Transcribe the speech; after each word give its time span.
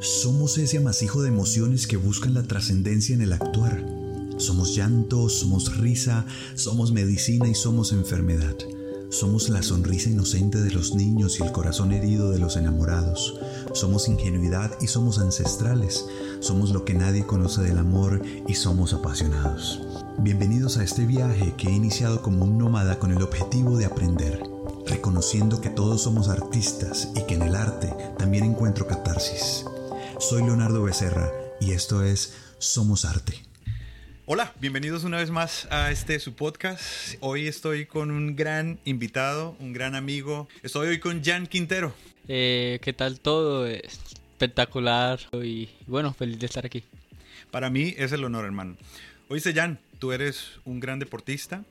Somos 0.00 0.58
ese 0.58 0.78
amasijo 0.78 1.22
de 1.22 1.28
emociones 1.28 1.88
que 1.88 1.96
buscan 1.96 2.32
la 2.32 2.44
trascendencia 2.44 3.16
en 3.16 3.22
el 3.22 3.32
actuar. 3.32 3.84
Somos 4.36 4.76
llanto, 4.76 5.28
somos 5.28 5.76
risa, 5.76 6.24
somos 6.54 6.92
medicina 6.92 7.48
y 7.48 7.56
somos 7.56 7.90
enfermedad. 7.90 8.54
Somos 9.10 9.48
la 9.48 9.60
sonrisa 9.60 10.08
inocente 10.08 10.62
de 10.62 10.70
los 10.70 10.94
niños 10.94 11.40
y 11.40 11.42
el 11.42 11.50
corazón 11.50 11.90
herido 11.90 12.30
de 12.30 12.38
los 12.38 12.56
enamorados. 12.56 13.40
Somos 13.72 14.08
ingenuidad 14.08 14.70
y 14.80 14.86
somos 14.86 15.18
ancestrales. 15.18 16.04
Somos 16.38 16.70
lo 16.70 16.84
que 16.84 16.94
nadie 16.94 17.26
conoce 17.26 17.62
del 17.62 17.78
amor 17.78 18.22
y 18.46 18.54
somos 18.54 18.92
apasionados. 18.92 19.80
Bienvenidos 20.18 20.76
a 20.76 20.84
este 20.84 21.06
viaje 21.06 21.54
que 21.56 21.68
he 21.68 21.72
iniciado 21.72 22.22
como 22.22 22.44
un 22.44 22.56
nómada 22.56 23.00
con 23.00 23.10
el 23.10 23.22
objetivo 23.22 23.76
de 23.76 23.86
aprender, 23.86 24.40
reconociendo 24.86 25.60
que 25.60 25.70
todos 25.70 26.02
somos 26.02 26.28
artistas 26.28 27.08
y 27.16 27.22
que 27.22 27.34
en 27.34 27.42
el 27.42 27.56
arte 27.56 27.92
también 28.16 28.44
encuentro 28.44 28.86
catarsis. 28.86 29.64
Soy 30.18 30.42
Leonardo 30.42 30.82
Becerra 30.82 31.30
y 31.60 31.70
esto 31.70 32.02
es 32.02 32.36
Somos 32.58 33.04
Arte. 33.04 33.34
Hola, 34.26 34.52
bienvenidos 34.60 35.04
una 35.04 35.18
vez 35.18 35.30
más 35.30 35.68
a 35.70 35.92
este 35.92 36.18
su 36.18 36.34
podcast. 36.34 37.14
Hoy 37.20 37.46
estoy 37.46 37.86
con 37.86 38.10
un 38.10 38.34
gran 38.34 38.80
invitado, 38.84 39.56
un 39.60 39.72
gran 39.72 39.94
amigo. 39.94 40.48
Estoy 40.64 40.88
hoy 40.88 40.98
con 40.98 41.22
Jan 41.22 41.46
Quintero. 41.46 41.94
Eh, 42.26 42.80
¿Qué 42.82 42.92
tal 42.92 43.20
todo? 43.20 43.64
Espectacular 43.68 45.20
y 45.32 45.68
bueno, 45.86 46.12
feliz 46.12 46.40
de 46.40 46.46
estar 46.46 46.66
aquí. 46.66 46.82
Para 47.52 47.70
mí 47.70 47.94
es 47.96 48.10
el 48.10 48.24
honor, 48.24 48.44
hermano. 48.44 48.76
Oíste, 49.28 49.54
Jan, 49.54 49.78
tú 50.00 50.10
eres 50.10 50.58
un 50.64 50.80
gran 50.80 50.98
deportista, 50.98 51.64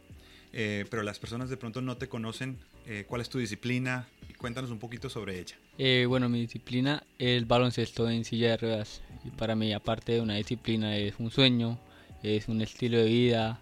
eh, 0.54 0.86
pero 0.90 1.04
las 1.04 1.20
personas 1.20 1.50
de 1.50 1.58
pronto 1.58 1.82
no 1.82 1.98
te 1.98 2.08
conocen. 2.08 2.58
Eh, 2.90 3.04
¿Cuál 3.06 3.20
es 3.20 3.30
tu 3.30 3.38
disciplina? 3.38 4.08
Cuéntanos 4.38 4.72
un 4.72 4.80
poquito 4.80 5.10
sobre 5.10 5.38
ella. 5.40 5.56
Eh, 5.78 6.06
bueno, 6.08 6.30
mi 6.30 6.40
disciplina 6.40 7.04
es 7.20 7.38
el 7.38 7.44
baloncesto 7.44 8.10
en 8.10 8.24
silla 8.24 8.52
de 8.52 8.58
ruedas. 8.58 9.02
Y 9.26 9.30
para 9.32 9.56
mí, 9.56 9.74
aparte 9.74 10.14
de 10.14 10.22
una 10.22 10.36
disciplina, 10.36 10.96
es 10.96 11.16
un 11.20 11.30
sueño, 11.30 11.78
es 12.24 12.48
un 12.48 12.62
estilo 12.62 12.98
de 12.98 13.06
vida, 13.06 13.60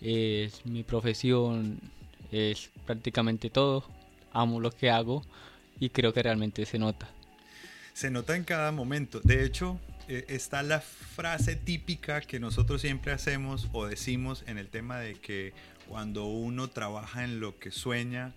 es 0.00 0.66
mi 0.66 0.82
profesión, 0.82 1.78
es 2.32 2.70
prácticamente 2.84 3.50
todo. 3.50 3.84
Amo 4.32 4.58
lo 4.58 4.72
que 4.72 4.90
hago 4.90 5.22
y 5.78 5.90
creo 5.90 6.12
que 6.12 6.24
realmente 6.24 6.66
se 6.66 6.80
nota. 6.80 7.08
Se 7.92 8.10
nota 8.10 8.34
en 8.34 8.42
cada 8.42 8.72
momento. 8.72 9.20
De 9.20 9.44
hecho, 9.44 9.78
eh, 10.08 10.24
está 10.28 10.64
la 10.64 10.80
frase 10.80 11.54
típica 11.54 12.20
que 12.20 12.40
nosotros 12.40 12.80
siempre 12.80 13.12
hacemos 13.12 13.68
o 13.72 13.86
decimos 13.86 14.42
en 14.48 14.58
el 14.58 14.68
tema 14.68 14.98
de 14.98 15.14
que 15.14 15.52
cuando 15.88 16.26
uno 16.26 16.68
trabaja 16.68 17.22
en 17.22 17.38
lo 17.38 17.58
que 17.58 17.70
sueña, 17.70 18.34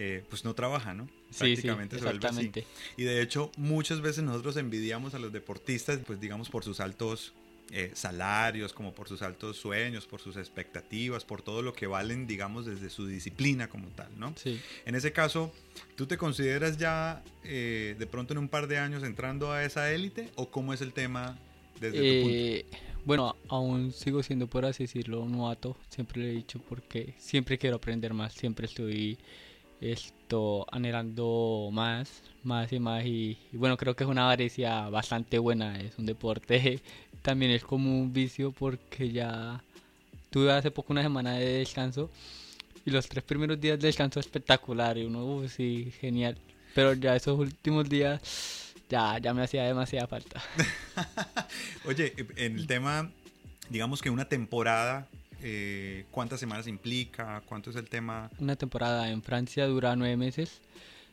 eh, 0.00 0.22
pues 0.28 0.44
no 0.44 0.54
trabaja, 0.54 0.94
¿no? 0.94 1.08
Prácticamente 1.36 1.98
se 1.98 2.04
vuelve 2.04 2.28
así. 2.28 2.52
Y 2.96 3.02
de 3.02 3.20
hecho, 3.20 3.50
muchas 3.56 4.00
veces 4.00 4.22
nosotros 4.22 4.56
envidiamos 4.56 5.12
a 5.14 5.18
los 5.18 5.32
deportistas, 5.32 5.98
pues 6.06 6.20
digamos, 6.20 6.48
por 6.50 6.62
sus 6.62 6.78
altos 6.78 7.32
eh, 7.72 7.90
salarios, 7.94 8.72
como 8.72 8.94
por 8.94 9.08
sus 9.08 9.22
altos 9.22 9.56
sueños, 9.56 10.06
por 10.06 10.20
sus 10.20 10.36
expectativas, 10.36 11.24
por 11.24 11.42
todo 11.42 11.62
lo 11.62 11.72
que 11.72 11.88
valen, 11.88 12.28
digamos, 12.28 12.64
desde 12.64 12.90
su 12.90 13.08
disciplina 13.08 13.68
como 13.68 13.88
tal, 13.88 14.08
¿no? 14.16 14.34
Sí. 14.36 14.60
En 14.86 14.94
ese 14.94 15.10
caso, 15.10 15.52
¿tú 15.96 16.06
te 16.06 16.16
consideras 16.16 16.78
ya 16.78 17.24
eh, 17.42 17.96
de 17.98 18.06
pronto 18.06 18.34
en 18.34 18.38
un 18.38 18.48
par 18.48 18.68
de 18.68 18.78
años 18.78 19.02
entrando 19.02 19.50
a 19.50 19.64
esa 19.64 19.90
élite 19.90 20.30
o 20.36 20.48
cómo 20.48 20.72
es 20.72 20.80
el 20.80 20.92
tema 20.92 21.36
desde 21.80 21.98
tu 21.98 22.28
punto? 22.28 22.78
Bueno, 23.04 23.34
aún 23.48 23.90
sigo 23.90 24.22
siendo, 24.22 24.46
por 24.46 24.64
así 24.64 24.84
decirlo, 24.84 25.22
un 25.22 25.32
novato, 25.32 25.76
siempre 25.88 26.22
lo 26.22 26.28
he 26.28 26.30
dicho 26.30 26.60
porque 26.68 27.14
siempre 27.18 27.58
quiero 27.58 27.76
aprender 27.76 28.14
más, 28.14 28.32
siempre 28.32 28.66
estoy 28.66 29.18
esto 29.80 30.66
anhelando 30.70 31.70
más, 31.72 32.22
más 32.42 32.72
y 32.72 32.78
más 32.80 33.04
y, 33.04 33.38
bueno, 33.52 33.76
creo 33.76 33.94
que 33.94 34.04
es 34.04 34.10
una 34.10 34.24
avaricia 34.24 34.88
bastante 34.88 35.38
buena, 35.38 35.78
es 35.80 35.98
un 35.98 36.06
deporte, 36.06 36.80
también 37.22 37.52
es 37.52 37.64
como 37.64 37.98
un 37.98 38.12
vicio 38.12 38.52
porque 38.52 39.10
ya 39.10 39.62
tuve 40.30 40.52
hace 40.52 40.70
poco 40.70 40.92
una 40.92 41.02
semana 41.02 41.34
de 41.34 41.58
descanso 41.58 42.10
y 42.84 42.90
los 42.90 43.08
tres 43.08 43.24
primeros 43.24 43.60
días 43.60 43.78
de 43.78 43.86
descanso 43.86 44.20
espectacular 44.20 44.98
y 44.98 45.04
uno, 45.04 45.24
uff, 45.24 45.52
sí, 45.52 45.92
genial, 46.00 46.36
pero 46.74 46.92
ya 46.94 47.16
esos 47.16 47.38
últimos 47.38 47.88
días 47.88 48.74
ya, 48.88 49.18
ya 49.18 49.34
me 49.34 49.42
hacía 49.42 49.64
demasiada 49.64 50.06
falta. 50.06 50.42
Oye, 51.84 52.14
en 52.36 52.58
el 52.58 52.66
tema, 52.66 53.10
digamos 53.68 54.00
que 54.00 54.10
una 54.10 54.24
temporada 54.26 55.08
eh, 55.42 56.06
¿Cuántas 56.10 56.40
semanas 56.40 56.66
implica? 56.66 57.42
¿Cuánto 57.46 57.70
es 57.70 57.76
el 57.76 57.88
tema? 57.88 58.30
Una 58.38 58.56
temporada 58.56 59.10
en 59.10 59.22
Francia 59.22 59.66
dura 59.66 59.96
nueve 59.96 60.16
meses. 60.16 60.60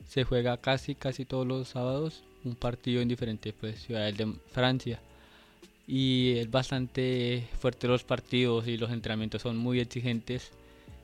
Se 0.07 0.23
juega 0.23 0.57
casi, 0.57 0.95
casi 0.95 1.25
todos 1.25 1.47
los 1.47 1.69
sábados 1.69 2.23
un 2.43 2.55
partido 2.55 3.01
en 3.01 3.07
diferentes 3.07 3.53
pues, 3.53 3.81
ciudades 3.81 4.17
de 4.17 4.33
Francia. 4.51 4.99
Y 5.87 6.37
es 6.37 6.49
bastante 6.49 7.47
fuerte 7.59 7.87
los 7.87 8.03
partidos 8.03 8.67
y 8.67 8.77
los 8.77 8.91
entrenamientos 8.91 9.41
son 9.41 9.57
muy 9.57 9.79
exigentes. 9.79 10.51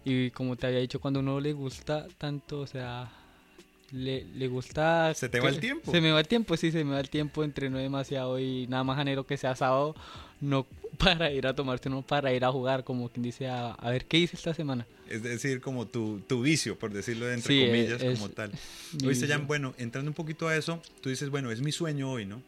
Y 0.05 0.31
como 0.31 0.55
te 0.55 0.67
había 0.67 0.79
dicho, 0.79 0.99
cuando 0.99 1.19
uno 1.19 1.39
le 1.39 1.53
gusta 1.53 2.07
tanto, 2.17 2.61
o 2.61 2.67
sea, 2.67 3.11
le, 3.91 4.25
le 4.25 4.47
gusta... 4.47 5.13
¿Se 5.13 5.29
te 5.29 5.39
va 5.39 5.49
el 5.49 5.59
tiempo? 5.59 5.91
Se 5.91 6.01
me 6.01 6.11
va 6.11 6.19
el 6.19 6.27
tiempo, 6.27 6.55
sí, 6.57 6.71
se 6.71 6.83
me 6.83 6.91
va 6.93 6.99
el 6.99 7.09
tiempo, 7.09 7.43
entreno 7.43 7.77
demasiado 7.77 8.39
y 8.39 8.67
nada 8.67 8.83
más 8.83 8.97
anhelo 8.97 9.25
que 9.25 9.37
sea 9.37 9.55
sábado, 9.55 9.95
no 10.39 10.65
para 10.97 11.31
ir 11.31 11.47
a 11.47 11.55
tomarse, 11.55 11.89
no 11.89 12.01
para 12.01 12.33
ir 12.33 12.43
a 12.45 12.51
jugar, 12.51 12.83
como 12.83 13.09
quien 13.09 13.23
dice, 13.23 13.47
a, 13.47 13.75
ver 13.83 14.05
qué 14.05 14.17
hice 14.17 14.35
esta 14.35 14.53
semana. 14.53 14.85
Es 15.09 15.23
decir, 15.23 15.61
como 15.61 15.87
tu, 15.87 16.21
tu 16.27 16.41
vicio, 16.41 16.77
por 16.77 16.93
decirlo 16.93 17.25
de 17.25 17.35
entre 17.35 17.67
comillas, 17.67 18.03
como 18.03 18.29
tal. 18.29 18.51
Oíste, 19.05 19.27
Jan, 19.27 19.47
bueno, 19.47 19.73
entrando 19.77 20.09
un 20.09 20.15
poquito 20.15 20.47
a 20.47 20.55
eso, 20.55 20.81
tú 21.01 21.09
dices, 21.09 21.29
bueno, 21.29 21.51
es 21.51 21.61
mi 21.61 21.71
sueño 21.71 22.11
hoy, 22.11 22.25
¿no? 22.25 22.41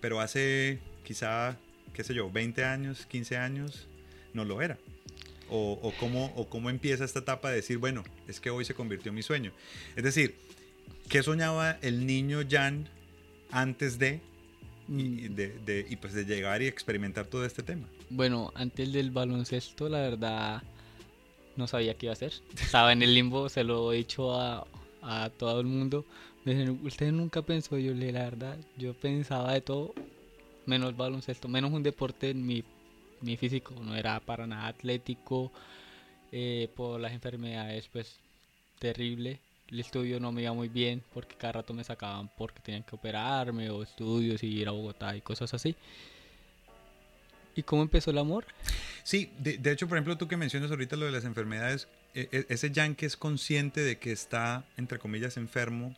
Pero 0.00 0.20
hace 0.20 0.80
quizá, 1.04 1.56
qué 1.92 2.02
sé 2.02 2.14
yo, 2.14 2.30
20 2.30 2.64
años, 2.64 3.06
15 3.06 3.36
años, 3.36 3.86
no 4.34 4.44
lo 4.44 4.62
era. 4.62 4.78
O, 5.48 5.78
o, 5.82 5.92
cómo, 6.00 6.32
o 6.34 6.48
cómo 6.48 6.70
empieza 6.70 7.04
esta 7.04 7.18
etapa 7.18 7.50
de 7.50 7.56
decir, 7.56 7.76
bueno, 7.76 8.02
es 8.26 8.40
que 8.40 8.50
hoy 8.50 8.64
se 8.64 8.74
convirtió 8.74 9.10
en 9.10 9.16
mi 9.16 9.22
sueño. 9.22 9.52
Es 9.96 10.02
decir, 10.02 10.34
¿Qué 11.12 11.22
soñaba 11.22 11.72
el 11.82 12.06
niño 12.06 12.40
Jan 12.50 12.88
antes 13.50 13.98
de 13.98 14.22
y, 14.88 14.92
mm. 15.28 15.34
de, 15.34 15.86
y 15.90 15.96
pues 15.96 16.14
de 16.14 16.24
llegar 16.24 16.62
y 16.62 16.66
experimentar 16.66 17.26
todo 17.26 17.44
este 17.44 17.62
tema? 17.62 17.86
Bueno, 18.08 18.50
antes 18.54 18.90
del 18.94 19.10
baloncesto, 19.10 19.90
la 19.90 20.00
verdad, 20.00 20.62
no 21.54 21.66
sabía 21.66 21.92
qué 21.98 22.06
iba 22.06 22.12
a 22.12 22.14
hacer. 22.14 22.32
Estaba 22.58 22.94
en 22.94 23.02
el 23.02 23.12
limbo, 23.12 23.50
se 23.50 23.62
lo 23.62 23.92
he 23.92 23.98
dicho 23.98 24.40
a, 24.40 24.66
a 25.02 25.28
todo 25.28 25.60
el 25.60 25.66
mundo. 25.66 26.06
Me 26.46 26.54
dicen, 26.54 26.80
usted 26.82 27.12
nunca 27.12 27.42
pensó, 27.42 27.76
yo 27.76 27.92
le 27.92 28.10
la 28.10 28.20
verdad, 28.20 28.56
yo 28.78 28.94
pensaba 28.94 29.52
de 29.52 29.60
todo, 29.60 29.92
menos 30.64 30.96
baloncesto, 30.96 31.46
menos 31.46 31.72
un 31.72 31.82
deporte 31.82 32.30
en 32.30 32.46
mi, 32.46 32.64
mi 33.20 33.36
físico, 33.36 33.74
no 33.82 33.94
era 33.94 34.18
para 34.20 34.46
nada 34.46 34.68
atlético, 34.68 35.52
eh, 36.32 36.70
por 36.74 36.98
las 36.98 37.12
enfermedades, 37.12 37.86
pues 37.92 38.16
terrible 38.78 39.40
el 39.72 39.80
estudio 39.80 40.20
no 40.20 40.32
me 40.32 40.42
iba 40.42 40.52
muy 40.52 40.68
bien 40.68 41.02
porque 41.14 41.34
cada 41.34 41.54
rato 41.54 41.72
me 41.72 41.82
sacaban 41.82 42.30
porque 42.36 42.60
tenían 42.60 42.82
que 42.82 42.94
operarme 42.94 43.70
o 43.70 43.82
estudios 43.82 44.42
y 44.42 44.48
ir 44.48 44.68
a 44.68 44.70
Bogotá 44.70 45.16
y 45.16 45.22
cosas 45.22 45.54
así. 45.54 45.74
¿Y 47.56 47.62
cómo 47.62 47.82
empezó 47.82 48.10
el 48.10 48.18
amor? 48.18 48.44
Sí, 49.02 49.30
de, 49.38 49.58
hecho, 49.70 49.88
por 49.88 49.96
ejemplo, 49.96 50.16
tú 50.16 50.28
que 50.28 50.36
mencionas 50.36 50.70
ahorita 50.70 50.96
lo 50.96 51.06
de 51.06 51.12
las 51.12 51.24
enfermedades, 51.24 51.88
e, 52.14 52.28
e, 52.32 52.46
ese 52.48 52.70
Jan 52.72 52.94
que 52.94 53.06
es 53.06 53.16
consciente 53.16 53.80
de 53.80 53.98
que 53.98 54.12
está, 54.12 54.64
entre 54.76 54.98
comillas, 54.98 55.36
enfermo, 55.36 55.94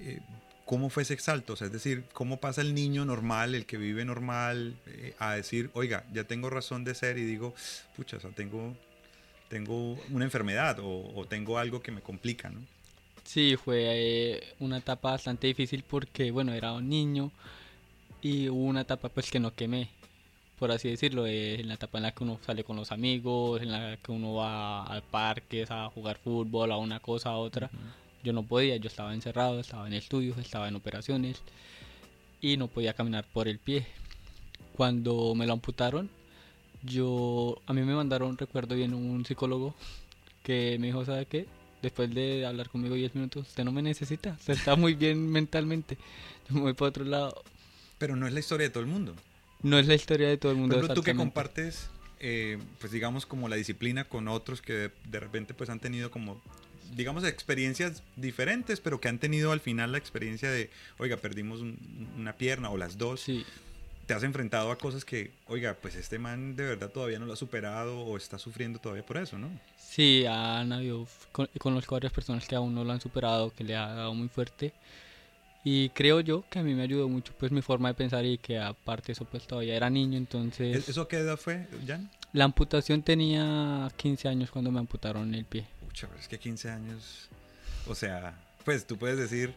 eh, 0.00 0.20
¿cómo 0.64 0.88
fue 0.88 1.02
ese 1.02 1.14
exalto? 1.14 1.54
O 1.54 1.56
sea, 1.56 1.66
es 1.66 1.72
decir, 1.72 2.04
¿cómo 2.12 2.40
pasa 2.40 2.60
el 2.60 2.74
niño 2.74 3.04
normal, 3.04 3.54
el 3.54 3.66
que 3.66 3.76
vive 3.76 4.04
normal, 4.04 4.76
eh, 4.86 5.14
a 5.18 5.34
decir, 5.34 5.70
oiga, 5.74 6.04
ya 6.12 6.24
tengo 6.24 6.48
razón 6.48 6.84
de 6.84 6.94
ser 6.94 7.18
y 7.18 7.24
digo, 7.24 7.54
pucha, 7.96 8.18
o 8.18 8.20
sea, 8.20 8.30
tengo, 8.30 8.74
tengo 9.48 9.94
una 10.10 10.24
enfermedad 10.24 10.78
o, 10.80 11.12
o 11.14 11.26
tengo 11.26 11.58
algo 11.58 11.82
que 11.82 11.90
me 11.90 12.00
complica, 12.00 12.48
¿no? 12.50 12.60
Sí, 13.28 13.56
fue 13.56 13.82
eh, 13.84 14.54
una 14.58 14.78
etapa 14.78 15.10
bastante 15.10 15.48
difícil 15.48 15.84
porque, 15.86 16.30
bueno, 16.30 16.54
era 16.54 16.72
un 16.72 16.88
niño 16.88 17.30
y 18.22 18.48
hubo 18.48 18.64
una 18.64 18.80
etapa 18.82 19.10
pues 19.10 19.30
que 19.30 19.38
no 19.38 19.54
quemé, 19.54 19.90
por 20.58 20.72
así 20.72 20.88
decirlo, 20.88 21.26
eh, 21.26 21.60
en 21.60 21.68
la 21.68 21.74
etapa 21.74 21.98
en 21.98 22.04
la 22.04 22.12
que 22.12 22.24
uno 22.24 22.40
sale 22.46 22.64
con 22.64 22.76
los 22.76 22.90
amigos, 22.90 23.60
en 23.60 23.70
la 23.72 23.98
que 23.98 24.12
uno 24.12 24.32
va 24.34 24.84
al 24.84 25.02
parque 25.02 25.66
a 25.68 25.90
jugar 25.90 26.16
fútbol, 26.18 26.72
a 26.72 26.78
una 26.78 27.00
cosa, 27.00 27.30
a 27.30 27.36
otra. 27.36 27.70
Yo 28.24 28.32
no 28.32 28.44
podía, 28.44 28.76
yo 28.78 28.88
estaba 28.88 29.12
encerrado, 29.12 29.60
estaba 29.60 29.86
en 29.86 29.92
estudios, 29.92 30.38
estaba 30.38 30.66
en 30.68 30.76
operaciones 30.76 31.42
y 32.40 32.56
no 32.56 32.68
podía 32.68 32.94
caminar 32.94 33.26
por 33.30 33.46
el 33.46 33.58
pie. 33.58 33.86
Cuando 34.74 35.34
me 35.34 35.46
lo 35.46 35.52
amputaron, 35.52 36.08
yo 36.82 37.60
a 37.66 37.74
mí 37.74 37.82
me 37.82 37.94
mandaron, 37.94 38.38
recuerdo 38.38 38.74
bien, 38.74 38.94
un 38.94 39.26
psicólogo 39.26 39.74
que 40.42 40.78
me 40.80 40.86
dijo, 40.86 41.04
¿sabe 41.04 41.26
qué? 41.26 41.57
Después 41.82 42.12
de 42.14 42.46
hablar 42.46 42.68
conmigo 42.68 42.94
10 42.94 43.14
minutos, 43.14 43.48
usted 43.48 43.64
no 43.64 43.72
me 43.72 43.82
necesita, 43.82 44.36
usted 44.38 44.54
está 44.54 44.76
muy 44.76 44.94
bien 44.94 45.30
mentalmente, 45.30 45.96
yo 46.48 46.56
me 46.56 46.60
voy 46.62 46.74
para 46.74 46.88
otro 46.90 47.04
lado. 47.04 47.42
Pero 47.98 48.16
no 48.16 48.26
es 48.26 48.32
la 48.32 48.40
historia 48.40 48.66
de 48.66 48.70
todo 48.70 48.82
el 48.82 48.88
mundo. 48.88 49.14
No 49.62 49.78
es 49.78 49.86
la 49.86 49.94
historia 49.94 50.28
de 50.28 50.36
todo 50.36 50.52
el 50.52 50.58
mundo. 50.58 50.76
Pero 50.80 50.94
tú 50.94 51.02
que 51.02 51.14
compartes, 51.14 51.90
eh, 52.20 52.58
pues 52.80 52.92
digamos 52.92 53.26
como 53.26 53.48
la 53.48 53.56
disciplina 53.56 54.04
con 54.04 54.28
otros 54.28 54.62
que 54.62 54.90
de, 55.04 55.20
repente 55.20 55.54
pues 55.54 55.68
han 55.70 55.80
tenido 55.80 56.10
como 56.10 56.40
digamos, 56.94 57.24
experiencias 57.24 58.02
diferentes, 58.16 58.80
pero 58.80 59.00
que 59.00 59.08
han 59.08 59.18
tenido 59.18 59.52
al 59.52 59.60
final 59.60 59.92
la 59.92 59.98
experiencia 59.98 60.50
de, 60.50 60.70
oiga, 60.96 61.18
perdimos 61.18 61.60
una 62.16 62.32
pierna 62.34 62.70
o 62.70 62.78
las 62.78 62.96
dos. 62.96 63.20
Sí. 63.20 63.44
Te 64.08 64.14
has 64.14 64.22
enfrentado 64.22 64.70
a 64.70 64.78
cosas 64.78 65.04
que, 65.04 65.32
oiga, 65.48 65.76
pues 65.82 65.94
este 65.94 66.18
man 66.18 66.56
de 66.56 66.64
verdad 66.64 66.88
todavía 66.88 67.18
no 67.18 67.26
lo 67.26 67.34
ha 67.34 67.36
superado 67.36 68.00
o 68.00 68.16
está 68.16 68.38
sufriendo 68.38 68.78
todavía 68.78 69.04
por 69.04 69.18
eso, 69.18 69.38
¿no? 69.38 69.50
Sí, 69.76 70.24
han 70.24 70.72
habido, 70.72 71.06
conozco 71.58 71.94
varias 71.94 72.10
personas 72.10 72.48
que 72.48 72.56
aún 72.56 72.74
no 72.74 72.84
lo 72.84 72.92
han 72.92 73.02
superado, 73.02 73.52
que 73.54 73.64
le 73.64 73.76
ha 73.76 73.86
dado 73.86 74.14
muy 74.14 74.28
fuerte. 74.28 74.72
Y 75.62 75.90
creo 75.90 76.20
yo 76.20 76.42
que 76.48 76.58
a 76.58 76.62
mí 76.62 76.72
me 76.72 76.84
ayudó 76.84 77.06
mucho 77.06 77.34
pues 77.38 77.52
mi 77.52 77.60
forma 77.60 77.88
de 77.88 77.94
pensar 77.96 78.24
y 78.24 78.38
que 78.38 78.58
aparte 78.58 79.12
eso 79.12 79.26
pues 79.26 79.46
todavía 79.46 79.76
era 79.76 79.90
niño, 79.90 80.16
entonces... 80.16 80.88
¿Eso 80.88 81.06
qué 81.06 81.18
edad 81.18 81.36
fue, 81.36 81.68
Jan? 81.86 82.10
La 82.32 82.44
amputación 82.44 83.02
tenía 83.02 83.92
15 83.94 84.26
años 84.26 84.50
cuando 84.50 84.70
me 84.70 84.78
amputaron 84.78 85.34
el 85.34 85.44
pie. 85.44 85.66
Pucha, 85.86 86.06
pero 86.06 86.18
es 86.18 86.28
que 86.28 86.38
15 86.38 86.70
años... 86.70 87.28
O 87.86 87.94
sea, 87.94 88.32
pues 88.64 88.86
tú 88.86 88.96
puedes 88.96 89.18
decir, 89.18 89.52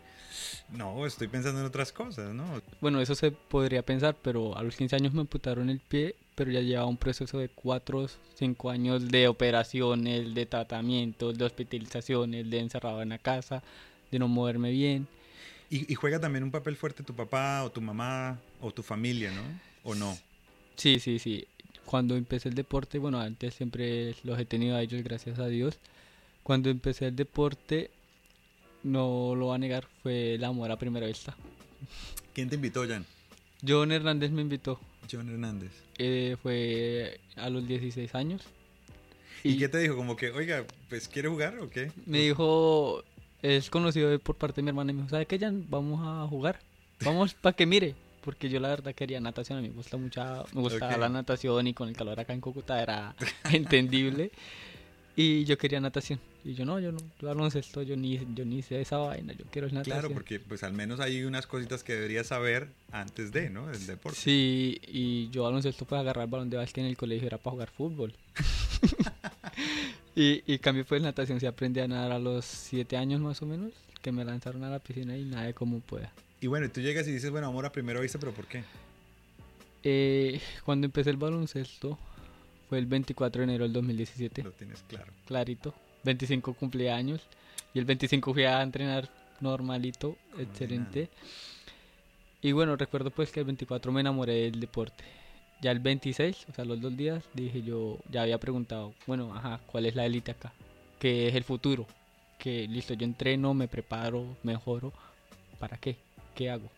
no, 0.69 1.06
estoy 1.06 1.28
pensando 1.28 1.60
en 1.60 1.66
otras 1.66 1.92
cosas, 1.92 2.33
¿no? 2.33 2.45
Bueno, 2.80 3.01
eso 3.01 3.16
se 3.16 3.31
podría 3.31 3.83
pensar, 3.83 4.16
pero 4.22 4.57
a 4.57 4.63
los 4.63 4.75
15 4.75 4.95
años 4.95 5.13
me 5.13 5.22
amputaron 5.22 5.69
el 5.69 5.80
pie, 5.80 6.16
pero 6.36 6.51
ya 6.51 6.62
llevaba 6.62 6.88
un 6.88 6.98
proceso 6.98 7.38
de 7.38 7.50
4 7.50 8.07
5 8.36 8.69
años 8.72 9.07
de 9.10 9.28
operaciones, 9.28 10.33
de 10.33 10.45
tratamientos, 10.48 11.38
de 11.38 11.45
hospitalizaciones, 11.45 12.50
de 12.50 12.60
encerrado 12.60 13.01
en 13.01 13.10
la 13.10 13.19
casa, 13.19 13.62
de 14.10 14.18
no 14.18 14.28
moverme 14.28 14.72
bien. 14.72 15.07
Y, 15.69 15.95
juega 15.95 16.19
también 16.19 16.44
un 16.44 16.51
papel 16.51 16.75
fuerte 16.75 17.01
tu 17.01 17.16
papá 17.16 17.63
o 17.63 17.72
tu 17.72 17.80
mamá 17.80 18.39
o 18.60 18.72
tu 18.72 18.84
familia, 18.84 19.31
¿no? 19.31 19.42
¿O 19.84 19.95
no? 19.95 20.18
Sí, 20.75 21.00
sí, 21.00 21.18
sí. 21.18 21.48
Cuando 21.86 22.18
empecé 22.18 22.50
el 22.50 22.56
deporte, 22.56 22.98
bueno, 22.98 23.22
antes 23.22 23.54
siempre 23.54 24.16
los 24.24 24.38
he 24.38 24.45
tenido 24.45 24.75
a 24.75 24.81
ellos, 24.81 25.01
gracias 25.01 25.39
a 25.39 25.48
Dios. 25.48 25.80
Cuando 26.44 26.69
empecé 26.69 27.07
el 27.07 27.16
deporte, 27.16 27.89
no 28.83 29.36
lo 29.36 29.48
va 29.48 29.56
a 29.56 29.57
negar, 29.57 29.88
fue 30.01 30.36
el 30.36 30.44
amor 30.44 30.72
a 30.72 30.78
primera 30.78 31.07
vista. 31.07 31.36
¿Quién 32.33 32.50
te 32.50 32.56
invitó, 32.56 32.88
Jan? 32.88 33.06
John 33.66 33.92
Hernández 33.92 34.31
me 34.31 34.42
invitó. 34.42 34.80
John 35.12 35.30
Hernández. 35.30 35.72
Eh, 35.98 36.38
fue 36.42 37.19
a 37.36 37.50
los 37.50 37.68
16 37.68 38.16
años. 38.16 38.42
¿Y, 39.44 39.51
¿Y 39.51 39.57
qué 39.57 39.69
te 39.69 39.80
dijo? 39.80 39.95
Como 39.95 40.16
que, 40.16 40.31
oiga, 40.31 40.66
pues, 40.89 41.07
¿quiere 41.07 41.30
jugar 41.30 41.60
o 41.60 41.69
qué? 41.69 41.92
Me 42.06 42.19
dijo, 42.19 43.04
es 43.42 43.69
conocido 43.69 44.18
por 44.19 44.36
parte 44.36 44.57
de 44.57 44.63
mi 44.63 44.69
hermana 44.69 44.92
y 44.92 44.95
me 44.95 45.01
dijo, 45.01 45.10
¿sabe 45.10 45.25
qué, 45.25 45.39
Jan? 45.39 45.66
Vamos 45.69 46.00
a 46.04 46.27
jugar. 46.27 46.60
Vamos 47.04 47.34
para 47.42 47.56
que 47.56 47.66
mire. 47.66 47.95
Porque 48.22 48.50
yo 48.50 48.60
la 48.60 48.69
verdad 48.69 48.94
quería 48.94 49.19
natación, 49.19 49.57
a 49.57 49.62
mí 49.62 49.69
me 49.69 49.74
gusta 49.74 49.98
mucha, 49.98 50.44
me 50.54 50.62
gusta 50.62 50.95
la 50.95 51.10
natación 51.10 51.66
y 51.66 51.74
con 51.74 51.89
el 51.89 51.98
calor 51.98 52.19
acá 52.19 52.34
en 52.34 52.42
Cúcuta 52.42 52.81
era 52.81 53.16
entendible. 53.51 54.31
Y 55.16 55.44
yo 55.46 55.58
quería 55.58 55.80
natación. 55.80 56.19
Y 56.44 56.54
yo 56.54 56.66
no, 56.66 56.80
yo 56.80 56.92
no, 56.92 57.00
yo 57.19 57.28
baloncesto, 57.28 57.84
yo 57.84 57.96
ni, 57.96 58.19
yo 58.34 58.46
ni 58.46 58.62
sé 58.62 58.81
esa 58.81 58.98
vaina, 58.98 59.34
yo 59.34 59.46
quiero 59.52 59.68
natación. 59.68 60.00
Claro, 60.00 60.13
porque 60.13 60.40
pues 60.40 60.63
al 60.63 60.74
menos 60.74 61.00
hay 61.00 61.24
unas 61.24 61.46
cositas 61.46 61.84
que 61.84 61.94
deberías 61.94 62.28
saber 62.28 62.69
antes 62.92 63.31
de, 63.31 63.50
¿no? 63.50 63.69
El 63.69 63.86
deporte. 63.86 64.18
Sí, 64.19 64.81
y 64.88 65.30
yo 65.30 65.44
baloncesto 65.44 65.86
pues 65.86 66.00
agarrar 66.00 66.25
el 66.25 66.31
balón 66.31 66.50
de 66.50 66.58
básquet 66.58 66.84
en 66.84 66.90
el 66.90 66.98
colegio 66.98 67.28
era 67.28 67.38
para 67.38 67.52
jugar 67.52 67.69
fútbol. 67.69 68.13
Y, 70.16 70.44
y 70.46 70.60
cambio 70.60 70.86
pues 70.86 71.02
natación, 71.02 71.40
se 71.40 71.48
aprendí 71.48 71.80
a 71.80 71.88
nadar 71.88 72.12
a 72.12 72.19
los 72.19 72.44
7 72.44 72.98
años 72.98 73.22
más 73.22 73.42
o 73.42 73.46
menos, 73.46 73.72
que 74.02 74.12
me 74.12 74.25
lanzaron 74.25 74.63
a 74.63 74.69
la 74.69 74.80
piscina 74.80 75.16
y 75.16 75.24
nadé 75.24 75.54
como 75.54 75.80
pueda. 75.80 76.12
Y 76.42 76.48
bueno, 76.48 76.69
tú 76.69 76.81
llegas 76.81 77.08
y 77.08 77.13
dices, 77.13 77.31
bueno, 77.31 77.48
amor 77.48 77.66
a 77.66 77.72
primera 77.72 78.00
vista, 78.02 78.19
pero 78.19 78.34
¿por 78.34 78.46
qué? 78.46 78.63
Eh, 79.84 80.42
cuando 80.66 80.86
empecé 80.86 81.12
el 81.12 81.18
baloncesto 81.18 81.98
fue 82.72 82.80
el 82.80 82.86
24 82.86 83.42
de 83.42 83.44
enero 83.44 83.66
del 83.66 83.74
2017. 83.74 84.44
Lo 84.44 84.52
tienes 84.54 84.82
claro. 84.88 85.12
Clarito. 85.26 85.74
25 86.06 86.54
cumpleaños. 86.54 87.20
Y 87.74 87.80
el 87.80 87.86
25 87.86 88.34
fui 88.34 88.46
a 88.46 88.62
entrenar 88.62 89.10
normalito, 89.42 90.16
excelente. 90.38 91.10
Y 92.42 92.54
bueno, 92.54 92.78
recuerdo 92.78 93.12
pues 93.12 93.30
que 93.30 93.42
el 93.42 93.46
24 93.48 93.92
me 93.92 94.00
enamoré 94.00 94.36
del 94.44 94.62
deporte 94.62 95.04
ya 95.62 95.72
el 95.72 95.80
26, 95.80 96.48
o 96.50 96.54
sea, 96.54 96.64
los 96.64 96.80
dos 96.80 96.96
días, 96.98 97.26
dije 97.34 97.62
yo, 97.62 98.00
ya 98.10 98.24
había 98.24 98.40
preguntado, 98.40 98.94
bueno, 99.06 99.36
ajá, 99.36 99.60
¿cuál 99.68 99.86
es 99.86 99.96
la 99.96 100.06
élite 100.06 100.32
acá? 100.32 100.54
¿Qué 100.98 101.28
es 101.28 101.36
el 101.36 101.44
futuro? 101.44 101.86
Que 102.40 102.70
listo, 102.70 102.96
yo 102.96 103.06
entreno, 103.06 103.54
me 103.54 103.68
preparo, 103.68 104.26
mejoro, 104.44 104.92
¿para 105.60 105.78
qué? 105.78 105.98
¿Qué 106.34 106.50
hago? 106.50 106.72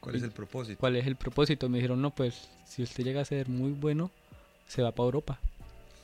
¿Cuál 0.00 0.16
es 0.16 0.22
el 0.22 0.32
propósito? 0.32 0.78
¿Cuál 0.80 0.96
es 0.96 1.06
el 1.06 1.16
propósito? 1.16 1.68
Me 1.68 1.78
dijeron, 1.78 2.02
no, 2.02 2.10
pues 2.10 2.48
si 2.64 2.82
usted 2.82 3.04
llega 3.04 3.20
a 3.20 3.24
ser 3.24 3.48
muy 3.48 3.70
bueno, 3.70 4.10
se 4.68 4.82
va 4.82 4.92
para 4.92 5.06
Europa. 5.06 5.40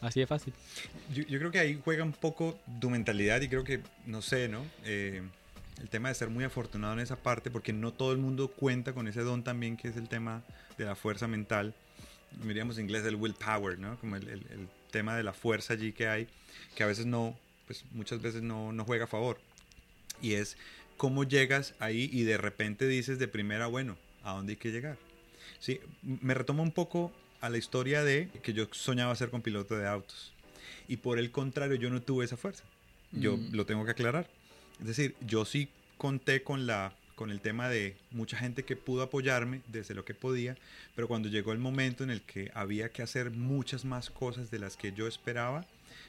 Así 0.00 0.20
de 0.20 0.26
fácil. 0.26 0.52
Yo, 1.14 1.38
creo 1.38 1.50
que 1.50 1.58
ahí 1.58 1.80
juega 1.82 2.02
un 2.02 2.12
poco 2.12 2.58
tu 2.80 2.90
mentalidad 2.90 3.40
y 3.40 3.48
creo 3.48 3.64
que, 3.64 3.80
no 4.06 4.20
sé, 4.20 4.48
¿no? 4.48 4.62
Eh, 4.84 5.22
el 5.80 5.88
tema 5.88 6.08
de 6.08 6.14
ser 6.14 6.28
muy 6.28 6.44
afortunado 6.44 6.92
en 6.92 7.00
esa 7.00 7.16
parte, 7.16 7.50
porque 7.50 7.72
no 7.72 7.92
todo 7.92 8.12
el 8.12 8.18
mundo 8.18 8.48
cuenta 8.48 8.92
con 8.92 9.08
ese 9.08 9.22
don 9.22 9.44
también, 9.44 9.76
que 9.76 9.88
es 9.88 9.96
el 9.96 10.08
tema 10.08 10.42
de 10.76 10.84
la 10.84 10.94
fuerza 10.94 11.26
mental 11.28 11.74
diríamos 12.42 12.78
en 12.78 12.84
inglés 12.84 13.04
el 13.04 13.16
willpower, 13.16 13.78
¿no? 13.78 13.98
Como 13.98 14.16
el, 14.16 14.28
el, 14.28 14.68
tema 14.90 15.16
de 15.16 15.24
la 15.24 15.32
fuerza 15.32 15.74
allí 15.74 15.92
que 15.92 16.06
hay, 16.06 16.28
que 16.76 16.84
a 16.84 16.86
veces 16.86 17.04
no, 17.04 17.36
pues 17.66 17.84
muchas 17.90 18.22
veces 18.22 18.42
no, 18.42 18.72
no 18.72 18.84
juega 18.84 19.04
a 19.04 19.08
favor. 19.08 19.40
Y 20.22 20.34
es 20.34 20.56
cómo 20.96 21.24
llegas 21.24 21.74
ahí 21.80 22.08
y 22.12 22.22
de 22.22 22.38
repente 22.38 22.86
dices 22.86 23.18
de 23.18 23.26
primera, 23.26 23.66
bueno, 23.66 23.96
¿a 24.22 24.34
dónde 24.34 24.52
hay 24.52 24.56
que 24.56 24.70
llegar? 24.70 24.96
Sí, 25.58 25.80
me 26.02 26.32
retomo 26.32 26.62
un 26.62 26.70
poco 26.70 27.12
a 27.44 27.50
la 27.50 27.58
historia 27.58 28.02
de 28.02 28.30
que 28.42 28.54
yo 28.54 28.66
soñaba 28.72 29.14
ser 29.16 29.28
con 29.28 29.42
piloto 29.42 29.76
de 29.76 29.86
autos. 29.86 30.32
Y 30.88 30.96
por 30.96 31.18
el 31.18 31.30
contrario, 31.30 31.76
yo 31.76 31.90
no 31.90 32.00
tuve 32.00 32.24
esa 32.24 32.38
fuerza. 32.38 32.64
Yo 33.12 33.36
mm. 33.36 33.52
lo 33.52 33.66
tengo 33.66 33.84
que 33.84 33.90
aclarar. 33.90 34.30
Es 34.80 34.86
decir, 34.86 35.14
yo 35.20 35.44
sí 35.44 35.68
conté 35.98 36.42
con 36.42 36.66
la 36.66 36.94
con 37.14 37.30
el 37.30 37.40
tema 37.40 37.68
de 37.68 37.96
mucha 38.10 38.36
gente 38.36 38.64
que 38.64 38.74
pudo 38.74 39.02
apoyarme 39.02 39.60
desde 39.68 39.94
lo 39.94 40.04
que 40.04 40.14
podía, 40.14 40.56
pero 40.96 41.06
cuando 41.06 41.28
llegó 41.28 41.52
el 41.52 41.60
momento 41.60 42.02
en 42.02 42.10
el 42.10 42.22
que 42.22 42.50
había 42.54 42.88
que 42.88 43.02
hacer 43.02 43.30
muchas 43.30 43.84
más 43.84 44.10
cosas 44.10 44.50
de 44.50 44.58
las 44.58 44.76
que 44.76 44.92
yo 44.92 45.06
esperaba, 45.06 45.64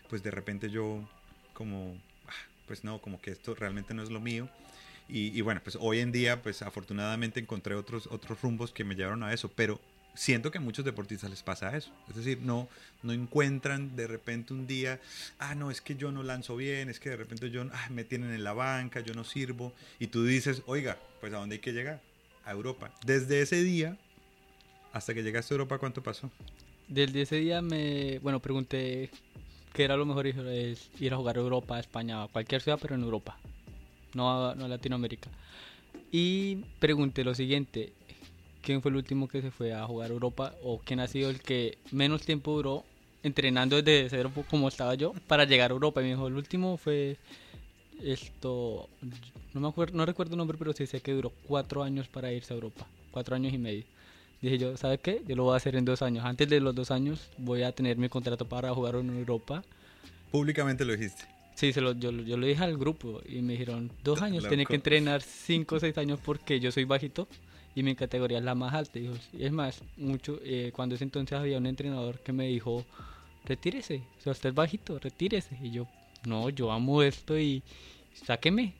pues 0.09 0.23
de 0.23 0.31
repente 0.31 0.71
yo 0.71 1.07
como, 1.53 1.95
ah, 2.27 2.49
pues 2.65 2.83
no, 2.83 2.99
como 3.01 3.21
que 3.21 3.29
esto 3.29 3.53
realmente 3.53 3.93
no 3.93 4.01
es 4.01 4.09
lo 4.09 4.19
mío. 4.19 4.49
Y, 5.07 5.37
y 5.37 5.41
bueno, 5.41 5.61
pues 5.63 5.77
hoy 5.79 5.99
en 5.99 6.11
día, 6.11 6.41
pues 6.41 6.63
afortunadamente 6.63 7.39
encontré 7.39 7.75
otros, 7.75 8.07
otros 8.07 8.41
rumbos 8.41 8.71
que 8.71 8.83
me 8.83 8.95
llevaron 8.95 9.21
a 9.21 9.31
eso, 9.31 9.51
pero 9.55 9.79
siento 10.15 10.51
que 10.51 10.57
a 10.57 10.61
muchos 10.61 10.83
deportistas 10.85 11.29
les 11.29 11.43
pasa 11.43 11.75
eso. 11.75 11.91
Es 12.09 12.15
decir, 12.15 12.39
no, 12.41 12.67
no 13.03 13.13
encuentran 13.13 13.95
de 13.95 14.07
repente 14.07 14.53
un 14.53 14.67
día, 14.67 14.99
ah, 15.39 15.55
no, 15.55 15.71
es 15.71 15.81
que 15.81 15.95
yo 15.95 16.11
no 16.11 16.23
lanzo 16.23 16.55
bien, 16.55 16.89
es 16.89 16.99
que 16.99 17.09
de 17.09 17.17
repente 17.17 17.49
yo, 17.51 17.65
ah, 17.71 17.89
me 17.91 18.03
tienen 18.03 18.31
en 18.31 18.43
la 18.43 18.53
banca, 18.53 19.01
yo 19.01 19.13
no 19.13 19.23
sirvo. 19.23 19.73
Y 19.99 20.07
tú 20.07 20.25
dices, 20.25 20.63
oiga, 20.65 20.97
pues 21.21 21.33
¿a 21.33 21.37
dónde 21.37 21.55
hay 21.55 21.61
que 21.61 21.73
llegar? 21.73 22.01
A 22.45 22.51
Europa. 22.51 22.91
Desde 23.05 23.41
ese 23.41 23.63
día 23.63 23.97
hasta 24.95 25.13
que 25.13 25.23
llegaste 25.23 25.53
a 25.53 25.55
Europa, 25.55 25.77
¿cuánto 25.77 26.01
pasó? 26.01 26.31
Desde 26.87 27.23
ese 27.23 27.35
día 27.35 27.61
me, 27.61 28.19
bueno, 28.19 28.39
pregunté 28.39 29.09
qué 29.73 29.83
era 29.83 29.97
lo 29.97 30.05
mejor 30.05 30.25
es 30.25 30.89
ir 30.99 31.13
a 31.13 31.17
jugar 31.17 31.35
a 31.35 31.41
Europa, 31.41 31.75
a 31.75 31.79
España, 31.81 32.23
a 32.23 32.27
cualquier 32.29 32.61
ciudad, 32.61 32.79
pero 32.81 32.95
en 32.95 33.03
Europa, 33.03 33.37
no 34.13 34.55
no 34.55 34.65
a 34.65 34.67
Latinoamérica. 34.69 35.29
Y 36.11 36.63
pregunté 36.79 37.25
lo 37.25 37.35
siguiente, 37.35 37.91
quién 38.65 38.81
fue 38.81 38.89
el 38.89 38.97
último 38.97 39.27
que 39.27 39.41
se 39.41 39.51
fue 39.51 39.73
a 39.73 39.85
jugar 39.85 40.09
Europa 40.09 40.55
o 40.63 40.79
quién 40.79 40.99
ha 40.99 41.07
sido 41.07 41.29
el 41.29 41.39
que 41.39 41.77
menos 41.91 42.23
tiempo 42.23 42.51
duró 42.55 42.83
entrenando 43.21 43.81
desde 43.81 44.09
cero 44.09 44.31
como 44.49 44.67
estaba 44.67 44.95
yo 44.95 45.13
para 45.27 45.45
llegar 45.45 45.71
a 45.71 45.73
Europa. 45.73 46.01
Y 46.01 46.05
me 46.05 46.09
dijo, 46.11 46.27
el 46.27 46.35
último 46.35 46.77
fue 46.77 47.17
esto, 48.03 48.89
no 49.53 49.61
me 49.61 49.67
acuerdo, 49.67 49.95
no 49.95 50.05
recuerdo 50.05 50.33
el 50.33 50.39
nombre, 50.39 50.57
pero 50.57 50.73
sí 50.73 50.87
sé 50.87 50.99
que 50.99 51.13
duró 51.13 51.31
cuatro 51.47 51.83
años 51.83 52.07
para 52.07 52.33
irse 52.33 52.53
a 52.53 52.55
Europa, 52.55 52.87
cuatro 53.11 53.35
años 53.35 53.53
y 53.53 53.57
medio. 53.57 53.83
Dije 54.41 54.57
yo, 54.57 54.75
¿sabes 54.77 54.99
qué? 54.99 55.21
Yo 55.27 55.35
lo 55.35 55.43
voy 55.43 55.53
a 55.53 55.57
hacer 55.57 55.75
en 55.75 55.85
dos 55.85 56.01
años. 56.01 56.25
Antes 56.25 56.49
de 56.49 56.59
los 56.59 56.75
dos 56.75 56.91
años 56.91 57.29
voy 57.37 57.63
a 57.63 57.71
tener 57.71 57.97
mi 57.97 58.09
contrato 58.09 58.45
para 58.45 58.73
jugar 58.73 58.95
en 58.95 59.15
Europa. 59.15 59.63
¿Públicamente 60.31 60.83
lo 60.85 60.93
dijiste? 60.93 61.23
Sí, 61.53 61.71
se 61.71 61.81
lo, 61.81 61.93
yo, 61.93 62.11
yo 62.11 62.35
lo 62.35 62.45
dije 62.45 62.63
al 62.63 62.77
grupo 62.77 63.21
y 63.27 63.41
me 63.41 63.53
dijeron, 63.53 63.91
dos 64.03 64.21
años, 64.21 64.47
tiene 64.47 64.65
que 64.65 64.75
entrenar 64.75 65.21
cinco 65.21 65.75
o 65.75 65.79
seis 65.79 65.97
años 65.97 66.19
porque 66.19 66.59
yo 66.59 66.71
soy 66.71 66.83
bajito 66.83 67.27
y 67.75 67.83
mi 67.83 67.93
categoría 67.95 68.37
es 68.37 68.43
la 68.43 68.55
más 68.55 68.73
alta. 68.73 68.97
Y 68.97 69.11
es 69.37 69.51
más, 69.51 69.81
mucho, 69.97 70.39
eh, 70.43 70.71
cuando 70.73 70.95
ese 70.95 71.03
entonces 71.03 71.37
había 71.37 71.57
un 71.57 71.67
entrenador 71.67 72.19
que 72.19 72.31
me 72.31 72.47
dijo, 72.47 72.85
retírese, 73.43 74.01
o 74.17 74.21
sea, 74.21 74.31
usted 74.31 74.49
es 74.49 74.55
bajito, 74.55 74.97
retírese. 74.97 75.57
Y 75.61 75.71
yo, 75.71 75.87
no, 76.25 76.49
yo 76.49 76.71
amo 76.71 77.03
esto 77.03 77.37
y 77.37 77.61
sáqueme. 78.25 78.73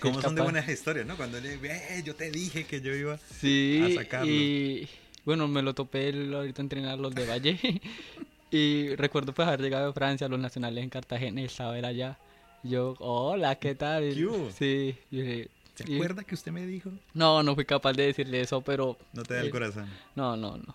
¿Cómo 0.00 0.20
son 0.20 0.34
de 0.34 0.42
buenas 0.42 0.68
historias, 0.68 1.06
no? 1.06 1.16
Cuando 1.16 1.40
le 1.40 1.54
eh, 1.54 2.02
yo 2.04 2.14
te 2.14 2.30
dije 2.30 2.64
que 2.64 2.82
yo 2.82 2.94
iba 2.94 3.16
sí, 3.16 3.80
a 3.82 4.02
sacarlo. 4.02 4.30
Y 4.30 4.86
bueno, 5.24 5.48
me 5.48 5.62
lo 5.62 5.74
topé 5.74 6.10
el, 6.10 6.34
ahorita 6.34 6.60
a 6.60 6.64
entrenar 6.64 6.98
los 6.98 7.14
de 7.14 7.26
Valle. 7.26 7.58
y 8.50 8.94
recuerdo 8.96 9.32
pues 9.32 9.48
haber 9.48 9.62
llegado 9.62 9.86
de 9.86 9.92
Francia, 9.94 10.26
a 10.26 10.30
los 10.30 10.38
nacionales 10.38 10.84
en 10.84 10.90
Cartagena 10.90 11.40
y 11.40 11.44
estaba 11.44 11.72
allá. 11.72 12.18
Yo, 12.62 12.96
hola, 12.98 13.56
¿qué 13.56 13.74
tal? 13.74 14.12
Sí, 14.56 14.94
yo 15.10 15.22
dije, 15.22 15.48
¿Se 15.86 15.94
acuerda 15.94 16.24
que 16.24 16.34
usted 16.34 16.52
me 16.52 16.66
dijo? 16.66 16.90
No, 17.14 17.42
no 17.42 17.54
fui 17.54 17.64
capaz 17.64 17.92
de 17.92 18.06
decirle 18.06 18.40
eso, 18.40 18.60
pero... 18.60 18.98
No 19.12 19.22
te 19.22 19.34
da 19.34 19.40
el 19.40 19.50
corazón. 19.50 19.88
No, 20.14 20.36
no, 20.36 20.56
no. 20.56 20.74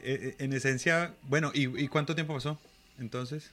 Eh, 0.00 0.18
eh, 0.20 0.36
en 0.38 0.52
esencia, 0.52 1.14
bueno, 1.22 1.52
¿y, 1.54 1.86
cuánto 1.88 2.14
tiempo 2.14 2.34
pasó 2.34 2.58
entonces? 2.98 3.50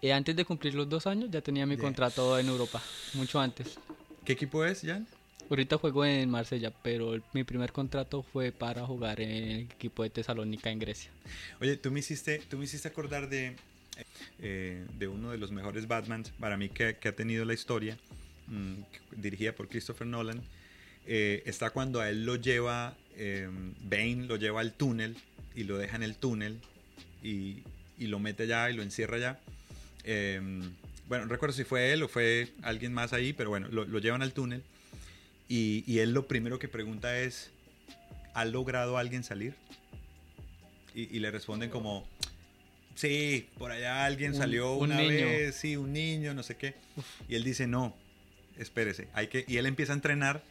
Eh, 0.00 0.12
antes 0.12 0.34
de 0.34 0.44
cumplir 0.44 0.74
los 0.74 0.88
dos 0.88 1.06
años 1.06 1.30
ya 1.30 1.40
tenía 1.40 1.64
mi 1.64 1.76
contrato 1.76 2.36
en 2.38 2.48
Europa, 2.48 2.82
mucho 3.14 3.40
antes. 3.40 3.78
¿Qué 4.24 4.32
equipo 4.32 4.64
es, 4.64 4.82
Jan? 4.82 5.06
Ahorita 5.48 5.78
juego 5.78 6.04
en 6.04 6.30
Marsella, 6.30 6.72
pero 6.82 7.14
el- 7.14 7.22
mi 7.32 7.44
primer 7.44 7.72
contrato 7.72 8.22
fue 8.22 8.50
para 8.52 8.84
jugar 8.86 9.20
en 9.20 9.30
el 9.30 9.60
equipo 9.60 10.02
de 10.02 10.10
Tesalónica 10.10 10.70
en 10.70 10.78
Grecia. 10.78 11.10
Oye, 11.60 11.76
tú 11.76 11.90
me 11.92 12.00
hiciste, 12.00 12.40
tú 12.48 12.56
me 12.58 12.64
hiciste 12.64 12.88
acordar 12.88 13.28
de, 13.28 13.54
eh, 14.40 14.84
de 14.98 15.08
uno 15.08 15.30
de 15.30 15.38
los 15.38 15.52
mejores 15.52 15.86
Batmans 15.86 16.30
para 16.40 16.56
mí 16.56 16.68
que, 16.68 16.96
que 16.96 17.08
ha 17.08 17.14
tenido 17.14 17.44
la 17.44 17.54
historia, 17.54 17.96
mm, 18.52 19.20
dirigida 19.20 19.52
por 19.52 19.68
Christopher 19.68 20.06
Nolan. 20.06 20.40
Eh, 21.06 21.42
está 21.46 21.70
cuando 21.70 22.00
a 22.00 22.08
él 22.08 22.24
lo 22.24 22.36
lleva, 22.36 22.94
eh, 23.16 23.48
Bane 23.82 24.26
lo 24.26 24.36
lleva 24.36 24.60
al 24.60 24.72
túnel 24.72 25.16
y 25.56 25.64
lo 25.64 25.76
deja 25.78 25.96
en 25.96 26.02
el 26.04 26.14
túnel 26.14 26.60
y, 27.22 27.62
y 27.98 28.06
lo 28.06 28.18
mete 28.20 28.44
allá 28.44 28.70
y 28.70 28.74
lo 28.74 28.82
encierra 28.82 29.16
allá. 29.16 29.40
Eh, 30.04 30.40
bueno, 31.08 31.26
no 31.26 31.32
recuerdo 31.32 31.54
si 31.54 31.64
fue 31.64 31.92
él 31.92 32.02
o 32.04 32.08
fue 32.08 32.48
alguien 32.62 32.94
más 32.94 33.12
ahí, 33.12 33.32
pero 33.32 33.50
bueno, 33.50 33.68
lo, 33.70 33.84
lo 33.84 33.98
llevan 33.98 34.22
al 34.22 34.32
túnel 34.32 34.62
y, 35.48 35.84
y 35.86 35.98
él 35.98 36.12
lo 36.12 36.26
primero 36.28 36.58
que 36.58 36.68
pregunta 36.68 37.18
es, 37.18 37.50
¿ha 38.34 38.44
logrado 38.44 38.96
alguien 38.96 39.24
salir? 39.24 39.54
Y, 40.94 41.14
y 41.16 41.18
le 41.20 41.30
responden 41.30 41.68
como, 41.70 42.06
sí, 42.94 43.48
por 43.58 43.72
allá 43.72 44.04
alguien 44.04 44.32
Un- 44.32 44.38
salió 44.38 44.74
un 44.74 44.84
una 44.92 44.98
niño. 44.98 45.26
vez, 45.26 45.56
sí, 45.56 45.76
un 45.76 45.92
niño, 45.92 46.32
no 46.34 46.42
sé 46.42 46.56
qué. 46.56 46.74
Y 47.28 47.34
él 47.34 47.44
dice, 47.44 47.66
no, 47.66 47.94
espérese, 48.58 49.08
hay 49.14 49.28
que... 49.28 49.44
Y 49.48 49.56
él 49.58 49.66
empieza 49.66 49.92
a 49.92 49.96
entrenar. 49.96 50.42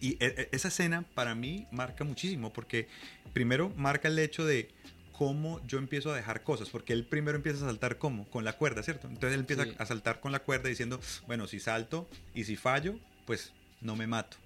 Y 0.00 0.12
e- 0.22 0.34
e- 0.36 0.48
esa 0.52 0.68
escena 0.68 1.04
para 1.14 1.34
mí 1.34 1.66
marca 1.70 2.04
muchísimo, 2.04 2.52
porque 2.52 2.88
primero 3.32 3.70
marca 3.76 4.08
el 4.08 4.18
hecho 4.18 4.44
de 4.46 4.70
cómo 5.12 5.60
yo 5.66 5.78
empiezo 5.78 6.10
a 6.10 6.16
dejar 6.16 6.42
cosas, 6.42 6.70
porque 6.70 6.94
él 6.94 7.04
primero 7.04 7.36
empieza 7.36 7.58
a 7.64 7.68
saltar 7.68 7.98
como, 7.98 8.26
con 8.30 8.42
la 8.44 8.54
cuerda, 8.54 8.82
¿cierto? 8.82 9.06
Entonces 9.08 9.34
él 9.34 9.40
empieza 9.40 9.64
Sí. 9.64 9.74
a 9.76 9.84
saltar 9.84 10.20
con 10.20 10.32
la 10.32 10.38
cuerda 10.38 10.68
diciendo, 10.70 10.98
bueno, 11.26 11.46
si 11.46 11.60
salto 11.60 12.08
y 12.34 12.44
si 12.44 12.56
fallo, 12.56 12.98
pues 13.26 13.52
no 13.82 13.94
me 13.96 14.06
mato. 14.06 14.38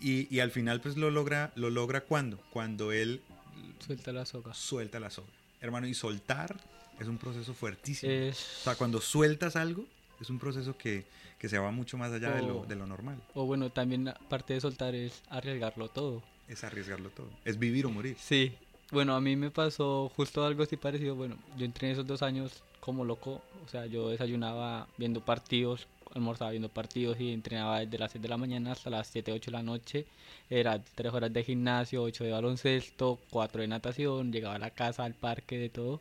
Y, 0.00 0.34
y 0.34 0.40
al 0.40 0.50
final 0.50 0.80
pues 0.80 0.96
lo 0.96 1.10
logra, 1.10 1.52
lo 1.56 1.68
logra 1.68 2.00
cuando, 2.00 2.38
cuando 2.50 2.92
él 2.92 3.20
Suelta 3.84 4.12
la 4.12 4.24
soga. 4.24 4.54
suelta 4.54 4.98
la 5.00 5.10
soga. 5.10 5.28
Hermano, 5.60 5.86
y 5.86 5.92
soltar 5.92 6.56
es 6.98 7.06
un 7.06 7.18
proceso 7.18 7.52
fuertísimo. 7.52 8.10
Es, 8.10 8.60
O 8.60 8.64
sea, 8.64 8.76
cuando 8.76 9.02
sueltas 9.02 9.56
algo, 9.56 9.86
es 10.20 10.30
un 10.30 10.38
proceso 10.38 10.76
que, 10.76 11.04
que 11.38 11.48
se 11.48 11.58
va 11.58 11.70
mucho 11.70 11.96
más 11.96 12.12
allá 12.12 12.30
de, 12.32 12.42
lo, 12.42 12.64
de 12.66 12.76
lo 12.76 12.86
normal. 12.86 13.20
o 13.34 13.46
bueno, 13.46 13.70
también 13.70 14.08
aparte 14.08 14.54
de 14.54 14.60
soltar 14.60 14.94
es 14.94 15.22
arriesgarlo 15.30 15.88
todo. 15.88 16.22
Es 16.48 16.64
arriesgarlo 16.64 17.10
todo. 17.10 17.30
Es 17.44 17.58
vivir 17.58 17.86
o 17.86 17.90
morir. 17.90 18.16
Sí, 18.18 18.52
bueno, 18.92 19.14
a 19.14 19.20
mí 19.20 19.36
me 19.36 19.52
pasó 19.52 20.10
justo 20.16 20.44
algo 20.44 20.64
así 20.64 20.76
parecido. 20.76 21.14
Bueno, 21.14 21.36
yo 21.56 21.64
entré 21.64 21.86
en 21.86 21.92
esos 21.92 22.06
dos 22.06 22.22
años 22.22 22.64
como 22.80 23.04
loco. 23.04 23.40
O 23.64 23.68
sea, 23.68 23.86
yo 23.86 24.08
desayunaba 24.08 24.88
viendo 24.98 25.24
partidos, 25.24 25.86
almorzaba 26.12 26.50
viendo 26.50 26.68
partidos 26.68 27.20
y 27.20 27.32
entrenaba 27.32 27.80
desde 27.80 27.98
las 27.98 28.10
6 28.10 28.22
de 28.22 28.28
la 28.28 28.36
mañana 28.36 28.72
hasta 28.72 28.90
las 28.90 29.06
7, 29.06 29.30
8 29.30 29.50
de 29.52 29.56
la 29.56 29.62
noche. 29.62 30.06
Era 30.48 30.82
3 30.82 31.12
horas 31.14 31.32
de 31.32 31.44
gimnasio, 31.44 32.02
8 32.02 32.24
de 32.24 32.32
baloncesto, 32.32 33.20
4 33.30 33.62
de 33.62 33.68
natación. 33.68 34.32
Llegaba 34.32 34.56
a 34.56 34.58
la 34.58 34.70
casa, 34.70 35.04
al 35.04 35.14
parque, 35.14 35.56
de 35.56 35.68
todo. 35.68 36.00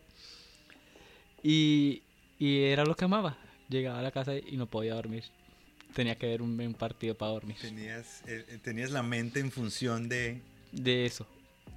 Y, 1.44 2.02
y 2.40 2.62
era 2.64 2.86
lo 2.86 2.96
que 2.96 3.06
amaba. 3.06 3.38
Llegaba 3.70 4.00
a 4.00 4.02
la 4.02 4.12
casa 4.12 4.36
y 4.36 4.58
no 4.58 4.66
podía 4.66 4.96
dormir. 4.96 5.24
Tenía 5.94 6.16
que 6.16 6.28
ver 6.28 6.42
un, 6.42 6.60
un 6.60 6.74
partido 6.74 7.16
para 7.16 7.32
dormir. 7.32 7.58
Tenías, 7.62 8.22
eh, 8.28 8.46
eh, 8.48 8.60
tenías 8.62 8.92
la 8.92 9.04
mente 9.04 9.40
en 9.40 9.52
función 9.52 10.10
de... 10.10 10.42
De 10.72 11.06
eso. 11.06 11.26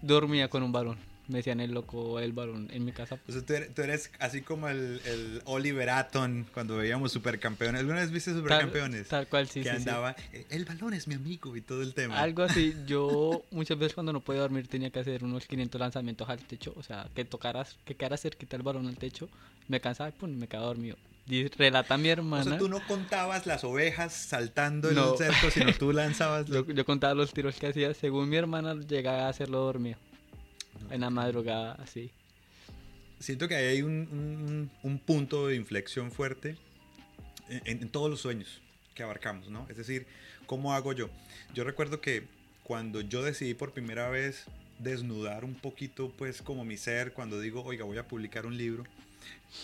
Dormía 0.03 0.49
con 0.49 0.63
un 0.63 0.73
balón. 0.73 0.99
Me 1.29 1.39
decían 1.39 1.61
el 1.61 1.73
loco 1.73 2.19
el 2.19 2.33
balón 2.33 2.69
en 2.73 2.85
mi 2.85 2.93
casa. 2.93 3.19
O 3.29 3.33
sea, 3.33 3.43
tú 3.43 3.55
eres, 3.55 3.73
tú 3.75 3.83
eres 3.83 4.11
así 4.19 4.43
como 4.43 4.69
el, 4.69 5.01
el 5.05 5.41
Oliver 5.45 5.89
cuando 6.53 6.77
veíamos 6.77 7.13
Supercampeones. 7.13 7.81
¿Alguna 7.81 8.01
vez 8.01 8.11
viste 8.11 8.33
Supercampeones? 8.33 9.09
Tal, 9.09 9.21
tal 9.21 9.29
cual, 9.29 9.49
sí, 9.49 9.63
que 9.63 9.71
sí, 9.71 9.71
sí. 9.71 9.77
andaba, 9.77 10.17
"Eh, 10.33 10.47
el 10.51 10.65
balón 10.65 10.95
es 10.95 11.07
mi 11.07 11.15
amigo 11.15 11.57
y 11.57 11.61
todo 11.63 11.81
el 11.83 11.95
tema. 11.95 12.19
Algo 12.21 12.43
así. 12.43 12.75
Yo 12.87 13.45
muchas 13.53 13.79
veces 13.79 13.95
cuando 13.95 14.13
no 14.13 14.21
podía 14.21 14.41
dormir 14.43 14.67
tenía 14.67 14.91
que 14.91 14.99
hacer 14.99 15.23
unos 15.25 15.47
500 15.47 15.81
lanzamientos 15.81 16.29
al 16.29 16.41
techo. 16.41 16.75
O 16.77 16.83
sea, 16.83 17.09
que 17.15 17.25
tocaras, 17.25 17.79
que 17.85 17.95
quedara 17.95 18.17
cerquita 18.17 18.57
el 18.57 18.63
balón 18.63 18.89
al 18.89 18.97
techo. 18.97 19.29
Me 19.69 19.81
cansaba 19.81 20.11
y 20.11 20.13
pum, 20.13 20.31
me 20.31 20.49
quedaba 20.49 20.67
dormido. 20.67 20.97
Y 21.27 21.47
relata 21.49 21.97
mi 21.97 22.09
O 22.09 22.13
hermana. 22.13 22.45
sea, 22.45 22.59
tú 22.59 22.69
no 22.69 22.85
contabas 22.87 23.47
las 23.47 23.63
ovejas 23.65 24.13
saltando 24.13 24.89
en 24.89 24.97
No. 24.97 25.13
el 25.13 25.19
cerco, 25.19 25.51
sino 25.51 25.73
tú 25.75 25.93
lanzabas... 25.93 26.47
yo, 26.47 26.67
yo 26.67 26.85
contaba 26.85 27.15
los 27.15 27.33
tiros 27.33 27.57
que 27.57 27.69
hacía. 27.69 27.95
Según 27.95 28.29
mi 28.29 28.37
hermana, 28.37 28.75
llegaba 28.75 29.27
a 29.27 29.29
hacerlo 29.29 29.61
dormido. 29.61 29.99
No 30.89 30.93
En 30.93 31.01
la 31.03 31.11
madrugada, 31.11 31.75
así. 31.83 32.11
Siento 33.21 33.47
que 33.47 33.55
ahí 33.55 33.67
hay 33.67 33.83
un, 33.83 33.93
un- 34.11 34.71
un 34.83 34.99
punto 34.99 35.47
de 35.47 35.55
inflexión 35.55 36.11
fuerte 36.11 36.57
en, 37.49 37.83
en 37.83 37.89
todos 37.89 38.11
los 38.11 38.21
sueños 38.21 38.61
que 38.95 39.05
abarcamos, 39.05 39.49
¿no? 39.49 39.65
Es 39.71 39.77
decir, 39.77 40.07
¿cómo 40.47 40.75
hago 40.75 40.93
yo? 40.93 41.09
Yo 41.55 41.63
recuerdo 41.63 42.01
que 42.01 42.25
cuando 42.65 43.01
yo 43.01 43.23
decidí 43.23 43.55
por 43.55 43.73
primera 43.73 44.09
vez 44.09 44.47
desnudar 44.81 45.45
un 45.45 45.55
poquito, 45.55 46.13
pues, 46.19 46.43
como 46.43 46.65
mi 46.65 46.77
ser, 46.77 47.13
cuando 47.13 47.39
digo, 47.39 47.63
oiga, 47.63 47.85
voy 47.85 47.99
a 47.99 48.09
publicar 48.09 48.45
un 48.45 48.57
libro, 48.59 48.85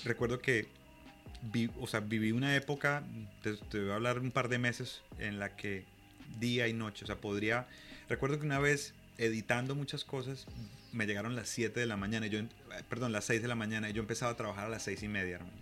recuerdo 0.05 0.38
que 0.38 0.69
vi- 1.42 1.71
o 1.80 1.87
sea, 1.87 2.00
viví 2.00 2.33
una 2.33 2.54
época, 2.57 3.04
te, 3.42 3.54
te 3.54 3.80
voy 3.80 3.90
a 3.90 3.95
hablar 3.97 4.18
un 4.18 4.30
par 4.30 4.49
de 4.49 4.59
meses, 4.59 5.02
en 5.18 5.38
la 5.38 5.57
que 5.57 5.85
día 6.40 6.68
y 6.68 6.73
noche, 6.73 7.04
o 7.04 7.07
sea, 7.07 7.16
podría... 7.16 7.66
Recuerdo 8.09 8.38
que 8.38 8.47
una 8.47 8.59
vez 8.59 8.95
editando 9.18 9.75
muchas 9.75 10.04
cosas, 10.04 10.47
me 10.92 11.07
llegaron 11.07 11.35
las 11.37 11.49
7 11.49 11.80
de 11.80 11.87
la 11.87 11.97
mañana, 11.97 12.26
y 12.26 12.30
yo, 12.30 12.40
perdón, 12.88 13.12
las 13.12 13.25
6 13.25 13.42
de 13.42 13.49
la 13.49 13.54
mañana, 13.54 13.90
y 13.90 13.92
yo 13.92 14.00
empezaba 14.00 14.33
a 14.33 14.37
trabajar 14.37 14.66
a 14.66 14.68
las 14.68 14.83
6 14.85 15.02
y 15.02 15.09
media, 15.09 15.37
hermano. 15.37 15.52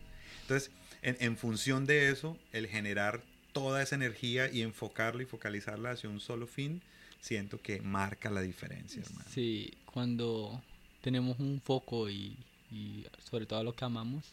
Entonces, 0.42 0.70
en, 1.02 1.16
en 1.20 1.36
función 1.36 1.86
de 1.86 2.10
eso, 2.10 2.38
el 2.52 2.68
generar 2.68 3.22
toda 3.52 3.82
esa 3.82 3.94
energía 3.96 4.50
y 4.52 4.62
enfocarla 4.62 5.22
y 5.22 5.26
focalizarla 5.26 5.90
hacia 5.92 6.08
un 6.10 6.20
solo 6.20 6.46
fin, 6.46 6.82
siento 7.20 7.60
que 7.60 7.80
marca 7.80 8.30
la 8.30 8.42
diferencia, 8.42 9.02
hermano. 9.02 9.24
Sí, 9.32 9.72
cuando 9.86 10.62
tenemos 11.00 11.40
un 11.40 11.60
foco 11.64 12.08
y, 12.10 12.36
y 12.70 13.06
sobre 13.28 13.46
todo 13.46 13.64
lo 13.64 13.74
que 13.74 13.84
amamos, 13.84 14.24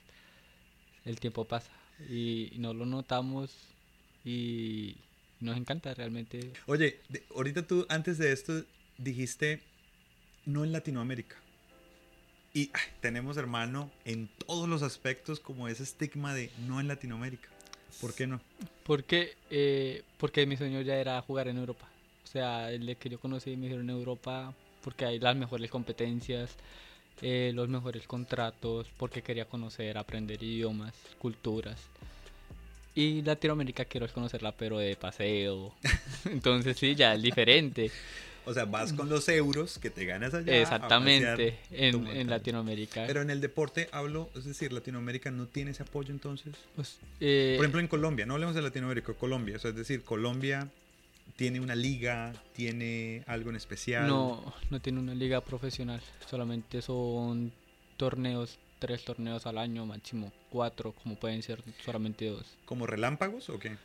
el 1.06 1.20
tiempo 1.20 1.46
pasa 1.46 1.72
y 2.10 2.52
no 2.58 2.74
lo 2.74 2.86
notamos 2.86 3.52
y 4.26 4.96
nos 5.40 5.58
encanta 5.58 5.94
realmente. 5.94 6.52
Oye, 6.66 7.00
de- 7.10 7.24
ahorita 7.36 7.68
tú 7.68 7.86
antes 7.90 8.18
de 8.18 8.32
esto 8.32 8.64
dijiste 8.98 9.62
no 10.46 10.64
en 10.64 10.72
Latinoamérica. 10.72 11.36
Y 12.54 12.70
ay, 12.74 12.82
tenemos, 13.02 13.38
hermano, 13.38 13.90
en 14.06 14.28
todos 14.46 14.70
los 14.70 14.84
aspectos 14.84 15.40
como 15.40 15.68
ese 15.68 15.84
estigma 15.84 16.34
de 16.36 16.52
no 16.68 16.80
en 16.80 16.88
Latinoamérica. 16.88 17.50
¿Por 18.00 18.14
qué 18.14 18.28
no? 18.28 18.42
Porque, 18.84 19.36
eh, 19.50 20.04
porque 20.18 20.46
mi 20.46 20.56
sueño 20.56 20.82
ya 20.82 20.96
era 20.98 21.20
jugar 21.22 21.48
en 21.48 21.58
Europa. 21.58 21.90
O 22.24 22.28
sea, 22.28 22.72
el 22.72 22.96
que 22.98 23.10
yo 23.10 23.20
conocí 23.20 23.56
me 23.58 23.64
dijeron 23.68 23.90
en 23.90 23.96
Europa 23.96 24.54
porque 24.84 25.06
hay 25.06 25.20
las 25.20 25.36
mejores 25.36 25.72
competencias, 25.72 26.56
eh, 27.22 27.52
los 27.54 27.70
mejores 27.70 28.08
contratos, 28.08 28.88
porque 28.98 29.22
quería 29.22 29.46
conocer, 29.46 29.98
aprender 29.98 30.42
idiomas, 30.42 30.94
culturas. 31.20 31.78
Y 32.96 33.22
Latinoamérica 33.24 33.86
quiero 33.86 34.08
conocerla, 34.08 34.52
pero 34.52 34.78
de 34.78 34.96
paseo. 34.96 35.74
Entonces 36.26 36.78
sí, 36.78 36.96
ya 36.96 37.16
es 37.16 37.22
diferente. 37.22 37.92
O 38.46 38.54
sea, 38.54 38.66
vas 38.66 38.92
con 38.92 39.08
los 39.08 39.30
euros 39.30 39.80
que 39.80 39.90
te 39.90 40.06
ganas 40.06 40.34
allá. 40.34 40.60
Exactamente, 40.60 41.58
en, 41.72 42.06
en 42.08 42.30
Latinoamérica. 42.30 43.06
Pero 43.08 43.22
en 43.22 43.30
el 43.30 43.40
deporte 43.40 43.88
hablo, 43.92 44.30
es 44.36 44.44
decir, 44.44 44.74
Latinoamérica 44.74 45.32
no 45.32 45.48
tiene 45.48 45.72
ese 45.72 45.84
apoyo 45.84 46.12
entonces. 46.12 46.54
Pues, 46.76 46.98
eh, 47.22 47.54
Por 47.56 47.64
ejemplo, 47.64 47.80
en 47.80 47.88
Colombia, 47.88 48.26
no 48.26 48.34
hablemos 48.34 48.54
de 48.54 48.62
Latinoamérica, 48.62 49.14
Colombia. 49.14 49.56
O 49.56 49.60
sea, 49.60 49.70
es 49.70 49.78
decir, 49.78 50.04
Colombia 50.04 50.68
tiene 51.36 51.60
una 51.60 51.76
liga, 51.76 52.34
tiene 52.54 53.24
algo 53.28 53.50
en 53.50 53.56
especial. 53.56 54.08
no, 54.08 54.54
no 54.70 54.82
tiene 54.82 55.00
una 55.00 55.16
liga 55.16 55.42
profesional, 55.42 56.02
solamente 56.30 56.82
son 56.82 57.52
torneos, 57.98 58.60
tres 58.80 59.06
torneos 59.06 59.46
al 59.46 59.58
año, 59.58 59.86
máximo 59.86 60.32
cuatro, 60.50 60.94
como 60.94 61.16
pueden 61.16 61.42
ser 61.42 61.64
solamente 61.84 62.26
dos. 62.26 62.46
¿Como 62.66 62.86
relámpagos 62.86 63.50
o 63.50 63.60
qué? 63.60 63.78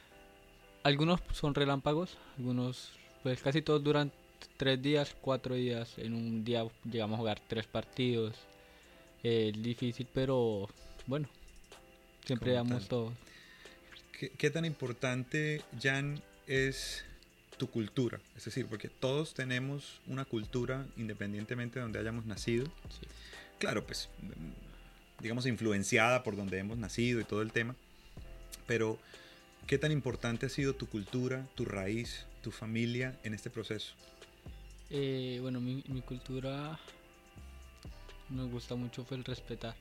Algunos 0.82 1.20
son 1.32 1.54
relámpagos, 1.54 2.16
algunos, 2.36 2.92
pues 3.22 3.40
casi 3.42 3.62
todos 3.62 3.82
duran 3.82 4.12
tres 4.56 4.80
días, 4.80 5.16
cuatro 5.20 5.54
días. 5.54 5.94
En 5.98 6.14
un 6.14 6.44
día 6.44 6.64
llegamos 6.84 7.16
a 7.16 7.18
jugar 7.18 7.40
tres 7.46 7.66
partidos. 7.66 8.34
Eh, 9.24 9.52
difícil, 9.56 10.06
pero 10.12 10.68
bueno, 11.06 11.28
siempre 12.24 12.52
damos 12.52 12.86
todo. 12.86 13.12
¿Qué, 14.18 14.30
qué 14.30 14.50
tan 14.50 14.64
importante, 14.64 15.62
Jan, 15.80 16.22
es 16.46 17.04
tu 17.58 17.70
cultura? 17.70 18.20
Es 18.36 18.44
decir, 18.44 18.66
porque 18.66 18.88
todos 18.88 19.34
tenemos 19.34 20.00
una 20.06 20.24
cultura 20.24 20.86
independientemente 20.96 21.78
de 21.78 21.82
donde 21.82 21.98
hayamos 21.98 22.24
nacido. 22.24 22.66
Sí. 22.66 23.06
Claro, 23.58 23.84
pues, 23.84 24.08
digamos, 25.20 25.46
influenciada 25.46 26.22
por 26.22 26.36
donde 26.36 26.58
hemos 26.58 26.78
nacido 26.78 27.20
y 27.20 27.24
todo 27.24 27.42
el 27.42 27.52
tema. 27.52 27.74
Pero, 28.66 28.98
¿qué 29.66 29.78
tan 29.78 29.92
importante 29.92 30.46
ha 30.46 30.48
sido 30.48 30.74
tu 30.74 30.88
cultura, 30.88 31.46
tu 31.54 31.64
raíz, 31.64 32.24
tu 32.42 32.50
familia 32.50 33.18
en 33.24 33.34
este 33.34 33.50
proceso? 33.50 33.94
Eh, 34.90 35.38
bueno, 35.42 35.60
mi, 35.60 35.84
mi 35.88 36.00
cultura 36.00 36.78
me 38.28 38.44
gusta 38.44 38.74
mucho 38.74 39.04
fue 39.04 39.16
el 39.16 39.24
respetar. 39.24 39.74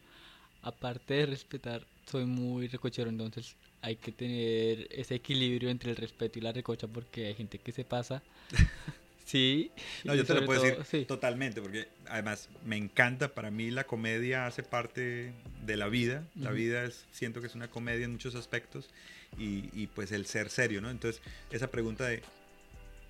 Aparte 0.61 1.13
de 1.13 1.25
respetar, 1.27 1.85
soy 2.05 2.25
muy 2.25 2.67
recochero, 2.67 3.09
entonces 3.09 3.55
hay 3.81 3.95
que 3.95 4.11
tener 4.11 4.87
ese 4.91 5.15
equilibrio 5.15 5.69
entre 5.69 5.91
el 5.91 5.97
respeto 5.97 6.39
y 6.39 6.41
la 6.41 6.51
recocha 6.51 6.87
porque 6.87 7.27
hay 7.27 7.35
gente 7.35 7.59
que 7.59 7.71
se 7.71 7.83
pasa. 7.83 8.21
sí. 9.25 9.71
No, 10.03 10.15
yo 10.15 10.25
te 10.25 10.33
lo 10.33 10.45
puedo 10.45 10.63
decir 10.63 11.05
totalmente, 11.07 11.61
porque 11.61 11.87
además 12.07 12.49
me 12.65 12.77
encanta, 12.77 13.33
para 13.33 13.51
mí 13.51 13.71
la 13.71 13.85
comedia 13.85 14.47
hace 14.47 14.63
parte 14.63 15.31
de 15.65 15.77
la 15.77 15.87
vida. 15.87 16.23
La 16.35 16.51
vida 16.51 16.83
es, 16.83 17.05
siento 17.11 17.41
que 17.41 17.47
es 17.47 17.55
una 17.55 17.69
comedia 17.69 18.05
en 18.05 18.11
muchos 18.11 18.35
aspectos 18.35 18.89
y, 19.37 19.69
y 19.73 19.87
pues 19.87 20.11
el 20.11 20.25
ser 20.25 20.49
serio, 20.49 20.81
¿no? 20.81 20.89
Entonces, 20.89 21.21
esa 21.51 21.69
pregunta 21.69 22.05
de, 22.05 22.23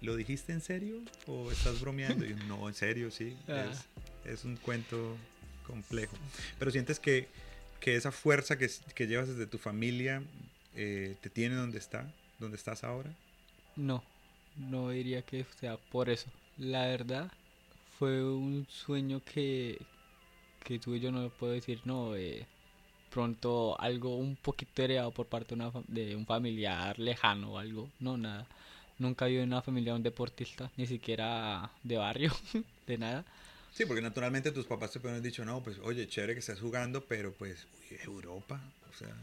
¿lo 0.01 0.15
dijiste 0.15 0.51
en 0.51 0.61
serio 0.61 1.01
o 1.25 1.51
estás 1.51 1.79
bromeando? 1.81 2.25
Y 2.25 2.33
no, 2.47 2.67
en 2.67 2.75
serio, 2.75 3.11
sí. 3.11 3.35
Ah. 3.47 3.65
Es, 4.25 4.39
es, 4.39 4.45
un 4.45 4.57
cuento 4.57 5.17
complejo. 5.65 6.15
Pero 6.59 6.71
sientes 6.71 6.99
que, 6.99 7.27
que 7.79 7.95
esa 7.95 8.11
fuerza 8.11 8.57
que, 8.57 8.69
que, 8.93 9.07
llevas 9.07 9.29
desde 9.29 9.47
tu 9.47 9.57
familia 9.57 10.21
eh, 10.77 11.17
te 11.21 11.29
tiene 11.29 11.55
donde 11.55 11.79
está, 11.79 12.09
donde 12.39 12.55
estás 12.55 12.83
ahora. 12.83 13.11
No, 13.75 14.03
no 14.55 14.89
diría 14.89 15.23
que 15.23 15.45
sea 15.59 15.77
por 15.77 16.09
eso. 16.09 16.29
La 16.57 16.85
verdad, 16.85 17.31
fue 17.97 18.23
un 18.23 18.65
sueño 18.69 19.21
que, 19.23 19.79
que 20.63 20.79
tuve 20.79 20.99
yo, 20.99 21.11
no 21.11 21.21
lo 21.23 21.29
puedo 21.29 21.53
decir, 21.53 21.81
no. 21.83 22.15
Eh, 22.15 22.45
pronto 23.09 23.79
algo 23.79 24.17
un 24.17 24.35
poquito 24.35 24.83
heredado 24.83 25.11
por 25.11 25.25
parte 25.25 25.55
de, 25.55 25.61
una, 25.61 25.71
de 25.87 26.15
un 26.15 26.25
familiar 26.25 26.99
lejano 26.99 27.53
o 27.53 27.57
algo, 27.57 27.89
no, 27.99 28.17
nada 28.17 28.47
Nunca 28.99 29.25
vivido 29.25 29.43
en 29.43 29.49
una 29.49 29.61
familia 29.61 29.93
de 29.93 29.97
un 29.97 30.03
deportista, 30.03 30.71
ni 30.75 30.87
siquiera 30.87 31.71
de 31.83 31.97
barrio, 31.97 32.31
de 32.87 32.97
nada. 32.97 33.25
Sí, 33.71 33.85
porque 33.85 34.01
naturalmente 34.01 34.51
tus 34.51 34.65
papás 34.65 34.91
te 34.91 34.99
pueden 34.99 35.15
haber 35.15 35.23
dicho, 35.23 35.45
no, 35.45 35.61
pues 35.61 35.77
oye, 35.79 36.07
chévere 36.07 36.33
que 36.33 36.39
estés 36.39 36.59
jugando, 36.59 37.05
pero 37.05 37.31
pues 37.31 37.67
uy, 37.79 37.97
Europa, 38.03 38.59
o 38.89 38.93
sea... 38.93 39.15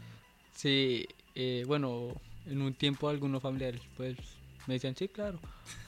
Sí, 0.55 1.07
eh, 1.35 1.63
bueno, 1.67 2.13
en 2.47 2.61
un 2.61 2.73
tiempo 2.73 3.09
algunos 3.09 3.41
familiares 3.41 3.81
pues 3.95 4.17
me 4.67 4.75
decían, 4.75 4.95
sí, 4.95 5.07
claro. 5.07 5.39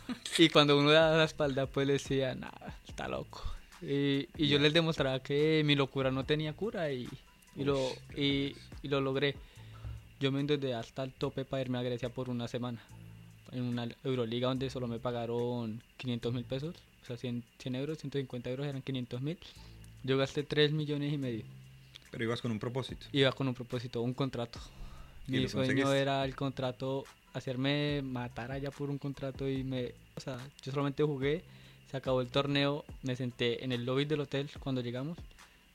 y 0.37 0.49
cuando 0.49 0.77
uno 0.77 0.91
da 0.91 1.17
la 1.17 1.23
espalda 1.23 1.65
pues 1.65 1.87
le 1.87 1.93
decía, 1.93 2.35
nada, 2.35 2.77
está 2.87 3.07
loco. 3.07 3.43
Y, 3.81 4.27
y 4.35 4.47
yo 4.47 4.59
les 4.59 4.73
demostraba 4.73 5.19
que 5.19 5.61
mi 5.65 5.75
locura 5.75 6.11
no 6.11 6.25
tenía 6.25 6.53
cura 6.53 6.91
y, 6.91 7.07
y 7.55 7.63
lo, 7.63 7.91
y, 8.15 8.55
y, 8.81 8.87
lo 8.87 9.01
logré. 9.01 9.35
Yo 10.19 10.31
me 10.31 10.39
endeudé 10.39 10.73
hasta 10.73 11.03
el 11.03 11.13
tope 11.13 11.45
para 11.45 11.61
irme 11.61 11.77
a 11.77 11.83
Grecia 11.83 12.09
por 12.09 12.29
una 12.29 12.47
semana 12.47 12.81
en 13.51 13.63
una 13.63 13.87
Euroliga 14.03 14.47
donde 14.49 14.69
solo 14.69 14.87
me 14.87 14.99
pagaron 14.99 15.81
500 15.97 16.33
mil 16.33 16.43
pesos, 16.43 16.75
o 17.03 17.05
sea, 17.05 17.17
100, 17.17 17.43
100 17.59 17.75
euros, 17.75 17.97
150 17.99 18.49
euros 18.49 18.67
eran 18.67 18.81
500 18.81 19.21
mil. 19.21 19.37
Yo 20.03 20.17
gasté 20.17 20.43
3 20.43 20.71
millones 20.71 21.13
y 21.13 21.17
medio. 21.17 21.43
Pero 22.11 22.23
ibas 22.23 22.41
con 22.41 22.51
un 22.51 22.59
propósito. 22.59 23.05
Iba 23.11 23.31
con 23.31 23.47
un 23.47 23.53
propósito, 23.53 24.01
un 24.01 24.13
contrato. 24.13 24.59
Mi 25.27 25.47
sueño 25.47 25.93
era 25.93 26.23
el 26.23 26.35
contrato, 26.35 27.03
hacerme 27.33 28.01
matar 28.01 28.51
allá 28.51 28.71
por 28.71 28.89
un 28.89 28.97
contrato 28.97 29.47
y 29.49 29.63
me, 29.63 29.93
o 30.15 30.21
sea, 30.21 30.37
yo 30.63 30.71
solamente 30.71 31.03
jugué, 31.03 31.43
se 31.91 31.97
acabó 31.97 32.21
el 32.21 32.29
torneo, 32.29 32.85
me 33.03 33.15
senté 33.15 33.63
en 33.63 33.73
el 33.73 33.85
lobby 33.85 34.05
del 34.05 34.21
hotel 34.21 34.49
cuando 34.59 34.81
llegamos, 34.81 35.17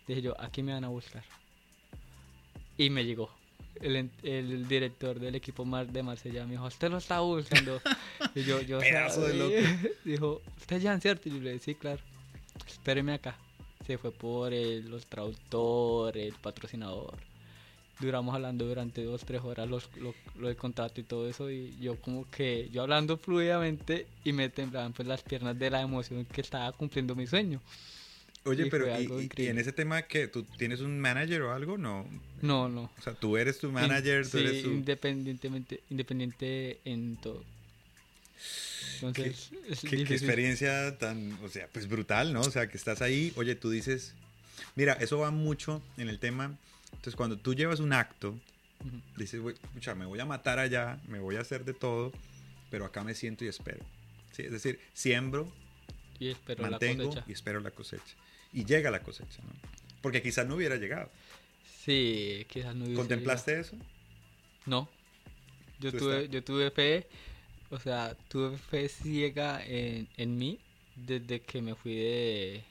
dije 0.09 0.23
yo, 0.23 0.41
aquí 0.41 0.63
me 0.63 0.73
van 0.73 0.85
a 0.85 0.89
buscar. 0.89 1.23
Y 2.79 2.89
me 2.89 3.05
llegó 3.05 3.31
el, 3.81 4.11
el, 4.23 4.69
director 4.69 5.19
del 5.19 5.35
equipo 5.35 5.65
de 5.65 6.03
Marsella 6.03 6.45
me 6.45 6.53
dijo, 6.53 6.67
usted 6.67 6.91
lo 6.91 6.99
está 6.99 7.21
buscando. 7.21 7.81
y 8.35 8.43
yo, 8.43 8.61
yo 8.61 8.79
Pedazo 8.81 9.23
de 9.23 9.35
loco. 9.35 9.89
dijo, 10.05 10.43
usted 10.59 10.81
ya 10.81 10.99
cierto. 11.01 11.29
Y 11.29 11.33
yo 11.33 11.39
le 11.41 11.53
dije, 11.53 11.65
sí, 11.65 11.75
claro, 11.75 12.01
espéreme 12.67 13.15
acá. 13.15 13.37
Se 13.87 13.99
fue 13.99 14.13
por 14.13 14.53
el, 14.53 14.89
los 14.89 15.07
traductor, 15.07 16.17
el 16.17 16.35
patrocinador. 16.35 17.15
Duramos 18.01 18.35
hablando 18.35 18.67
durante 18.67 19.05
dos, 19.05 19.25
tres 19.25 19.43
horas 19.43 19.69
los, 19.69 19.89
lo, 19.97 20.15
lo 20.37 20.49
del 20.49 20.57
contrato 20.57 21.01
y 21.01 21.05
todo 21.05 21.29
eso. 21.29 21.51
Y 21.51 21.77
yo 21.81 22.01
como 22.01 22.29
que, 22.31 22.69
yo 22.73 22.83
hablando 22.83 23.17
fluidamente 23.17 24.07
y 24.25 24.33
me 24.33 24.49
temblaban 24.49 24.93
pues 24.93 25.07
las 25.07 25.23
piernas 25.23 25.59
de 25.59 25.71
la 25.71 25.83
emoción 25.83 26.25
que 26.25 26.41
estaba 26.41 26.73
cumpliendo 26.73 27.15
mi 27.15 27.27
sueño. 27.27 27.61
Oye, 28.45 28.67
pero 28.67 28.87
y, 29.01 29.47
en 29.47 29.59
ese 29.59 29.73
tema 29.73 30.03
que 30.03 30.27
tú 30.27 30.43
tienes 30.43 30.81
un 30.81 30.99
manager 30.99 31.43
o 31.43 31.53
algo, 31.53 31.79
no. 31.79 32.05
No, 32.41 32.69
no. 32.69 32.91
O 32.99 33.03
sea, 33.03 33.15
tú 33.15 33.37
eres 33.37 33.59
tu 33.59 33.71
manager, 33.71 34.29
tú 34.29 34.39
eres 34.39 34.65
tu... 34.65 34.71
independientemente, 34.71 35.81
independiente 35.91 36.81
en 36.85 37.17
todo. 37.19 37.45
Entonces, 39.03 39.51
¿Qué, 39.83 40.05
qué, 40.05 40.15
experiencia 40.15 40.99
tan, 40.99 41.39
o 41.43 41.49
sea, 41.49 41.69
pues 41.73 41.89
brutal, 41.89 42.33
¿no? 42.33 42.41
O 42.41 42.51
sea, 42.51 42.69
que 42.69 42.77
estás 42.77 43.03
ahí, 43.03 43.33
oye, 43.37 43.55
tú 43.55 43.71
dices, 43.71 44.15
mira, 44.77 44.95
eso 44.95 45.19
va 45.19 45.31
mucho 45.31 45.83
en 45.97 46.09
el 46.09 46.19
tema. 46.19 46.57
Entonces, 46.87 47.17
cuando 47.17 47.37
tú 47.37 47.55
llevas 47.55 47.81
un 47.81 47.93
acto, 47.93 48.39
dices, 49.17 49.41
escucha, 49.63 49.95
me 49.95 50.07
voy 50.07 50.21
a 50.21 50.25
matar 50.25 50.59
allá, 50.59 51.01
me 51.09 51.19
voy 51.19 51.37
a 51.37 51.41
hacer 51.41 51.65
de 51.65 51.75
todo, 51.75 52.13
pero 52.71 52.85
acá 52.85 53.05
me 53.05 53.15
siento 53.15 53.45
y 53.45 53.49
espero. 53.49 53.85
¿Sí? 54.33 54.43
Es 54.43 54.53
decir, 54.53 54.81
siembro, 54.95 55.53
y 56.19 56.29
espero 56.29 56.63
mantengo 56.63 57.15
la 57.15 57.25
y 57.27 57.33
espero 57.33 57.61
la 57.61 57.71
cosecha 57.71 58.15
y 58.53 58.65
llega 58.65 58.91
la 58.91 59.03
cosecha, 59.03 59.43
¿no? 59.43 59.53
Porque 60.01 60.23
quizás 60.23 60.47
no 60.47 60.57
hubiera 60.57 60.77
llegado. 60.77 61.11
Sí, 61.85 62.47
quizás 62.49 62.75
no 62.75 62.85
hubiera 62.85 63.01
¿Contemplaste 63.01 63.61
eso? 63.61 63.77
No. 64.67 64.89
Yo 65.81 65.93
tuve, 65.93 66.29
yo 66.29 66.45
tuve 66.45 66.71
fe, 66.71 67.09
o 67.73 67.79
sea, 67.81 68.15
tuve 68.29 68.59
fe 68.59 68.89
ciega 68.89 69.65
en, 69.65 70.07
en 70.19 70.37
mí 70.37 70.59
desde 70.95 71.41
que 71.41 71.63
me 71.63 71.75
fui 71.75 71.95
de, 71.95 72.63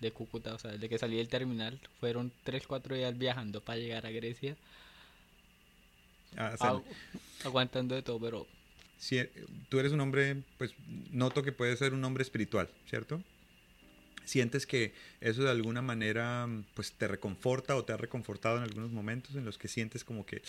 de 0.00 0.12
Cúcuta, 0.12 0.54
o 0.54 0.58
sea, 0.58 0.72
desde 0.72 0.88
que 0.90 0.98
salí 0.98 1.16
del 1.16 1.28
terminal. 1.28 1.80
Fueron 1.98 2.30
3, 2.44 2.66
4 2.66 2.94
días 2.94 3.16
viajando 3.16 3.62
para 3.62 3.78
llegar 3.78 4.04
a 4.04 4.10
Grecia. 4.10 4.56
Ah, 6.36 6.80
aguantando 7.44 7.94
de 7.94 8.02
todo, 8.02 8.20
pero... 8.20 8.46
Si 8.98 9.18
eh, 9.18 9.30
tú 9.70 9.78
eres 9.78 9.92
un 9.92 10.00
hombre, 10.00 10.42
pues 10.58 10.74
noto 11.10 11.42
que 11.42 11.52
puedes 11.52 11.78
ser 11.78 11.94
un 11.94 12.04
hombre 12.04 12.22
espiritual, 12.22 12.68
¿cierto? 12.86 13.22
¿Sientes 14.26 14.66
que 14.66 14.92
eso 15.22 15.42
de 15.42 15.50
alguna 15.50 15.80
manera 15.80 16.46
pues 16.74 16.92
te 16.92 17.08
reconforta 17.08 17.76
o 17.76 17.84
te 17.84 17.94
ha 17.94 17.96
reconfortado 17.96 18.58
en 18.58 18.64
algunos 18.64 18.90
momentos 18.90 19.36
en 19.36 19.46
los 19.46 19.56
que 19.56 19.68
sientes 19.68 20.04
como 20.04 20.26
que 20.26 20.42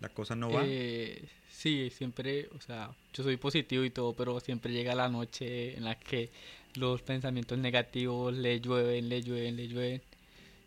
la 0.00 0.08
cosa 0.08 0.36
no 0.36 0.50
va? 0.50 0.62
Eh, 0.64 1.28
sí, 1.50 1.90
siempre, 1.90 2.48
o 2.56 2.60
sea, 2.60 2.90
yo 3.12 3.22
soy 3.24 3.36
positivo 3.36 3.84
y 3.84 3.90
todo, 3.90 4.14
pero 4.14 4.38
siempre 4.40 4.72
llega 4.72 4.94
la 4.94 5.08
noche 5.08 5.76
en 5.76 5.84
la 5.84 5.98
que 5.98 6.30
los 6.74 7.02
pensamientos 7.02 7.58
negativos 7.58 8.34
le 8.34 8.60
llueven, 8.60 9.08
le 9.08 9.22
llueven, 9.22 9.56
le 9.56 9.68
llueven. 9.68 10.02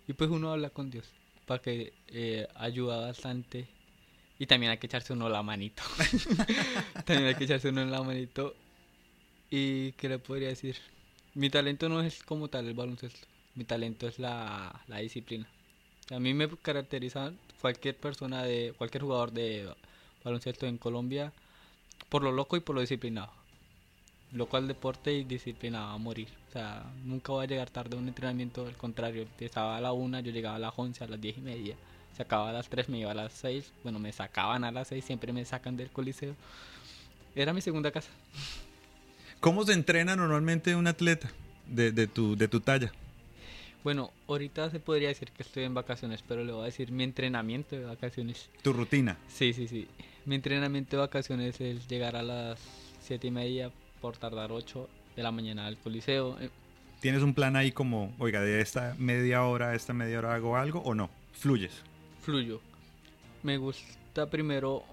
Y 0.07 0.13
pues 0.13 0.29
uno 0.29 0.51
habla 0.51 0.69
con 0.69 0.89
Dios 0.89 1.05
para 1.45 1.61
que 1.61 1.93
eh, 2.07 2.47
ayuda 2.55 3.01
bastante. 3.01 3.67
Y 4.39 4.47
también 4.47 4.71
hay 4.71 4.77
que 4.79 4.87
echarse 4.87 5.13
uno 5.13 5.29
la 5.29 5.43
manito. 5.43 5.83
también 7.05 7.27
hay 7.27 7.35
que 7.35 7.43
echarse 7.43 7.69
uno 7.69 7.81
en 7.81 7.91
la 7.91 8.01
manito. 8.01 8.55
¿Y 9.49 9.91
qué 9.93 10.09
le 10.09 10.19
podría 10.19 10.49
decir? 10.49 10.77
Mi 11.35 11.49
talento 11.49 11.87
no 11.89 12.01
es 12.01 12.23
como 12.23 12.47
tal 12.47 12.67
el 12.67 12.73
baloncesto. 12.73 13.27
Mi 13.55 13.65
talento 13.65 14.07
es 14.07 14.17
la, 14.17 14.83
la 14.87 14.97
disciplina. 14.97 15.47
A 16.09 16.19
mí 16.19 16.33
me 16.33 16.49
caracteriza 16.49 17.33
cualquier 17.61 17.95
persona 17.95 18.43
de 18.43 18.73
cualquier 18.77 19.03
jugador 19.03 19.31
de 19.31 19.69
baloncesto 20.23 20.65
en 20.65 20.77
Colombia 20.77 21.31
por 22.09 22.23
lo 22.23 22.31
loco 22.31 22.57
y 22.57 22.59
por 22.59 22.75
lo 22.75 22.81
disciplinado. 22.81 23.31
Loco 24.33 24.57
al 24.57 24.67
deporte 24.67 25.13
y 25.13 25.23
disciplinado 25.23 25.91
a 25.91 25.97
morir. 25.97 26.27
O 26.49 26.51
sea, 26.51 26.83
nunca 27.03 27.31
voy 27.31 27.45
a 27.45 27.47
llegar 27.47 27.69
tarde 27.69 27.95
a 27.95 27.99
un 27.99 28.07
entrenamiento, 28.07 28.65
al 28.65 28.75
contrario, 28.75 29.23
empezaba 29.23 29.77
a 29.77 29.81
la 29.81 29.93
una, 29.93 30.19
yo 30.21 30.31
llegaba 30.31 30.55
a 30.55 30.59
las 30.59 30.73
once, 30.75 31.03
a 31.03 31.07
las 31.07 31.21
diez 31.21 31.37
y 31.37 31.41
media. 31.41 31.75
Se 32.15 32.23
acababa 32.23 32.49
a 32.49 32.53
las 32.53 32.67
tres, 32.67 32.89
me 32.89 32.99
iba 32.99 33.11
a 33.11 33.13
las 33.13 33.33
seis. 33.33 33.71
Bueno, 33.83 33.99
me 33.99 34.11
sacaban 34.11 34.63
a 34.63 34.71
las 34.71 34.89
seis, 34.89 35.05
siempre 35.05 35.31
me 35.31 35.45
sacan 35.45 35.77
del 35.77 35.89
coliseo. 35.89 36.35
Era 37.35 37.53
mi 37.53 37.61
segunda 37.61 37.91
casa. 37.91 38.09
¿Cómo 39.39 39.63
se 39.63 39.73
entrena 39.73 40.15
normalmente 40.15 40.75
un 40.75 40.87
atleta 40.87 41.31
de, 41.67 41.91
de, 41.91 42.07
tu, 42.07 42.35
de 42.35 42.47
tu 42.47 42.59
talla? 42.59 42.91
Bueno, 43.83 44.11
ahorita 44.27 44.69
se 44.69 44.79
podría 44.79 45.07
decir 45.07 45.31
que 45.31 45.41
estoy 45.41 45.63
en 45.63 45.73
vacaciones, 45.73 46.23
pero 46.27 46.43
le 46.43 46.51
voy 46.51 46.63
a 46.63 46.65
decir 46.65 46.91
mi 46.91 47.03
entrenamiento 47.03 47.75
de 47.75 47.85
vacaciones. 47.85 48.49
¿Tu 48.61 48.73
rutina? 48.73 49.17
Sí, 49.27 49.53
sí, 49.53 49.67
sí. 49.67 49.87
Mi 50.25 50.35
entrenamiento 50.35 50.97
de 50.97 51.01
vacaciones 51.01 51.59
es 51.59 51.87
llegar 51.87 52.15
a 52.15 52.21
las 52.21 52.59
siete 53.01 53.27
y 53.27 53.31
media 53.31 53.71
por 53.99 54.17
tardar 54.17 54.51
8 54.51 54.87
de 55.15 55.23
la 55.23 55.31
mañana 55.31 55.65
al 55.65 55.77
coliseo. 55.77 56.39
Eh, 56.39 56.49
¿Tienes 56.99 57.23
un 57.23 57.33
plan 57.33 57.55
ahí 57.55 57.71
como, 57.71 58.13
oiga, 58.19 58.41
de 58.41 58.61
esta 58.61 58.95
media 58.99 59.43
hora 59.43 59.69
a 59.69 59.75
esta 59.75 59.93
media 59.93 60.19
hora 60.19 60.35
hago 60.35 60.55
algo 60.55 60.81
o 60.81 60.93
no? 60.93 61.09
¿Fluyes? 61.33 61.81
Fluyo. 62.21 62.61
Me 63.41 63.57
gusta 63.57 64.29
primero 64.29 64.83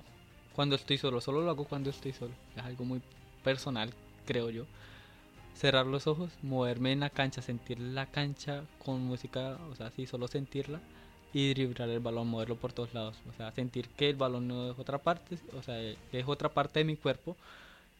cuando 0.54 0.76
estoy 0.76 0.96
solo, 0.96 1.20
solo 1.20 1.42
lo 1.42 1.50
hago 1.50 1.64
cuando 1.64 1.90
estoy 1.90 2.12
solo. 2.14 2.32
Es 2.56 2.62
algo 2.62 2.86
muy 2.86 3.02
personal 3.44 3.92
creo 4.28 4.50
yo. 4.50 4.66
Cerrar 5.58 5.86
los 5.86 6.06
ojos, 6.06 6.30
moverme 6.42 6.92
en 6.92 7.00
la 7.00 7.10
cancha, 7.10 7.42
sentir 7.42 7.80
la 7.80 8.06
cancha 8.06 8.62
con 8.84 9.02
música, 9.02 9.58
o 9.72 9.74
sea, 9.74 9.88
así 9.88 10.06
solo 10.06 10.28
sentirla 10.28 10.78
y 11.32 11.48
driblar 11.52 11.88
el 11.88 11.98
balón, 11.98 12.28
moverlo 12.28 12.54
por 12.54 12.72
todos 12.72 12.94
lados, 12.94 13.16
o 13.28 13.32
sea, 13.36 13.50
sentir 13.50 13.88
que 13.88 14.08
el 14.08 14.14
balón 14.14 14.46
no 14.46 14.70
es 14.70 14.78
otra 14.78 14.98
parte, 14.98 15.36
o 15.58 15.62
sea, 15.64 15.82
es 15.82 16.28
otra 16.28 16.48
parte 16.48 16.78
de 16.78 16.84
mi 16.84 16.94
cuerpo 16.94 17.36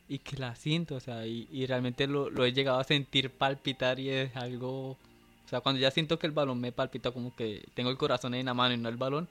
y 0.08 0.20
que 0.20 0.36
la 0.36 0.54
siento, 0.54 0.94
o 0.94 1.00
sea, 1.00 1.26
y, 1.26 1.66
realmente 1.66 2.06
lo, 2.06 2.30
lo, 2.30 2.44
he 2.44 2.52
llegado 2.52 2.78
a 2.78 2.84
sentir 2.84 3.28
palpitar 3.30 3.98
y 3.98 4.08
es 4.10 4.36
algo, 4.36 4.90
o 4.92 5.48
sea, 5.50 5.60
cuando 5.60 5.80
ya 5.80 5.90
siento 5.90 6.16
que 6.16 6.28
el 6.28 6.32
balón 6.32 6.60
me 6.60 6.70
palpita 6.70 7.10
como 7.10 7.34
que 7.34 7.66
tengo 7.74 7.90
el 7.90 7.98
corazón 7.98 8.34
en 8.34 8.46
la 8.46 8.54
mano 8.54 8.74
y 8.74 8.78
no 8.78 8.88
el 8.88 8.96
balón, 8.96 9.26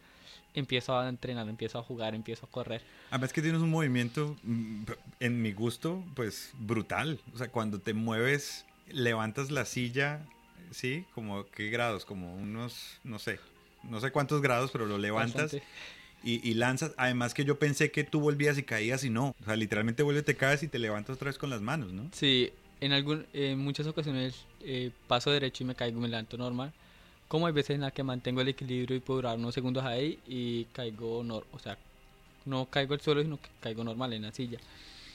empiezo 0.60 0.98
a 0.98 1.08
entrenar, 1.08 1.48
empiezo 1.48 1.78
a 1.80 1.84
jugar, 1.84 2.16
empiezo 2.16 2.46
a 2.48 2.50
correr. 2.50 2.82
Además 3.12 3.32
que 3.32 3.42
tienes 3.42 3.62
un 3.62 3.70
movimiento, 3.70 4.36
mm, 4.44 4.84
en 5.20 5.42
mi 5.42 5.52
gusto, 5.52 6.04
pues 6.16 6.52
brutal. 6.60 7.20
O 7.34 7.38
sea, 7.38 7.50
cuando 7.50 7.80
te 7.80 7.94
mueves, 7.94 8.66
levantas 8.90 9.52
la 9.52 9.66
silla, 9.66 10.26
¿sí? 10.72 11.06
Como 11.14 11.46
qué 11.52 11.70
grados, 11.70 12.06
como 12.06 12.36
unos, 12.36 13.00
no 13.04 13.20
sé, 13.20 13.40
no 13.84 14.00
sé 14.02 14.12
cuántos 14.12 14.42
grados, 14.42 14.72
pero 14.72 14.86
lo 14.88 14.98
levantas. 14.98 15.56
Y, 16.24 16.50
y, 16.50 16.56
lanzas, 16.56 16.94
además 16.98 17.36
que 17.36 17.46
yo 17.46 17.60
pensé 17.60 17.92
que 17.92 18.04
tú 18.04 18.20
volvías 18.20 18.58
y 18.58 18.64
caías 18.64 19.04
y 19.04 19.10
no, 19.12 19.36
o 19.40 19.46
sea, 19.46 19.56
literalmente 19.56 20.02
vuelves, 20.02 20.26
te 20.26 20.36
caes 20.36 20.64
y 20.64 20.68
te 20.68 20.80
levantas 20.80 21.16
otra 21.16 21.28
vez 21.28 21.38
con 21.38 21.52
las 21.52 21.62
manos, 21.62 21.94
¿no? 21.94 22.10
Sí, 22.12 22.52
en, 22.82 22.92
algún, 22.92 23.28
en 23.34 23.60
muchas 23.60 23.86
ocasiones 23.86 24.46
eh, 24.62 24.90
paso 25.08 25.30
derecho 25.32 25.64
y 25.64 25.68
me 25.68 25.76
caigo 25.76 26.00
y 26.00 26.02
me 26.02 26.08
levanto 26.08 26.36
normal, 26.36 26.74
como 27.28 27.48
hay 27.48 27.54
veces 27.54 27.76
en 27.76 27.82
las 27.82 27.94
que 27.94 28.04
mantengo 28.04 28.42
el 28.42 28.48
equilibrio 28.48 28.96
y 28.96 29.00
puedo 29.00 29.18
durar 29.20 29.38
unos 29.38 29.54
segundos 29.54 29.84
ahí 29.84 30.20
y 30.28 30.66
caigo, 30.66 31.24
no, 31.24 31.44
o 31.52 31.60
sea, 31.60 31.78
no 32.46 32.66
caigo 32.68 32.94
al 32.94 33.02
suelo, 33.02 33.22
sino 33.22 33.38
que 33.38 33.50
caigo 33.60 33.84
normal 33.84 34.14
en 34.14 34.24
la 34.24 34.32
silla. 34.32 34.60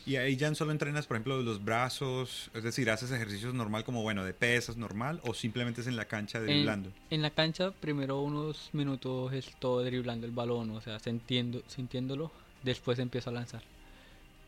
Y 0.04 0.16
ahí 0.16 0.36
ya 0.36 0.52
solo 0.54 0.72
entrenas, 0.72 1.06
por 1.06 1.16
ejemplo, 1.16 1.40
los 1.42 1.64
brazos, 1.64 2.50
es 2.54 2.64
decir, 2.64 2.90
haces 2.90 3.12
ejercicios 3.12 3.54
normal 3.54 3.84
como, 3.84 4.02
bueno, 4.02 4.24
de 4.24 4.34
pesas 4.34 4.76
normal 4.76 5.20
o 5.24 5.32
simplemente 5.32 5.80
es 5.80 5.86
en 5.86 5.96
la 5.96 6.06
cancha 6.06 6.40
driblando. 6.40 6.88
En, 6.88 7.16
en 7.16 7.22
la 7.22 7.30
cancha 7.30 7.70
primero 7.70 8.20
unos 8.20 8.70
minutos 8.72 9.32
es 9.32 9.54
todo 9.60 9.84
driblando 9.84 10.26
el 10.26 10.32
balón, 10.32 10.70
o 10.70 10.80
sea, 10.80 10.98
sintiendo, 10.98 11.62
sintiéndolo, 11.68 12.32
después 12.64 12.98
empiezo 12.98 13.30
a 13.30 13.34
lanzar 13.34 13.62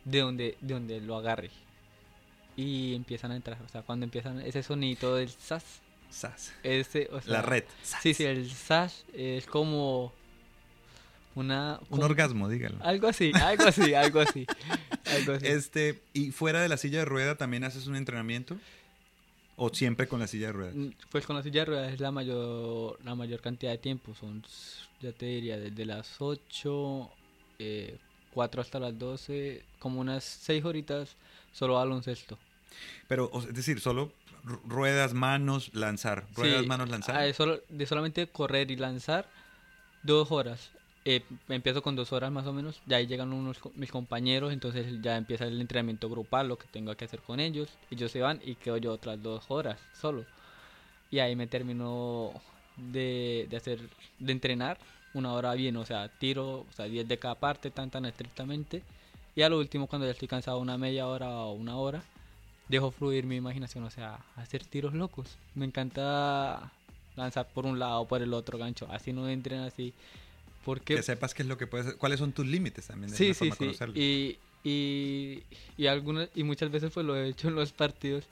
de 0.05 0.20
donde, 0.20 0.57
de 0.61 0.74
donde 0.74 1.00
lo 1.00 1.16
agarre. 1.16 1.50
Y 2.57 2.94
empiezan 2.94 3.33
a 3.33 3.37
entrar, 3.37 3.59
o 3.64 3.68
sea, 3.68 3.83
cuando 3.83 4.05
empiezan 4.05 4.40
ese 4.40 4.62
sonito 4.62 5.16
del 5.16 5.29
sas. 5.29 5.81
Sas. 6.14 6.53
Ese, 6.62 7.09
o 7.11 7.20
sea, 7.20 7.33
la 7.33 7.42
red. 7.42 7.64
Sí, 7.83 8.14
sí, 8.14 8.24
el 8.24 8.48
sas 8.50 9.05
es 9.12 9.46
como 9.46 10.12
una... 11.35 11.81
Un 11.90 12.03
orgasmo, 12.03 12.48
dígalo. 12.48 12.77
Algo 12.83 13.09
así, 13.09 13.33
algo 13.42 13.64
así, 13.64 13.94
algo 13.94 14.20
así. 14.20 14.46
Este, 15.42 16.00
¿y 16.12 16.31
fuera 16.31 16.62
de 16.62 16.68
la 16.68 16.77
silla 16.77 17.00
de 17.00 17.05
rueda 17.05 17.35
también 17.35 17.64
haces 17.64 17.88
un 17.88 17.96
entrenamiento? 17.96 18.57
¿O 19.57 19.70
siempre 19.70 20.07
con 20.07 20.20
la 20.20 20.29
silla 20.29 20.48
de 20.48 20.53
ruedas? 20.53 20.74
Mm, 20.77 20.88
pues 21.11 21.27
con 21.27 21.35
la 21.35 21.42
silla 21.42 21.61
de 21.62 21.66
ruedas 21.66 21.92
es 21.92 22.00
la 22.00 22.12
mayor, 22.12 22.98
la 23.05 23.16
mayor 23.16 23.40
cantidad 23.40 23.72
de 23.72 23.79
tiempo. 23.79 24.14
Son, 24.14 24.44
ya 25.00 25.11
te 25.11 25.27
diría, 25.27 25.59
desde 25.59 25.85
las 25.85 26.20
8, 26.20 27.11
eh, 27.59 27.98
4 28.33 28.61
hasta 28.61 28.79
las 28.79 28.96
12, 28.96 29.64
como 29.81 30.00
unas 30.00 30.22
6 30.22 30.64
horitas 30.64 31.16
solo 31.53 31.74
baloncesto. 31.74 32.38
Pero, 33.09 33.31
es 33.38 33.55
decir, 33.55 33.81
solo 33.81 34.12
ruedas, 34.44 35.14
manos, 35.14 35.70
lanzar. 35.74 36.26
Ruedas, 36.35 36.66
manos, 36.66 36.88
lanzar. 36.88 37.16
Ah, 37.16 37.33
solo, 37.33 37.61
de 37.68 37.87
solamente 37.87 38.26
correr 38.26 38.70
y 38.70 38.76
lanzar, 38.76 39.26
dos 40.02 40.30
horas. 40.30 40.70
Eh, 41.07 41.22
empiezo 41.48 41.83
con 41.83 41.96
dos 41.96 42.12
horas 42.12 42.33
más 42.33 42.46
o 42.46 42.52
menos, 42.52 42.80
ya 42.87 42.96
ahí 42.96 43.07
llegan 43.07 43.33
unos 43.33 43.59
mis 43.74 43.90
compañeros, 43.90 44.52
entonces 44.54 44.87
ya 45.02 45.18
empieza 45.18 45.44
el 45.44 45.61
entrenamiento 45.61 46.09
grupal, 46.09 46.48
lo 46.48 46.57
que 46.57 46.66
tengo 46.66 46.94
que 46.96 47.04
hacer 47.04 47.20
con 47.20 47.40
ellos, 47.40 47.68
ellos 47.90 48.11
se 48.11 48.20
van 48.20 48.40
y 48.42 48.54
quedo 48.54 48.78
yo 48.78 48.92
otras 48.92 49.22
dos 49.22 49.44
horas 49.48 49.78
solo. 49.92 50.24
Y 51.11 51.18
ahí 51.18 51.37
me 51.37 51.46
termino 51.46 52.33
de, 52.76 53.46
de 53.50 53.57
hacer, 53.57 53.80
de 54.18 54.33
entrenar 54.33 54.78
una 55.14 55.33
hora 55.33 55.54
bien, 55.54 55.76
o 55.76 55.85
sea, 55.85 56.09
tiro, 56.09 56.61
o 56.61 56.72
sea, 56.74 56.87
10 56.87 57.07
de 57.09 57.18
cada 57.18 57.37
parte, 57.37 57.70
tan 57.70 57.90
tan 57.90 58.04
estrictamente. 58.04 58.83
Y 59.37 59.42
a 59.42 59.48
lo 59.48 59.59
último, 59.59 59.87
cuando 59.87 60.07
ya 60.07 60.12
estoy 60.12 60.28
cansado, 60.28 60.59
una 60.59 60.78
media 60.78 61.07
hora 61.07 61.28
o 61.30 61.52
una 61.52 61.76
hora, 61.76 62.02
dejo 62.68 62.90
fluir 62.90 63.24
mi 63.24 63.37
imaginación, 63.37 63.85
o 63.85 63.90
sea, 63.90 64.18
hacer 64.37 64.64
tiros 64.64 64.94
locos. 64.94 65.37
Me 65.55 65.64
encanta 65.64 66.72
lanzar 67.16 67.46
por 67.48 67.66
un 67.66 67.79
lado 67.79 68.00
o 68.00 68.09
por 68.09 68.22
el 68.22 68.35
otro 68.35 68.59
gancho, 68.59 68.88
así 68.90 69.12
no 69.12 69.29
entren 69.29 69.61
así 69.61 69.94
porque, 70.64 70.96
que 70.96 71.03
sepas 71.03 71.35
qué 71.35 71.42
es 71.42 71.48
lo 71.48 71.59
que 71.59 71.66
puedes 71.66 71.94
cuáles 71.94 72.18
son 72.18 72.33
tus 72.33 72.46
límites 72.46 72.87
también. 72.87 73.11
De 73.11 73.16
sí, 73.16 73.35
sí, 73.35 73.50
sí. 73.50 73.77
Y, 73.94 74.38
y, 74.68 75.42
y, 75.77 75.87
algunas, 75.87 76.31
y 76.35 76.42
muchas 76.42 76.70
veces 76.70 76.90
pues 76.92 77.05
lo 77.05 77.16
he 77.16 77.29
hecho 77.29 77.48
en 77.48 77.55
los 77.55 77.72
partidos 77.72 78.24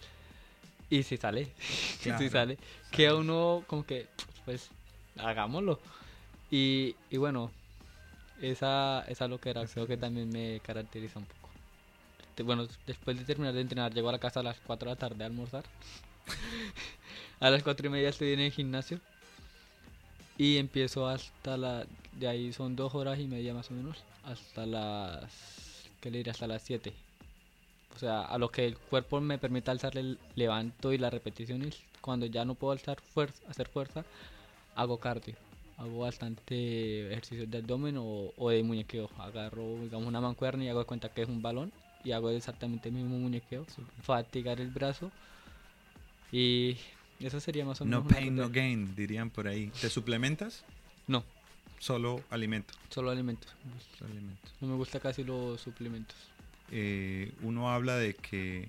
y 0.88 1.02
si 1.02 1.16
sale, 1.16 1.48
si 2.00 2.10
sale. 2.28 2.58
Que 2.90 3.08
a 3.08 3.14
uno 3.14 3.64
como 3.66 3.84
que, 3.84 4.06
pues, 4.44 4.70
hagámoslo. 5.18 5.78
Y, 6.50 6.96
y 7.10 7.18
bueno, 7.18 7.50
esa, 8.40 9.04
esa 9.08 9.28
lo 9.28 9.38
que 9.38 9.50
era, 9.50 9.66
creo 9.66 9.86
que 9.86 9.96
también 9.96 10.28
me 10.30 10.60
caracteriza 10.60 11.18
un 11.18 11.26
poco. 11.26 11.41
Bueno, 12.44 12.66
después 12.86 13.18
de 13.18 13.24
terminar 13.24 13.54
de 13.54 13.60
entrenar, 13.60 13.92
llego 13.92 14.08
a 14.08 14.12
la 14.12 14.18
casa 14.18 14.40
a 14.40 14.42
las 14.42 14.58
4 14.60 14.88
de 14.88 14.94
la 14.94 14.98
tarde 14.98 15.22
a 15.22 15.26
almorzar. 15.26 15.64
a 17.40 17.50
las 17.50 17.62
4 17.62 17.86
y 17.86 17.90
media 17.90 18.08
estoy 18.08 18.32
en 18.32 18.40
el 18.40 18.52
gimnasio. 18.52 19.00
Y 20.38 20.56
empiezo 20.56 21.06
hasta 21.06 21.56
la 21.56 21.86
de 22.18 22.28
ahí 22.28 22.52
son 22.52 22.76
dos 22.76 22.94
horas 22.94 23.18
y 23.18 23.26
media 23.26 23.54
más 23.54 23.70
o 23.70 23.74
menos, 23.74 23.98
hasta 24.24 24.66
las, 24.66 25.88
¿qué 26.00 26.10
le? 26.10 26.28
Hasta 26.28 26.46
las 26.46 26.62
7. 26.62 26.92
O 27.94 27.98
sea, 27.98 28.22
a 28.22 28.38
lo 28.38 28.50
que 28.50 28.66
el 28.66 28.76
cuerpo 28.76 29.20
me 29.20 29.38
permite 29.38 29.70
alzar 29.70 29.96
el 29.98 30.18
levanto 30.34 30.92
y 30.92 30.98
las 30.98 31.12
repeticiones, 31.12 31.80
cuando 32.00 32.26
ya 32.26 32.44
no 32.44 32.54
puedo 32.54 32.72
alzar 32.72 33.00
fuerza, 33.00 33.42
hacer 33.48 33.68
fuerza, 33.68 34.04
hago 34.74 34.98
cardio. 34.98 35.36
Hago 35.78 36.00
bastante 36.00 37.10
ejercicios 37.10 37.50
de 37.50 37.58
abdomen 37.58 37.96
o, 37.98 38.32
o 38.36 38.50
de 38.50 38.62
muñequeo. 38.62 39.10
Agarro, 39.18 39.78
digamos, 39.82 40.06
una 40.06 40.20
mancuerna 40.20 40.64
y 40.64 40.68
hago 40.68 40.80
de 40.80 40.86
cuenta 40.86 41.08
que 41.08 41.22
es 41.22 41.28
un 41.28 41.42
balón 41.42 41.72
y 42.04 42.12
hago 42.12 42.30
exactamente 42.30 42.88
el 42.88 42.94
mismo 42.94 43.18
muñequeo. 43.18 43.66
Fatigar 44.02 44.60
el 44.60 44.68
brazo 44.68 45.10
y 46.30 46.76
eso 47.20 47.40
sería 47.40 47.64
más 47.64 47.80
o 47.80 47.84
menos. 47.84 48.04
No 48.04 48.08
pain, 48.08 48.34
no 48.34 48.50
gain, 48.50 48.94
dirían 48.94 49.30
por 49.30 49.46
ahí. 49.46 49.70
¿Te 49.80 49.88
suplementas? 49.88 50.64
No. 51.06 51.24
Solo 51.78 52.22
alimento. 52.30 52.74
Solo 52.88 53.10
alimentos. 53.10 53.52
No 54.60 54.68
me 54.68 54.76
gusta 54.76 55.00
casi 55.00 55.24
los 55.24 55.60
suplementos. 55.60 56.16
Eh, 56.70 57.32
uno 57.42 57.70
habla 57.70 57.96
de 57.96 58.14
que 58.14 58.68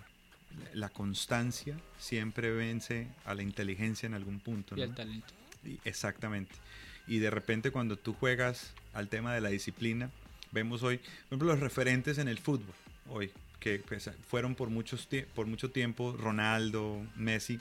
la 0.73 0.89
constancia 0.89 1.77
siempre 1.97 2.51
vence 2.51 3.07
a 3.25 3.33
la 3.33 3.43
inteligencia 3.43 4.07
en 4.07 4.13
algún 4.13 4.39
punto. 4.39 4.75
Y 4.77 4.81
al 4.81 4.93
talento. 4.93 5.33
exactamente. 5.85 6.53
Y 7.07 7.19
de 7.19 7.29
repente 7.29 7.71
cuando 7.71 7.97
tú 7.97 8.13
juegas 8.13 8.73
al 8.93 9.09
tema 9.09 9.33
de 9.33 9.41
la 9.41 9.49
disciplina, 9.49 10.09
vemos 10.51 10.83
hoy, 10.83 10.97
por 10.97 11.25
ejemplo, 11.27 11.47
los 11.49 11.59
referentes 11.59 12.17
en 12.17 12.27
el 12.27 12.39
fútbol, 12.39 12.73
hoy, 13.09 13.31
que 13.59 13.79
pues, 13.79 14.09
fueron 14.27 14.55
por, 14.55 14.69
muchos 14.69 15.07
por 15.33 15.47
mucho 15.47 15.71
tiempo 15.71 16.15
Ronaldo, 16.17 17.01
Messi, 17.15 17.59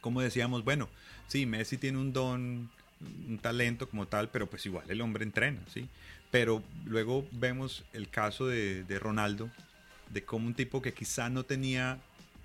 como 0.00 0.20
decíamos, 0.20 0.64
bueno, 0.64 0.88
sí, 1.26 1.46
Messi 1.46 1.76
tiene 1.76 1.98
un 1.98 2.12
don 2.12 2.70
un 3.00 3.38
talento 3.38 3.88
como 3.88 4.06
tal, 4.06 4.28
pero 4.28 4.48
pues 4.48 4.64
igual 4.66 4.84
el 4.90 5.00
hombre 5.00 5.24
entrena, 5.24 5.60
¿sí? 5.72 5.88
Pero 6.30 6.62
luego 6.84 7.26
vemos 7.32 7.84
el 7.92 8.08
caso 8.08 8.46
de, 8.46 8.84
Ronaldo, 9.00 9.50
de 10.10 10.24
cómo 10.24 10.46
un 10.46 10.54
tipo 10.54 10.82
que 10.82 10.92
quizá 10.92 11.30
no 11.30 11.44
tenía 11.44 11.94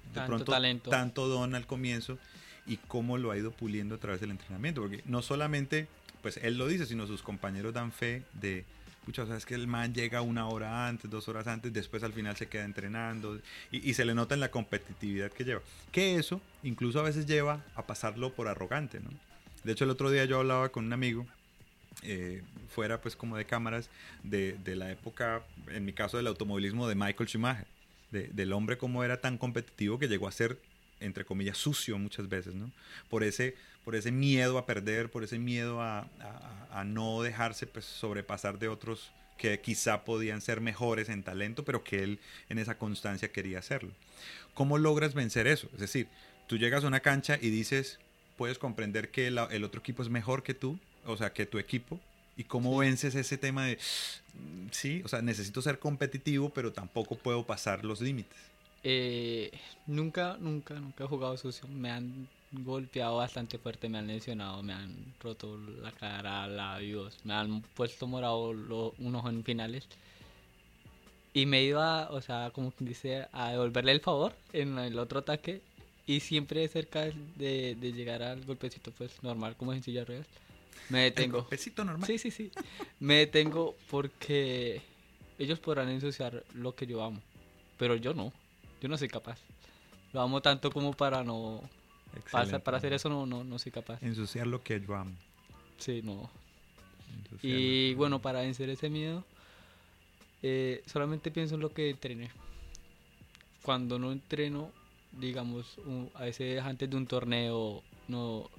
de 0.09 0.13
tanto 0.13 0.27
pronto 0.27 0.51
talento. 0.51 0.89
tanto 0.89 1.27
don 1.27 1.55
al 1.55 1.65
comienzo 1.65 2.17
y 2.65 2.77
cómo 2.77 3.17
lo 3.17 3.31
ha 3.31 3.37
ido 3.37 3.51
puliendo 3.51 3.95
a 3.95 3.97
través 3.97 4.21
del 4.21 4.31
entrenamiento, 4.31 4.81
porque 4.81 5.01
no 5.05 5.21
solamente, 5.21 5.87
pues 6.21 6.37
él 6.37 6.57
lo 6.57 6.67
dice, 6.67 6.85
sino 6.85 7.07
sus 7.07 7.23
compañeros 7.23 7.73
dan 7.73 7.91
fe 7.91 8.23
de, 8.33 8.63
pucha, 9.05 9.23
o 9.23 9.27
sea, 9.27 9.37
es 9.37 9.45
que 9.45 9.55
el 9.55 9.67
man 9.67 9.93
llega 9.93 10.21
una 10.21 10.47
hora 10.47 10.87
antes, 10.87 11.09
dos 11.09 11.27
horas 11.27 11.47
antes, 11.47 11.73
después 11.73 12.03
al 12.03 12.13
final 12.13 12.35
se 12.35 12.47
queda 12.47 12.65
entrenando 12.65 13.39
y, 13.71 13.93
se 13.93 14.05
le 14.05 14.15
nota 14.15 14.33
en 14.33 14.39
la 14.39 14.51
competitividad 14.51 15.31
que 15.31 15.43
lleva. 15.43 15.61
Que 15.91 16.17
eso 16.17 16.41
incluso 16.63 16.99
a 16.99 17.03
veces 17.03 17.25
lleva 17.25 17.63
a 17.75 17.85
pasarlo 17.85 18.33
por 18.33 18.47
arrogante, 18.47 18.99
¿no? 18.99 19.09
De 19.63 19.71
hecho, 19.71 19.85
el 19.85 19.91
otro 19.91 20.09
día 20.09 20.25
yo 20.25 20.39
hablaba 20.39 20.69
con 20.69 20.85
un 20.85 20.93
amigo, 20.93 21.25
eh, 22.01 22.41
fuera 22.69 22.99
pues 22.99 23.15
como 23.15 23.37
de 23.37 23.45
cámaras, 23.45 23.89
de, 24.23 24.57
de, 24.63 24.75
la 24.75 24.91
época, 24.91 25.43
en 25.69 25.85
mi 25.85 25.93
caso 25.93 26.17
del 26.17 26.27
automovilismo 26.27 26.87
de 26.87 26.95
Michael 26.95 27.29
Schumacher, 27.29 27.67
de, 28.11 28.27
del 28.27 28.51
hombre 28.51 28.77
como 28.77 29.03
era 29.03 29.21
tan 29.21 29.37
competitivo 29.37 29.99
que 29.99 30.07
llegó 30.07 30.27
a 30.27 30.31
ser, 30.31 30.59
entre 30.99 31.23
comillas, 31.23 31.57
sucio 31.57 31.97
muchas 31.97 32.27
veces, 32.27 32.55
¿no? 32.55 32.71
Por 33.09 33.23
ese, 33.23 33.55
por 33.83 33.95
ese 33.95 34.11
miedo 34.11 34.57
a 34.57 34.65
perder, 34.65 35.09
por 35.09 35.23
ese 35.23 35.39
miedo 35.39 35.81
a, 35.81 35.99
a, 36.19 36.79
a 36.79 36.83
no 36.83 37.21
dejarse 37.21 37.67
pues, 37.67 37.85
sobrepasar 37.85 38.59
de 38.59 38.67
otros 38.67 39.11
que 39.37 39.59
quizá 39.59 40.05
podían 40.05 40.41
ser 40.41 40.61
mejores 40.61 41.09
en 41.09 41.23
talento, 41.23 41.63
pero 41.65 41.83
que 41.83 42.03
él 42.03 42.19
en 42.49 42.59
esa 42.59 42.77
constancia 42.77 43.31
quería 43.31 43.59
hacerlo. 43.59 43.91
¿Cómo 44.53 44.77
logras 44.77 45.13
vencer 45.13 45.47
eso? 45.47 45.67
Es 45.73 45.79
decir, 45.79 46.07
tú 46.47 46.57
llegas 46.57 46.83
a 46.83 46.87
una 46.87 46.99
cancha 46.99 47.37
y 47.41 47.49
dices, 47.49 47.99
puedes 48.37 48.57
comprender 48.57 49.09
que 49.09 49.27
el 49.27 49.63
otro 49.63 49.79
equipo 49.81 50.03
es 50.03 50.09
mejor 50.09 50.43
que 50.43 50.53
tú, 50.53 50.79
o 51.05 51.17
sea, 51.17 51.33
que 51.33 51.45
tu 51.45 51.59
equipo, 51.59 51.99
y 52.37 52.45
cómo 52.45 52.77
vences 52.77 53.15
ese 53.15 53.37
tema 53.37 53.65
de, 53.65 53.77
sí, 54.71 55.01
o 55.05 55.07
sea, 55.07 55.21
necesito 55.21 55.61
ser 55.61 55.79
competitivo, 55.79 56.49
pero 56.49 56.71
tampoco 56.71 57.15
puedo 57.15 57.45
pasar 57.45 57.83
los 57.83 58.01
límites. 58.01 58.37
Eh, 58.83 59.51
nunca, 59.87 60.37
nunca, 60.39 60.73
nunca 60.75 61.03
he 61.03 61.07
jugado 61.07 61.37
sucio. 61.37 61.67
Me 61.67 61.89
han 61.91 62.27
golpeado 62.53 63.17
bastante 63.17 63.57
fuerte, 63.57 63.89
me 63.89 63.97
han 63.97 64.07
lesionado, 64.07 64.61
me 64.63 64.73
han 64.73 65.13
roto 65.19 65.57
la 65.57 65.91
cara, 65.91 66.47
labios, 66.47 67.17
me 67.23 67.33
han 67.33 67.61
puesto 67.61 68.07
morado 68.07 68.49
unos 68.97 69.25
en 69.25 69.43
finales. 69.43 69.87
Y 71.33 71.45
me 71.47 71.63
iba, 71.63 72.09
o 72.11 72.21
sea, 72.21 72.51
como 72.53 72.71
quien 72.71 72.87
dice, 72.89 73.27
a 73.31 73.49
devolverle 73.51 73.91
el 73.91 74.01
favor 74.01 74.33
en 74.53 74.77
el 74.77 74.99
otro 74.99 75.19
ataque 75.19 75.61
y 76.05 76.19
siempre 76.19 76.67
cerca 76.67 77.05
de, 77.35 77.75
de 77.75 77.93
llegar 77.93 78.21
al 78.21 78.45
golpecito 78.45 78.91
pues 78.91 79.23
normal 79.23 79.55
como 79.55 79.73
en 79.73 79.81
silla 79.81 80.03
ruedas 80.05 80.27
Me 80.89 80.99
detengo. 81.05 81.47
pesito 81.47 81.83
normal. 81.83 82.05
Sí, 82.05 82.19
sí, 82.19 82.29
sí. 82.29 82.51
Me 82.99 83.15
detengo 83.15 83.75
porque 83.89 84.81
ellos 85.39 85.59
podrán 85.59 85.89
ensuciar 85.89 86.43
lo 86.53 86.75
que 86.75 86.85
yo 86.85 87.01
amo, 87.03 87.19
pero 87.77 87.95
yo 87.95 88.13
no. 88.13 88.31
Yo 88.81 88.87
no 88.89 88.97
soy 88.97 89.07
capaz. 89.07 89.39
Lo 90.11 90.21
amo 90.21 90.41
tanto 90.41 90.71
como 90.71 90.93
para 90.93 91.23
no... 91.23 91.61
Para, 92.31 92.59
para, 92.59 92.77
hacer 92.77 92.93
eso 92.93 93.09
no, 93.09 93.25
no, 93.25 93.43
no 93.43 93.59
soy 93.59 93.71
capaz. 93.71 94.01
Ensuciar 94.03 94.47
lo 94.47 94.61
que 94.61 94.79
yo 94.79 94.95
amo. 94.95 95.15
Sí, 95.77 96.01
no. 96.03 96.29
y 97.41 97.93
bueno, 97.95 98.21
para 98.21 98.41
vencer 98.41 98.69
ese 98.69 98.89
miedo, 98.89 99.25
eh, 100.41 100.83
solamente 100.85 101.31
pienso 101.31 101.55
en 101.55 101.61
lo 101.61 101.73
que 101.73 101.89
entrené. 101.89 102.29
Cuando 103.63 103.97
no 103.97 104.11
entreno, 104.11 104.71
digamos, 105.11 105.79
a 106.15 106.23
veces 106.23 106.61
antes 106.61 106.89
de 106.89 106.97
un 106.97 107.07
torneo, 107.07 107.81
no 108.07 108.49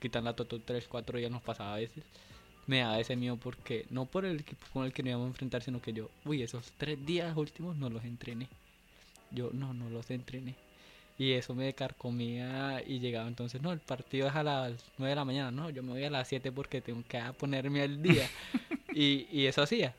quitan 0.00 0.24
la 0.24 0.34
toto 0.34 0.60
3, 0.60 0.86
4 0.88 1.18
días 1.18 1.30
nos 1.30 1.42
pasaba 1.42 1.74
a 1.74 1.78
veces. 1.78 2.04
Me 2.66 2.80
da 2.80 3.00
ese 3.00 3.16
miedo 3.16 3.36
porque, 3.36 3.86
no 3.90 4.04
por 4.04 4.24
el 4.24 4.40
equipo 4.40 4.66
con 4.72 4.84
el 4.84 4.92
que 4.92 5.02
nos 5.02 5.10
íbamos 5.10 5.26
a 5.26 5.28
enfrentar, 5.28 5.62
sino 5.62 5.80
que 5.80 5.92
yo, 5.92 6.10
uy, 6.24 6.42
esos 6.42 6.72
tres 6.76 7.04
días 7.06 7.34
últimos 7.36 7.76
no 7.76 7.88
los 7.88 8.04
entrené. 8.04 8.48
Yo, 9.30 9.50
no, 9.52 9.72
no 9.72 9.88
los 9.90 10.10
entrené. 10.10 10.54
Y 11.18 11.32
eso 11.32 11.54
me 11.54 11.74
carcomía 11.74 12.80
y 12.86 13.00
llegaba 13.00 13.26
entonces, 13.26 13.60
no, 13.60 13.72
el 13.72 13.80
partido 13.80 14.28
es 14.28 14.34
a 14.36 14.44
las 14.44 14.84
9 14.98 15.10
de 15.10 15.16
la 15.16 15.24
mañana, 15.24 15.50
no, 15.50 15.68
yo 15.68 15.82
me 15.82 15.90
voy 15.90 16.04
a 16.04 16.10
las 16.10 16.28
7 16.28 16.52
porque 16.52 16.80
tengo 16.80 17.02
que 17.08 17.20
ponerme 17.36 17.82
al 17.82 18.00
día. 18.00 18.30
y, 18.94 19.26
y 19.32 19.46
eso 19.46 19.62
hacía. 19.62 19.94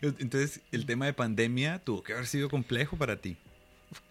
Entonces, 0.00 0.60
el 0.72 0.86
tema 0.86 1.06
de 1.06 1.12
pandemia 1.12 1.80
tuvo 1.80 2.02
que 2.02 2.14
haber 2.14 2.26
sido 2.26 2.48
complejo 2.48 2.96
para 2.96 3.16
ti. 3.16 3.36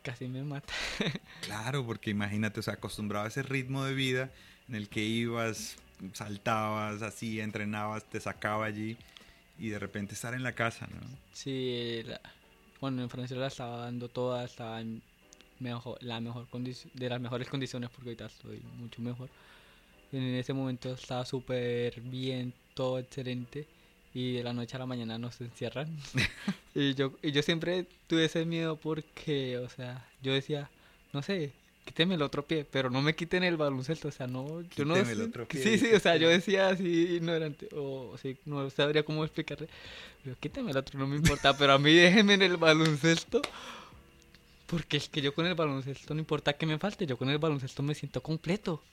Casi 0.03 0.27
me 0.27 0.43
mata. 0.43 0.73
claro, 1.41 1.85
porque 1.85 2.11
imagínate, 2.11 2.59
o 2.59 2.63
sea, 2.63 2.75
acostumbrado 2.75 3.25
a 3.25 3.29
ese 3.29 3.43
ritmo 3.43 3.83
de 3.83 3.93
vida 3.93 4.29
en 4.67 4.75
el 4.75 4.89
que 4.89 5.01
ibas, 5.01 5.77
saltabas 6.13 7.01
así, 7.01 7.39
entrenabas, 7.39 8.03
te 8.05 8.19
sacaba 8.19 8.65
allí 8.65 8.97
y 9.59 9.69
de 9.69 9.79
repente 9.79 10.13
estar 10.13 10.33
en 10.33 10.43
la 10.43 10.53
casa, 10.53 10.87
¿no? 10.87 11.01
Sí, 11.33 12.03
bueno, 12.79 13.01
en 13.01 13.09
Francia 13.09 13.37
la 13.37 13.47
estaba 13.47 13.77
dando 13.77 14.07
toda, 14.07 14.43
estaba 14.45 14.81
en 14.81 15.01
mejor, 15.59 15.97
la 16.01 16.19
mejor 16.19 16.47
de 16.47 17.09
las 17.09 17.21
mejores 17.21 17.47
condiciones 17.47 17.89
porque 17.89 18.09
ahorita 18.09 18.25
estoy 18.25 18.61
mucho 18.79 19.01
mejor. 19.01 19.29
En 20.11 20.23
ese 20.35 20.53
momento 20.53 20.93
estaba 20.93 21.25
súper 21.25 21.99
bien, 22.01 22.53
todo 22.73 22.99
excelente 22.99 23.67
y 24.13 24.33
de 24.33 24.43
la 24.43 24.53
noche 24.53 24.75
a 24.75 24.79
la 24.79 24.85
mañana 24.85 25.17
nos 25.17 25.39
encierran. 25.41 25.95
y, 26.75 26.93
yo, 26.95 27.13
y 27.21 27.31
yo 27.31 27.41
siempre 27.43 27.85
tuve 28.07 28.25
ese 28.25 28.45
miedo 28.45 28.77
porque, 28.77 29.57
o 29.57 29.69
sea, 29.69 30.07
yo 30.21 30.33
decía, 30.33 30.69
no 31.13 31.21
sé, 31.21 31.51
quíteme 31.87 32.15
el 32.15 32.21
otro 32.21 32.45
pie, 32.45 32.65
pero 32.69 32.89
no 32.89 33.01
me 33.01 33.15
quiten 33.15 33.43
el 33.43 33.57
baloncesto, 33.57 34.09
o 34.09 34.11
sea, 34.11 34.27
no, 34.27 34.61
yo 34.75 34.85
no 34.85 34.95
el 34.95 35.21
otro 35.21 35.47
pie, 35.47 35.63
Sí, 35.63 35.77
sí, 35.77 35.93
o 35.93 35.99
sea, 35.99 36.17
yo 36.17 36.29
decía 36.29 36.69
así 36.69 37.15
ignorante, 37.15 37.69
o 37.73 38.15
sí, 38.21 38.37
no 38.45 38.69
sabría 38.69 39.03
cómo 39.03 39.23
explicarle, 39.23 39.69
pero 40.23 40.35
quíteme 40.39 40.71
el 40.71 40.77
otro, 40.77 40.99
no 40.99 41.07
me 41.07 41.15
importa, 41.15 41.57
pero 41.57 41.73
a 41.73 41.79
mí 41.79 41.93
déjenme 41.93 42.33
en 42.33 42.41
el 42.41 42.57
baloncesto, 42.57 43.41
porque 44.67 44.97
es 44.97 45.09
que 45.09 45.21
yo 45.21 45.33
con 45.33 45.45
el 45.45 45.55
baloncesto 45.55 46.13
no 46.13 46.19
importa 46.19 46.53
que 46.53 46.65
me 46.65 46.77
falte, 46.77 47.07
yo 47.07 47.17
con 47.17 47.29
el 47.29 47.37
baloncesto 47.37 47.81
me 47.81 47.95
siento 47.95 48.21
completo, 48.21 48.83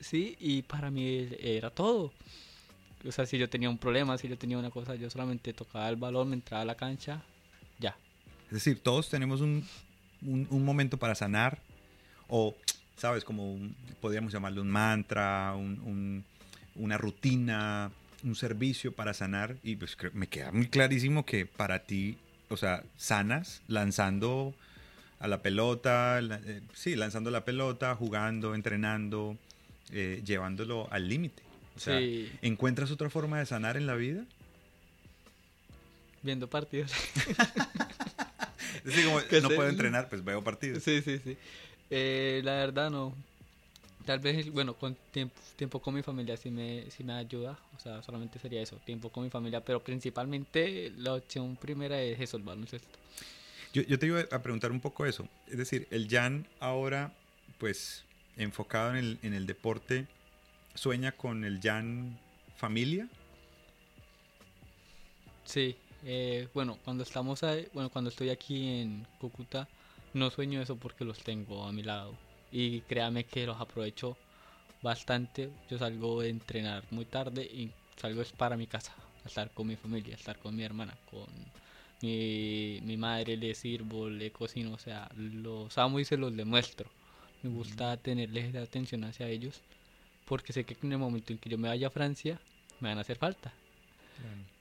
sí, 0.00 0.36
y 0.40 0.62
para 0.62 0.90
mí 0.90 1.28
era 1.40 1.70
todo. 1.70 2.12
O 3.06 3.12
sea, 3.12 3.24
si 3.24 3.38
yo 3.38 3.48
tenía 3.48 3.70
un 3.70 3.78
problema, 3.78 4.18
si 4.18 4.28
yo 4.28 4.36
tenía 4.36 4.58
una 4.58 4.70
cosa, 4.70 4.94
yo 4.94 5.08
solamente 5.08 5.54
tocaba 5.54 5.88
el 5.88 5.96
balón, 5.96 6.28
me 6.28 6.34
entraba 6.34 6.62
a 6.62 6.66
la 6.66 6.74
cancha, 6.74 7.22
ya. 7.78 7.96
Es 8.46 8.54
decir, 8.54 8.80
todos 8.82 9.08
tenemos 9.08 9.40
un, 9.40 9.64
un, 10.20 10.64
momento 10.64 10.98
para 10.98 11.14
sanar, 11.14 11.60
o, 12.28 12.54
¿sabes? 12.96 13.24
Como 13.24 13.58
podríamos 14.00 14.32
llamarlo 14.32 14.60
un 14.60 14.68
mantra, 14.68 15.54
un, 15.56 16.24
una 16.74 16.98
rutina, 16.98 17.90
un 18.22 18.34
servicio 18.34 18.92
para 18.92 19.14
sanar. 19.14 19.56
Y 19.62 19.76
pues 19.76 19.96
me 20.12 20.26
queda 20.26 20.52
muy 20.52 20.68
clarísimo 20.68 21.24
que 21.24 21.46
para 21.46 21.84
ti, 21.84 22.18
o 22.48 22.56
sea, 22.56 22.82
sanas 22.96 23.62
lanzando 23.66 24.54
a 25.20 25.28
la 25.28 25.42
pelota, 25.42 26.18
eh, 26.18 26.62
sí, 26.72 26.96
lanzando 26.96 27.30
la 27.30 27.44
pelota, 27.44 27.94
jugando, 27.94 28.54
entrenando, 28.54 29.36
eh, 29.92 30.22
llevándolo 30.24 30.88
al 30.90 31.08
límite. 31.08 31.42
¿encuentras 32.42 32.90
otra 32.90 33.08
forma 33.08 33.38
de 33.38 33.46
sanar 33.46 33.76
en 33.78 33.86
la 33.86 33.94
vida? 33.94 34.24
Viendo 36.22 36.48
partidos. 36.48 36.92
es 38.84 39.04
como, 39.04 39.20
no 39.42 39.48
puedo 39.48 39.68
entrenar, 39.68 40.08
pues 40.08 40.24
veo 40.24 40.42
partidos. 40.42 40.82
Sí, 40.82 41.00
sí, 41.00 41.18
sí. 41.18 41.36
Eh, 41.90 42.40
la 42.44 42.52
verdad 42.52 42.90
no. 42.90 43.14
Tal 44.04 44.18
vez, 44.18 44.50
bueno, 44.52 44.74
con 44.74 44.96
tiempo, 45.10 45.34
tiempo 45.56 45.80
con 45.80 45.94
mi 45.94 46.02
familia 46.02 46.36
sí 46.36 46.50
me, 46.50 46.90
sí 46.90 47.04
me 47.04 47.14
ayuda. 47.14 47.58
O 47.76 47.80
sea, 47.80 48.02
solamente 48.02 48.38
sería 48.38 48.60
eso, 48.60 48.76
tiempo 48.84 49.10
con 49.10 49.24
mi 49.24 49.30
familia. 49.30 49.62
Pero 49.64 49.82
principalmente 49.82 50.92
la 50.98 51.14
opción 51.14 51.56
primera 51.56 52.00
es 52.02 52.20
eso, 52.20 52.36
el 52.36 52.42
baloncesto. 52.42 52.98
Yo, 53.72 53.82
yo 53.82 53.98
te 53.98 54.06
iba 54.06 54.20
a 54.20 54.42
preguntar 54.42 54.72
un 54.72 54.80
poco 54.80 55.06
eso. 55.06 55.28
Es 55.46 55.58
decir, 55.58 55.86
el 55.90 56.08
Jan 56.08 56.46
ahora, 56.58 57.12
pues, 57.58 58.04
enfocado 58.36 58.90
en 58.90 58.96
el, 58.96 59.18
en 59.22 59.34
el 59.34 59.46
deporte, 59.46 60.06
sueña 60.74 61.12
con 61.12 61.44
el 61.44 61.60
Jan 61.60 62.18
familia? 62.56 63.08
Sí, 65.44 65.76
eh, 66.04 66.48
bueno, 66.54 66.78
cuando 66.84 67.02
estamos 67.02 67.42
ahí, 67.42 67.66
bueno, 67.72 67.90
cuando 67.90 68.10
estoy 68.10 68.30
aquí 68.30 68.80
en 68.80 69.06
Cúcuta, 69.18 69.68
no 70.14 70.30
sueño 70.30 70.60
eso 70.60 70.76
porque 70.76 71.04
los 71.04 71.18
tengo 71.18 71.64
a 71.64 71.72
mi 71.72 71.82
lado. 71.82 72.14
Y 72.52 72.80
créame 72.82 73.24
que 73.24 73.46
los 73.46 73.60
aprovecho 73.60 74.16
bastante. 74.82 75.50
Yo 75.70 75.78
salgo 75.78 76.20
de 76.20 76.30
entrenar 76.30 76.84
muy 76.90 77.04
tarde 77.04 77.42
y 77.44 77.70
salgo 77.96 78.22
es 78.22 78.32
para 78.32 78.56
mi 78.56 78.66
casa, 78.66 78.94
estar 79.24 79.50
con 79.50 79.66
mi 79.66 79.76
familia, 79.76 80.14
estar 80.14 80.38
con 80.38 80.56
mi 80.56 80.64
hermana, 80.64 80.96
con 81.10 81.26
mi, 82.02 82.80
mi 82.82 82.96
madre, 82.96 83.36
le 83.36 83.54
sirvo, 83.54 84.08
le 84.08 84.30
cocino, 84.30 84.72
o 84.72 84.78
sea, 84.78 85.10
los 85.16 85.76
amo 85.78 86.00
y 86.00 86.04
se 86.04 86.16
los 86.16 86.36
demuestro. 86.36 86.88
Me 87.42 87.50
gusta 87.50 87.96
tenerles 87.96 88.54
atención 88.54 89.04
hacia 89.04 89.28
ellos 89.28 89.62
porque 90.26 90.52
sé 90.52 90.64
que 90.64 90.76
en 90.82 90.92
el 90.92 90.98
momento 90.98 91.32
en 91.32 91.38
que 91.38 91.50
yo 91.50 91.58
me 91.58 91.68
vaya 91.68 91.88
a 91.88 91.90
Francia 91.90 92.38
me 92.78 92.88
van 92.88 92.98
a 92.98 93.00
hacer 93.00 93.16
falta. 93.16 93.52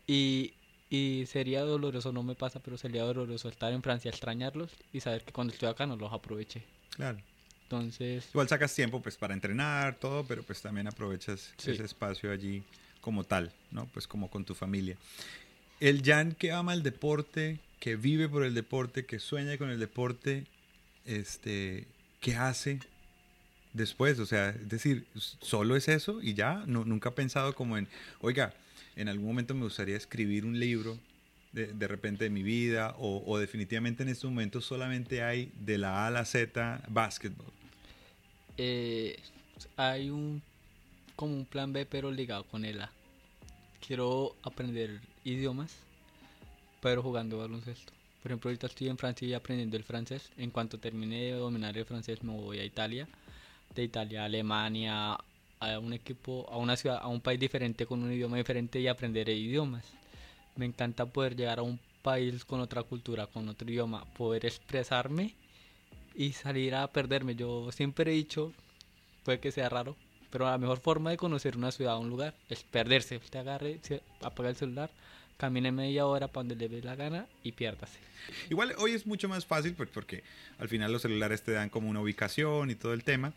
Y, 0.07 0.53
y 0.89 1.25
sería 1.27 1.61
doloroso, 1.61 2.11
no 2.11 2.23
me 2.23 2.35
pasa, 2.35 2.59
pero 2.59 2.77
sería 2.77 3.03
doloroso 3.03 3.49
estar 3.49 3.71
en 3.71 3.83
Francia, 3.83 4.09
extrañarlos 4.09 4.71
y 4.91 5.01
saber 5.01 5.23
que 5.23 5.31
cuando 5.31 5.53
estoy 5.53 5.69
acá 5.69 5.85
no 5.85 5.95
los 5.95 6.11
aproveché. 6.11 6.63
Claro. 6.95 7.19
Entonces... 7.63 8.27
Igual 8.29 8.47
sacas 8.47 8.73
tiempo 8.73 8.99
pues 8.99 9.15
para 9.15 9.35
entrenar, 9.35 9.95
todo, 9.99 10.23
pero 10.23 10.41
pues 10.41 10.61
también 10.61 10.87
aprovechas 10.87 11.53
ese 11.59 11.83
espacio 11.83 12.31
allí 12.31 12.63
como 12.99 13.23
tal, 13.23 13.51
¿no? 13.69 13.85
Pues 13.93 14.07
como 14.07 14.29
con 14.29 14.43
tu 14.45 14.55
familia. 14.55 14.97
El 15.79 16.03
Jan 16.03 16.33
que 16.33 16.51
ama 16.51 16.73
el 16.73 16.83
deporte, 16.83 17.59
que 17.79 17.95
vive 17.95 18.27
por 18.27 18.43
el 18.43 18.53
deporte, 18.53 19.05
que 19.05 19.19
sueña 19.19 19.57
con 19.57 19.69
el 19.69 19.79
deporte, 19.79 20.45
este, 21.05 21.87
¿qué 22.19 22.35
hace 22.35 22.79
después, 23.73 24.19
o 24.19 24.25
sea, 24.25 24.49
es 24.49 24.69
decir, 24.69 25.05
solo 25.15 25.75
es 25.75 25.87
eso 25.87 26.21
y 26.21 26.33
ya, 26.33 26.63
no, 26.65 26.85
nunca 26.85 27.09
he 27.09 27.11
pensado 27.13 27.53
como 27.53 27.77
en, 27.77 27.87
oiga, 28.21 28.53
en 28.95 29.09
algún 29.09 29.27
momento 29.27 29.53
me 29.53 29.63
gustaría 29.63 29.95
escribir 29.95 30.45
un 30.45 30.59
libro 30.59 30.97
de, 31.51 31.67
de 31.67 31.87
repente 31.87 32.25
de 32.25 32.29
mi 32.29 32.43
vida 32.43 32.95
o, 32.99 33.37
definitivamente 33.37 34.03
en 34.03 34.09
este 34.09 34.27
momento 34.27 34.61
solamente 34.61 35.23
hay 35.23 35.51
de 35.59 35.77
la 35.77 36.03
A 36.03 36.07
a 36.07 36.11
la 36.11 36.25
Z 36.25 36.81
básquetbol. 36.87 37.51
Eh, 38.57 39.17
hay 39.77 40.09
un 40.09 40.41
como 41.15 41.33
un 41.33 41.45
plan 41.45 41.73
B 41.73 41.85
pero 41.85 42.11
ligado 42.11 42.43
con 42.45 42.65
el 42.65 42.81
A. 42.81 42.91
Quiero 43.85 44.35
aprender 44.43 44.99
idiomas, 45.29 45.75
pero 46.81 47.01
jugando 47.01 47.37
baloncesto. 47.37 47.93
Por 48.21 48.31
ejemplo, 48.31 48.49
ahorita 48.49 48.67
estoy 48.67 48.89
en 48.89 48.97
Francia 48.97 49.27
y 49.27 49.33
aprendiendo 49.33 49.77
el 49.77 49.83
francés. 49.83 50.29
En 50.37 50.51
cuanto 50.51 50.77
termine 50.77 51.23
de 51.23 51.31
dominar 51.31 51.77
el 51.77 51.85
francés 51.85 52.21
me 52.23 52.33
voy 52.33 52.59
a 52.59 52.65
Italia 52.65 53.07
de 53.75 53.83
Italia, 53.83 54.25
Alemania, 54.25 55.17
a 55.59 55.79
un 55.79 55.93
equipo, 55.93 56.47
a 56.51 56.57
una 56.57 56.75
ciudad, 56.75 56.99
a 57.01 57.07
un 57.07 57.21
país 57.21 57.39
diferente 57.39 57.85
con 57.85 58.01
un 58.01 58.11
idioma 58.11 58.37
diferente 58.37 58.79
y 58.79 58.87
aprender 58.87 59.29
idiomas. 59.29 59.85
Me 60.55 60.65
encanta 60.65 61.05
poder 61.05 61.35
llegar 61.35 61.59
a 61.59 61.63
un 61.63 61.79
país 62.01 62.45
con 62.45 62.59
otra 62.61 62.83
cultura, 62.83 63.27
con 63.27 63.47
otro 63.49 63.69
idioma, 63.69 64.05
poder 64.13 64.45
expresarme 64.45 65.35
y 66.15 66.33
salir 66.33 66.75
a 66.75 66.87
perderme. 66.87 67.35
Yo 67.35 67.71
siempre 67.71 68.11
he 68.11 68.15
dicho, 68.15 68.53
puede 69.23 69.39
que 69.39 69.51
sea 69.51 69.69
raro, 69.69 69.95
pero 70.29 70.45
la 70.45 70.57
mejor 70.57 70.79
forma 70.79 71.11
de 71.11 71.17
conocer 71.17 71.57
una 71.57 71.71
ciudad 71.71 71.97
o 71.97 71.99
un 71.99 72.09
lugar 72.09 72.35
es 72.49 72.63
perderse. 72.63 73.17
Usted 73.17 73.39
agarre, 73.39 73.79
apaga 74.21 74.49
el 74.49 74.55
celular, 74.55 74.89
camine 75.39 75.71
media 75.71 76.05
hora 76.05 76.27
para 76.27 76.41
donde 76.41 76.55
le 76.55 76.67
dé 76.67 76.83
la 76.83 76.95
gana 76.95 77.25
y 77.43 77.53
piérdase. 77.53 77.97
Igual 78.49 78.75
hoy 78.77 78.91
es 78.91 79.07
mucho 79.07 79.29
más 79.29 79.45
fácil 79.45 79.73
pues, 79.73 79.89
porque 79.89 80.21
al 80.59 80.67
final 80.67 80.91
los 80.91 81.01
celulares 81.01 81.41
te 81.43 81.53
dan 81.53 81.69
como 81.69 81.89
una 81.89 82.01
ubicación 82.01 82.69
y 82.69 82.75
todo 82.75 82.93
el 82.93 83.05
tema. 83.05 83.33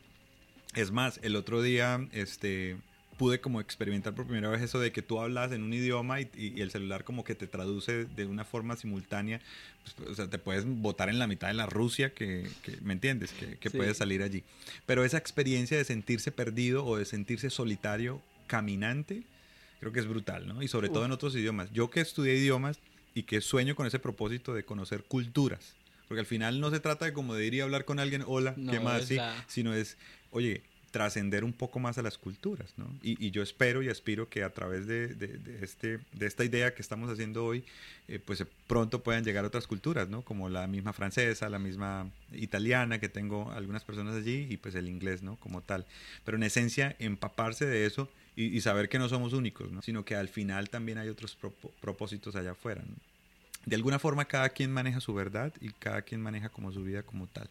Es 0.74 0.90
más, 0.90 1.20
el 1.22 1.36
otro 1.36 1.62
día 1.62 2.04
este, 2.10 2.76
pude 3.18 3.40
como 3.40 3.60
experimentar 3.60 4.14
por 4.14 4.26
primera 4.26 4.48
vez 4.48 4.62
eso 4.62 4.80
de 4.80 4.90
que 4.90 5.00
tú 5.00 5.20
hablas 5.20 5.52
en 5.52 5.62
un 5.62 5.72
idioma 5.72 6.20
y, 6.20 6.60
el 6.60 6.72
celular 6.72 7.04
como 7.04 7.22
que 7.22 7.36
te 7.36 7.46
traduce 7.46 8.04
de 8.04 8.26
una 8.26 8.44
forma 8.44 8.74
simultánea. 8.74 9.40
Pues, 9.96 10.10
o 10.10 10.14
sea, 10.16 10.28
te 10.28 10.38
puedes 10.38 10.64
botar 10.66 11.08
en 11.08 11.20
la 11.20 11.28
mitad 11.28 11.48
de 11.48 11.54
la 11.54 11.66
Rusia, 11.66 12.12
que, 12.12 12.50
¿me 12.82 12.94
entiendes? 12.94 13.30
Que, 13.30 13.58
que 13.58 13.70
puedes 13.70 13.98
salir 13.98 14.24
allí. 14.24 14.42
Pero 14.86 15.04
esa 15.04 15.18
experiencia 15.18 15.76
de 15.76 15.84
sentirse 15.84 16.32
perdido 16.32 16.84
o 16.84 16.96
de 16.96 17.04
sentirse 17.04 17.48
solitario 17.48 18.20
caminante, 18.48 19.22
Creo 19.82 19.92
que 19.92 19.98
es 19.98 20.06
brutal, 20.06 20.46
¿no? 20.46 20.62
Y 20.62 20.68
sobre 20.68 20.90
todo 20.90 21.04
en 21.04 21.10
otros 21.10 21.34
idiomas. 21.34 21.68
Yo 21.72 21.90
que 21.90 22.00
estudié 22.00 22.36
idiomas 22.36 22.78
y 23.14 23.24
que 23.24 23.40
sueño 23.40 23.74
con 23.74 23.84
ese 23.84 23.98
propósito 23.98 24.54
de 24.54 24.64
conocer 24.64 25.02
culturas. 25.02 25.74
Porque 26.06 26.20
al 26.20 26.26
final 26.26 26.60
no 26.60 26.70
se 26.70 26.78
trata 26.78 27.04
de 27.04 27.12
como 27.12 27.34
de 27.34 27.44
ir 27.46 27.54
y 27.54 27.62
hablar 27.62 27.84
con 27.84 27.98
alguien, 27.98 28.22
hola, 28.24 28.54
¿qué 28.54 28.78
más? 28.78 29.06
Sí, 29.06 29.18
sino 29.48 29.74
es, 29.74 29.96
oye, 30.30 30.62
trascender 30.92 31.42
un 31.42 31.52
poco 31.52 31.80
más 31.80 31.98
a 31.98 32.02
las 32.02 32.16
culturas, 32.16 32.74
¿no? 32.76 32.88
Y, 33.02 33.32
yo 33.32 33.42
espero 33.42 33.82
y 33.82 33.88
aspiro 33.88 34.28
que 34.28 34.44
a 34.44 34.50
través 34.50 34.86
de, 34.86 35.16
este, 35.60 35.98
de 36.12 36.26
esta 36.28 36.44
idea 36.44 36.76
que 36.76 36.82
estamos 36.82 37.10
haciendo 37.10 37.44
hoy, 37.44 37.64
eh, 38.06 38.20
pues 38.24 38.44
pronto 38.68 39.02
puedan 39.02 39.24
llegar 39.24 39.44
otras 39.44 39.66
culturas, 39.66 40.08
¿no? 40.08 40.22
Como 40.22 40.48
la 40.48 40.68
misma 40.68 40.92
francesa, 40.92 41.48
la 41.48 41.58
misma 41.58 42.08
italiana, 42.30 43.00
que 43.00 43.08
tengo 43.08 43.50
algunas 43.50 43.82
personas 43.82 44.14
allí, 44.14 44.46
y 44.48 44.58
pues 44.58 44.76
el 44.76 44.88
inglés, 44.88 45.24
¿no? 45.24 45.34
Como 45.40 45.60
tal. 45.60 45.86
Pero 46.24 46.36
en 46.36 46.44
esencia, 46.44 46.94
empaparse 47.00 47.66
de 47.66 47.84
eso 47.84 48.08
y, 48.34 48.60
saber 48.60 48.88
que 48.88 48.98
no 48.98 49.08
somos 49.08 49.32
únicos, 49.32 49.70
¿no? 49.70 49.82
Sino 49.82 50.04
que 50.04 50.14
al 50.14 50.28
final 50.28 50.70
también 50.70 50.98
hay 50.98 51.08
otros 51.08 51.36
propósitos 51.80 52.34
allá 52.34 52.52
afuera, 52.52 52.82
¿no? 52.86 52.94
De 53.66 53.76
alguna 53.76 53.98
forma 53.98 54.24
cada 54.24 54.48
quien 54.48 54.72
maneja 54.72 55.00
su 55.00 55.14
verdad 55.14 55.52
y 55.60 55.70
cada 55.70 56.02
quien 56.02 56.20
maneja 56.20 56.48
como 56.48 56.72
su 56.72 56.82
vida 56.82 57.02
como 57.02 57.28
tal. 57.28 57.48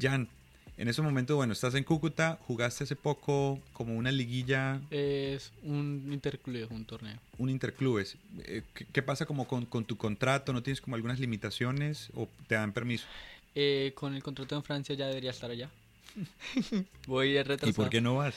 Jan, 0.00 0.28
en 0.76 0.88
ese 0.88 1.02
momento, 1.02 1.36
bueno, 1.36 1.52
estás 1.52 1.74
en 1.74 1.84
Cúcuta, 1.84 2.38
jugaste 2.46 2.84
hace 2.84 2.96
poco 2.96 3.60
como 3.72 3.94
una 3.94 4.10
liguilla. 4.10 4.80
Es 4.90 5.52
un 5.62 6.08
interclubes, 6.10 6.70
un 6.70 6.84
torneo. 6.84 7.18
Un 7.38 7.50
interclubes. 7.50 8.16
Eh, 8.40 8.62
¿Qué, 8.92 9.02
pasa 9.02 9.26
como 9.26 9.46
con, 9.46 9.66
tu 9.84 9.96
contrato? 9.96 10.52
¿No 10.52 10.62
tienes 10.62 10.80
como 10.80 10.96
algunas 10.96 11.20
limitaciones 11.20 12.08
o 12.14 12.28
te 12.48 12.54
dan 12.54 12.72
permiso? 12.72 13.06
Eh, 13.54 13.92
con 13.94 14.14
el 14.14 14.22
contrato 14.22 14.56
en 14.56 14.64
Francia 14.64 14.94
ya 14.94 15.06
debería 15.06 15.30
estar 15.30 15.50
allá. 15.50 15.70
Voy 17.06 17.36
a 17.36 17.44
retrasar. 17.44 17.68
¿Y 17.68 17.72
por 17.72 17.90
qué 17.90 18.00
no 18.00 18.16
vas? 18.16 18.34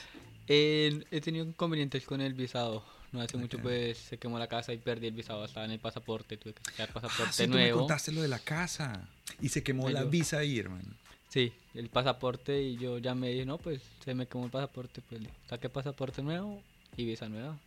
He 0.48 1.20
tenido 1.22 1.44
inconvenientes 1.44 2.04
con 2.04 2.20
el 2.20 2.34
visado. 2.34 2.84
No 3.10 3.22
hace 3.22 3.38
mucho 3.38 3.58
pues 3.58 3.96
se 3.96 4.18
quemó 4.18 4.38
la 4.38 4.48
casa 4.48 4.72
y 4.72 4.78
perdí 4.78 5.06
el 5.06 5.14
visado. 5.14 5.44
Estaba 5.44 5.64
en 5.64 5.72
el 5.72 5.78
pasaporte, 5.78 6.36
tuve 6.36 6.52
que 6.52 6.62
sacar 6.70 6.92
pasaporte 6.92 7.24
ah, 7.26 7.32
sí, 7.32 7.46
nuevo. 7.46 7.70
Tú 7.70 7.74
me 7.76 7.80
contaste 7.80 8.12
lo 8.12 8.22
de 8.22 8.28
la 8.28 8.38
casa. 8.38 9.08
Y 9.40 9.48
se 9.48 9.62
quemó 9.62 9.88
la 9.88 10.04
visa 10.04 10.38
ahí, 10.38 10.58
hermano. 10.58 10.88
Sí, 11.28 11.52
el 11.74 11.88
pasaporte 11.90 12.62
y 12.62 12.76
yo 12.76 12.98
ya 12.98 13.14
me 13.14 13.28
dije, 13.28 13.44
no, 13.44 13.58
pues 13.58 13.82
se 14.04 14.14
me 14.14 14.26
quemó 14.26 14.46
el 14.46 14.50
pasaporte, 14.50 15.02
pues 15.08 15.20
saqué 15.48 15.68
pasaporte 15.68 16.22
nuevo 16.22 16.62
y 16.96 17.04
visa 17.04 17.28
nueva. 17.28 17.58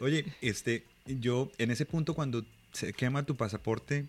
Oye, 0.00 0.24
este, 0.40 0.84
yo 1.06 1.50
en 1.58 1.70
ese 1.70 1.84
punto 1.84 2.14
cuando 2.14 2.44
se 2.72 2.92
quema 2.92 3.24
tu 3.24 3.36
pasaporte, 3.36 4.06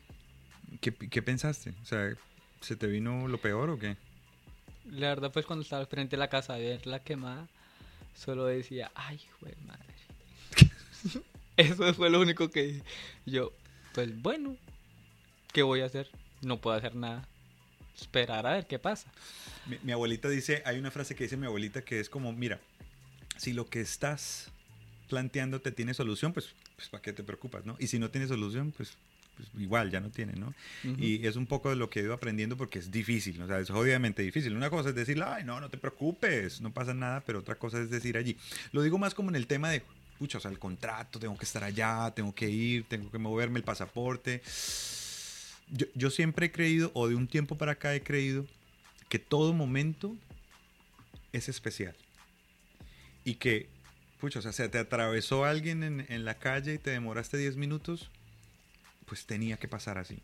¿qué, 0.79 0.93
qué 0.93 1.21
pensaste? 1.21 1.73
O 1.81 1.85
sea, 1.85 2.15
¿se 2.61 2.75
te 2.75 2.87
vino 2.87 3.27
lo 3.27 3.39
peor 3.39 3.69
o 3.69 3.79
qué? 3.79 3.97
La 4.89 5.09
verdad, 5.09 5.31
pues 5.31 5.45
cuando 5.45 5.63
estaba 5.63 5.85
frente 5.85 6.15
a 6.15 6.19
la 6.19 6.29
casa 6.29 6.55
de 6.55 6.69
ver 6.69 6.87
la 6.87 6.99
quemada, 6.99 7.47
solo 8.15 8.45
decía, 8.45 8.91
ay, 8.95 9.19
güey, 9.41 9.55
madre. 9.65 9.93
Eso 11.57 11.93
fue 11.93 12.09
lo 12.09 12.19
único 12.19 12.49
que 12.49 12.81
yo, 13.25 13.51
pues 13.93 14.21
bueno, 14.21 14.57
¿qué 15.51 15.61
voy 15.61 15.81
a 15.81 15.85
hacer? 15.85 16.09
No 16.41 16.59
puedo 16.59 16.75
hacer 16.75 16.95
nada 16.95 17.27
esperar 17.99 18.45
a 18.47 18.53
ver 18.53 18.67
qué 18.67 18.79
pasa. 18.79 19.11
Mi, 19.83 19.91
abuelita 19.91 20.29
dice, 20.29 20.61
hay 20.65 20.77
una 20.77 20.91
frase 20.91 21.15
que 21.15 21.23
dice 21.23 21.37
mi 21.37 21.45
abuelita 21.45 21.83
que 21.83 21.99
es 21.99 22.09
como, 22.09 22.33
mira, 22.33 22.59
si 23.37 23.53
lo 23.53 23.67
que 23.67 23.81
estás 23.81 24.51
planteando 25.09 25.61
te 25.61 25.71
tiene 25.71 25.93
solución, 25.93 26.33
pues, 26.33 26.53
pues 26.75 26.89
¿para 26.89 27.01
qué 27.01 27.13
te 27.13 27.23
preocupas, 27.23 27.65
no? 27.65 27.75
Y 27.79 27.87
si 27.87 27.99
no 27.99 28.09
tiene 28.09 28.27
solución, 28.27 28.73
pues, 28.75 28.97
pues 29.35 29.49
igual 29.57 29.91
ya 29.91 29.99
no 29.99 30.09
tiene, 30.09 30.33
¿no? 30.33 30.53
Y 30.83 31.25
es 31.25 31.35
un 31.35 31.45
poco 31.45 31.69
de 31.69 31.75
lo 31.75 31.89
que 31.89 31.99
he 31.99 32.03
ido 32.03 32.13
aprendiendo 32.13 32.57
porque 32.57 32.79
es 32.79 32.91
difícil, 32.91 33.41
o 33.41 33.47
sea, 33.47 33.59
es 33.59 33.69
obviamente 33.69 34.21
difícil. 34.21 34.55
Una 34.55 34.69
cosa 34.69 34.89
es 34.89 34.95
decir, 34.95 35.21
ay, 35.23 35.43
no, 35.43 35.59
no 35.59 35.69
te 35.69 35.77
preocupes, 35.77 36.61
no 36.61 36.71
pasa 36.71 36.93
nada, 36.93 37.21
pero 37.25 37.39
otra 37.39 37.55
cosa 37.55 37.79
es 37.79 37.89
decir 37.89 38.17
allí. 38.17 38.37
Lo 38.71 38.81
digo 38.81 38.97
más 38.97 39.13
como 39.13 39.29
en 39.29 39.35
el 39.35 39.47
tema 39.47 39.69
de, 39.69 39.83
pucha, 40.19 40.37
o 40.37 40.41
sea, 40.41 40.51
el 40.51 40.59
contrato, 40.59 41.19
tengo 41.19 41.37
que 41.37 41.45
estar 41.45 41.63
allá, 41.63 42.11
tengo 42.15 42.33
que 42.33 42.49
ir, 42.49 42.85
tengo 42.85 43.09
que 43.11 43.17
moverme 43.17 43.59
el 43.59 43.65
pasaporte 43.65 44.41
yo, 45.95 46.09
siempre 46.09 46.47
he 46.47 46.51
creído, 46.51 46.91
o 46.93 47.07
de 47.07 47.15
un 47.15 47.27
tiempo 47.27 47.57
para 47.57 47.73
acá 47.73 47.95
he 47.95 48.01
creído, 48.01 48.45
que 49.09 49.19
todo 49.19 49.53
momento 49.53 50.15
es 51.31 51.49
especial. 51.49 51.95
Y 53.23 53.35
que, 53.35 53.69
pucha, 54.19 54.39
o 54.39 54.41
sea, 54.41 54.51
se 54.51 54.67
te 54.69 54.77
atravesó 54.77 55.45
alguien 55.45 55.83
en, 55.83 56.05
en 56.09 56.25
la 56.25 56.37
calle 56.37 56.75
y 56.75 56.77
te 56.77 56.91
demoraste 56.91 57.37
10 57.37 57.55
minutos, 57.55 58.09
pues 59.05 59.25
tenía 59.25 59.57
que 59.57 59.67
pasar 59.67 59.97
así. 59.97 60.19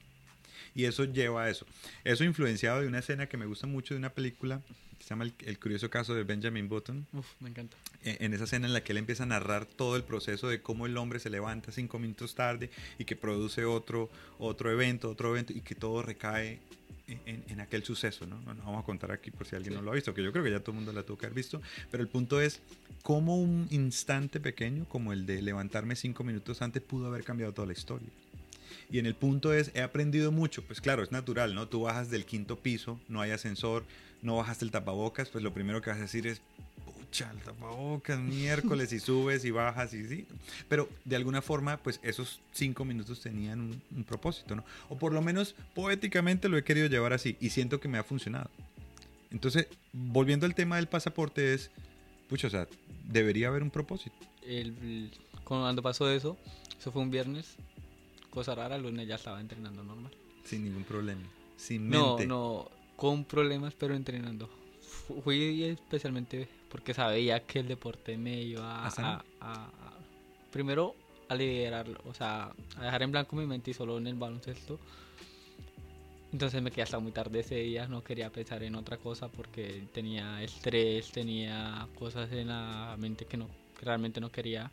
Y 0.75 0.85
eso 0.85 1.05
lleva 1.05 1.43
a 1.43 1.49
eso. 1.49 1.65
Eso 2.03 2.23
influenciado 2.23 2.81
de 2.81 2.87
una 2.87 2.99
escena 2.99 3.27
que 3.27 3.37
me 3.37 3.45
gusta 3.45 3.67
mucho 3.67 3.93
de 3.93 3.99
una 3.99 4.11
película 4.11 4.61
se 5.03 5.09
llama 5.09 5.25
el, 5.39 5.59
curioso 5.59 5.89
caso 5.89 6.13
de 6.13 6.23
Benjamin 6.23 6.67
Button. 6.67 7.07
Uf, 7.13 7.27
me 7.39 7.49
encanta. 7.49 7.77
En, 8.03 8.17
en, 8.25 8.33
esa 8.33 8.43
escena 8.43 8.67
en 8.67 8.73
la 8.73 8.83
que 8.83 8.91
él 8.91 8.97
empieza 8.97 9.23
a 9.23 9.25
narrar 9.25 9.65
todo 9.65 9.95
el 9.95 10.03
proceso 10.03 10.47
de 10.49 10.61
cómo 10.61 10.85
el 10.85 10.97
hombre 10.97 11.19
se 11.19 11.29
levanta 11.29 11.71
cinco 11.71 11.99
minutos 11.99 12.35
tarde 12.35 12.69
y 12.97 13.05
que 13.05 13.15
produce 13.15 13.65
otro, 13.65 14.09
otro 14.37 14.71
evento, 14.71 15.09
otro 15.09 15.29
evento 15.29 15.53
y 15.53 15.61
que 15.61 15.75
todo 15.75 16.01
recae 16.01 16.59
en, 17.07 17.43
en, 17.47 17.59
aquel 17.59 17.83
suceso, 17.83 18.27
¿no? 18.27 18.39
¿no? 18.41 18.53
vamos 18.55 18.83
a 18.83 18.85
contar 18.85 19.11
aquí 19.11 19.31
por 19.31 19.47
si 19.47 19.55
alguien 19.55 19.73
no 19.73 19.81
lo 19.81 19.91
ha 19.91 19.95
visto, 19.95 20.13
que 20.13 20.21
yo 20.21 20.31
creo 20.31 20.43
que 20.43 20.51
ya 20.51 20.59
todo 20.59 20.73
el 20.73 20.75
mundo 20.75 20.93
la 20.93 21.01
tuvo 21.01 21.17
que 21.17 21.25
haber 21.25 21.35
visto, 21.35 21.59
pero 21.89 22.03
el 22.03 22.09
punto 22.09 22.39
es 22.39 22.61
cómo 23.01 23.35
un 23.41 23.67
instante 23.71 24.39
pequeño 24.39 24.85
como 24.85 25.11
el 25.11 25.25
de 25.25 25.41
levantarme 25.41 25.95
cinco 25.95 26.23
minutos 26.23 26.61
antes 26.61 26.83
pudo 26.83 27.07
haber 27.07 27.23
cambiado 27.23 27.51
toda 27.51 27.65
la 27.65 27.73
historia. 27.73 28.09
Y 28.91 28.99
en 28.99 29.05
el 29.05 29.15
punto 29.15 29.53
es, 29.53 29.71
he 29.75 29.81
aprendido 29.81 30.31
mucho, 30.31 30.63
pues 30.63 30.81
claro, 30.81 31.03
es 31.03 31.11
natural, 31.11 31.53
¿no? 31.53 31.67
Tú 31.67 31.81
bajas 31.81 32.09
del 32.09 32.25
quinto 32.25 32.57
piso, 32.57 32.99
no 33.07 33.21
hay 33.21 33.31
ascensor, 33.31 33.83
no 34.21 34.37
bajaste 34.37 34.65
el 34.65 34.71
tapabocas, 34.71 35.29
pues 35.29 35.43
lo 35.43 35.53
primero 35.53 35.81
que 35.81 35.91
vas 35.91 35.99
a 35.99 36.03
decir 36.03 36.25
es, 36.25 36.41
pucha, 36.85 37.29
el 37.31 37.39
tapabocas 37.39 38.19
miércoles 38.19 38.91
y 38.91 38.99
subes 38.99 39.45
y 39.45 39.51
bajas 39.51 39.93
y 39.93 40.07
sí. 40.07 40.25
Pero 40.67 40.89
de 41.05 41.15
alguna 41.15 41.41
forma, 41.41 41.77
pues 41.77 41.99
esos 42.01 42.39
cinco 42.51 42.83
minutos 42.83 43.21
tenían 43.21 43.79
un, 43.95 44.03
propósito, 44.03 44.55
¿no? 44.55 44.63
O 44.89 44.97
por 44.97 45.13
lo 45.13 45.21
menos 45.21 45.55
poéticamente 45.75 46.49
lo 46.49 46.57
he 46.57 46.63
querido 46.63 46.87
llevar 46.87 47.13
así 47.13 47.37
y 47.39 47.51
siento 47.51 47.79
que 47.79 47.87
me 47.87 47.99
ha 47.99 48.03
funcionado. 48.03 48.49
Entonces, 49.31 49.67
volviendo 49.93 50.47
al 50.47 50.55
tema 50.55 50.77
del 50.77 50.87
pasaporte 50.87 51.53
es, 51.53 51.69
pucha, 52.27 52.47
o 52.47 52.49
sea, 52.49 52.67
debería 53.07 53.49
haber 53.49 53.61
un 53.61 53.69
propósito. 53.69 54.15
El, 54.45 55.11
cuando 55.43 55.83
pasó 55.83 56.09
eso, 56.11 56.37
eso 56.79 56.91
fue 56.91 57.01
un 57.01 57.11
viernes, 57.11 57.55
cosa 58.29 58.55
rara, 58.55 58.75
el 58.75 58.83
lunes 58.83 59.07
ya 59.07 59.15
estaba 59.15 59.41
entrenando 59.41 59.83
normal. 59.83 60.11
Sin 60.43 60.63
ningún 60.63 60.83
problema. 60.83 61.21
Sin 61.55 61.87
mente. 61.87 62.25
No, 62.25 62.63
no, 62.63 62.71
con 62.95 63.25
problemas, 63.25 63.73
pero 63.73 63.95
entrenando. 63.95 64.49
Fui 65.23 65.63
especialmente 65.63 66.47
porque 66.69 66.93
sabía 66.93 67.45
que 67.45 67.59
el 67.59 67.67
deporte 67.67 68.17
me 68.17 68.41
iba 68.41 68.87
a, 68.87 69.71
primero 70.51 70.95
a 71.27 71.35
liberarlo, 71.35 71.99
o 72.05 72.13
sea, 72.13 72.53
a 72.77 72.83
dejar 72.83 73.03
en 73.03 73.11
blanco 73.11 73.35
mi 73.35 73.45
mente 73.45 73.71
y 73.71 73.73
solo 73.73 73.97
en 73.97 74.07
el 74.07 74.15
baloncesto. 74.15 74.79
Entonces 76.31 76.61
me 76.61 76.69
quedé 76.69 76.83
hasta 76.83 76.99
muy 76.99 77.11
tarde 77.11 77.39
ese 77.39 77.55
día, 77.55 77.87
no 77.87 78.03
quería 78.03 78.31
pensar 78.31 78.61
en 78.61 78.75
otra 78.75 78.97
cosa 78.97 79.29
porque 79.29 79.83
tenía 79.91 80.43
estrés, 80.43 81.11
tenía 81.11 81.87
cosas 81.97 82.31
en 82.31 82.49
la 82.49 82.95
mente 82.99 83.25
que 83.25 83.37
no 83.37 83.47
que 83.79 83.85
realmente 83.85 84.19
no 84.19 84.31
quería. 84.31 84.71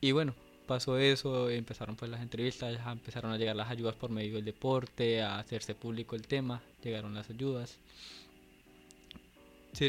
Y 0.00 0.12
bueno, 0.12 0.34
pasó 0.66 0.98
eso, 0.98 1.48
empezaron 1.48 1.96
pues 1.96 2.10
las 2.10 2.20
entrevistas, 2.20 2.78
empezaron 2.86 3.32
a 3.32 3.38
llegar 3.38 3.56
las 3.56 3.70
ayudas 3.70 3.94
por 3.94 4.10
medio 4.10 4.34
del 4.34 4.44
deporte, 4.44 5.22
a 5.22 5.38
hacerse 5.38 5.74
público 5.74 6.16
el 6.16 6.26
tema, 6.26 6.62
llegaron 6.82 7.14
las 7.14 7.30
ayudas. 7.30 7.78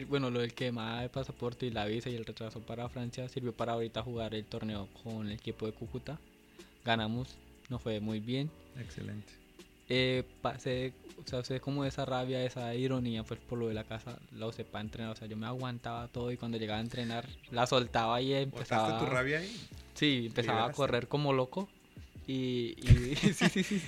Bueno, 0.09 0.29
lo 0.29 0.39
del 0.39 0.53
quema 0.53 1.01
de 1.01 1.09
pasaporte 1.09 1.65
y 1.65 1.69
la 1.69 1.85
visa 1.85 2.09
y 2.09 2.15
el 2.15 2.25
retraso 2.25 2.59
para 2.59 2.89
Francia 2.89 3.29
sirvió 3.29 3.53
para 3.53 3.73
ahorita 3.73 4.03
jugar 4.03 4.35
el 4.35 4.43
torneo 4.43 4.89
con 5.01 5.27
el 5.27 5.33
equipo 5.33 5.65
de 5.65 5.71
Cúcuta. 5.71 6.19
Ganamos, 6.83 7.37
nos 7.69 7.81
fue 7.81 8.01
muy 8.01 8.19
bien. 8.19 8.51
Excelente. 8.77 9.46
Eh, 9.89 10.23
pasé, 10.41 10.93
o 11.31 11.43
sea, 11.43 11.59
como 11.59 11.85
esa 11.85 12.05
rabia, 12.05 12.43
esa 12.43 12.75
ironía, 12.75 13.23
pues 13.23 13.39
por 13.39 13.57
lo 13.57 13.67
de 13.67 13.73
la 13.73 13.83
casa, 13.83 14.19
la 14.31 14.47
usé 14.47 14.65
para 14.65 14.83
entrenar. 14.83 15.11
O 15.11 15.15
sea, 15.15 15.27
yo 15.27 15.37
me 15.37 15.45
aguantaba 15.45 16.07
todo 16.07 16.31
y 16.31 16.37
cuando 16.37 16.57
llegaba 16.57 16.79
a 16.79 16.83
entrenar, 16.83 17.27
la 17.51 17.67
soltaba 17.67 18.21
y 18.21 18.33
empezaba. 18.33 18.99
tu 18.99 19.05
rabia 19.05 19.39
ahí? 19.39 19.55
Sí, 19.93 20.25
empezaba 20.27 20.65
a 20.65 20.71
correr 20.71 21.07
como 21.07 21.33
loco. 21.33 21.69
Y, 22.27 22.75
sí, 23.33 23.49
sí, 23.49 23.63
sí. 23.63 23.81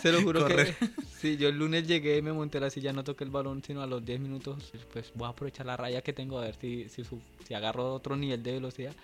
Se 0.00 0.12
lo 0.12 0.22
juro 0.22 0.46
que 0.46 0.74
sí, 1.20 1.36
yo 1.36 1.48
el 1.48 1.58
lunes 1.58 1.86
llegué, 1.86 2.22
me 2.22 2.32
monté 2.32 2.60
la 2.60 2.70
silla, 2.70 2.92
no 2.92 3.02
toqué 3.02 3.24
el 3.24 3.30
balón, 3.30 3.62
sino 3.64 3.82
a 3.82 3.86
los 3.86 4.04
10 4.04 4.20
minutos, 4.20 4.72
pues 4.92 5.10
voy 5.14 5.26
a 5.26 5.30
aprovechar 5.30 5.66
la 5.66 5.76
raya 5.76 6.02
que 6.02 6.12
tengo 6.12 6.38
a 6.38 6.42
ver 6.42 6.54
si, 6.54 6.88
si, 6.88 7.02
si 7.46 7.54
agarro 7.54 7.92
otro 7.92 8.16
nivel 8.16 8.42
de 8.42 8.52
velocidad. 8.52 8.94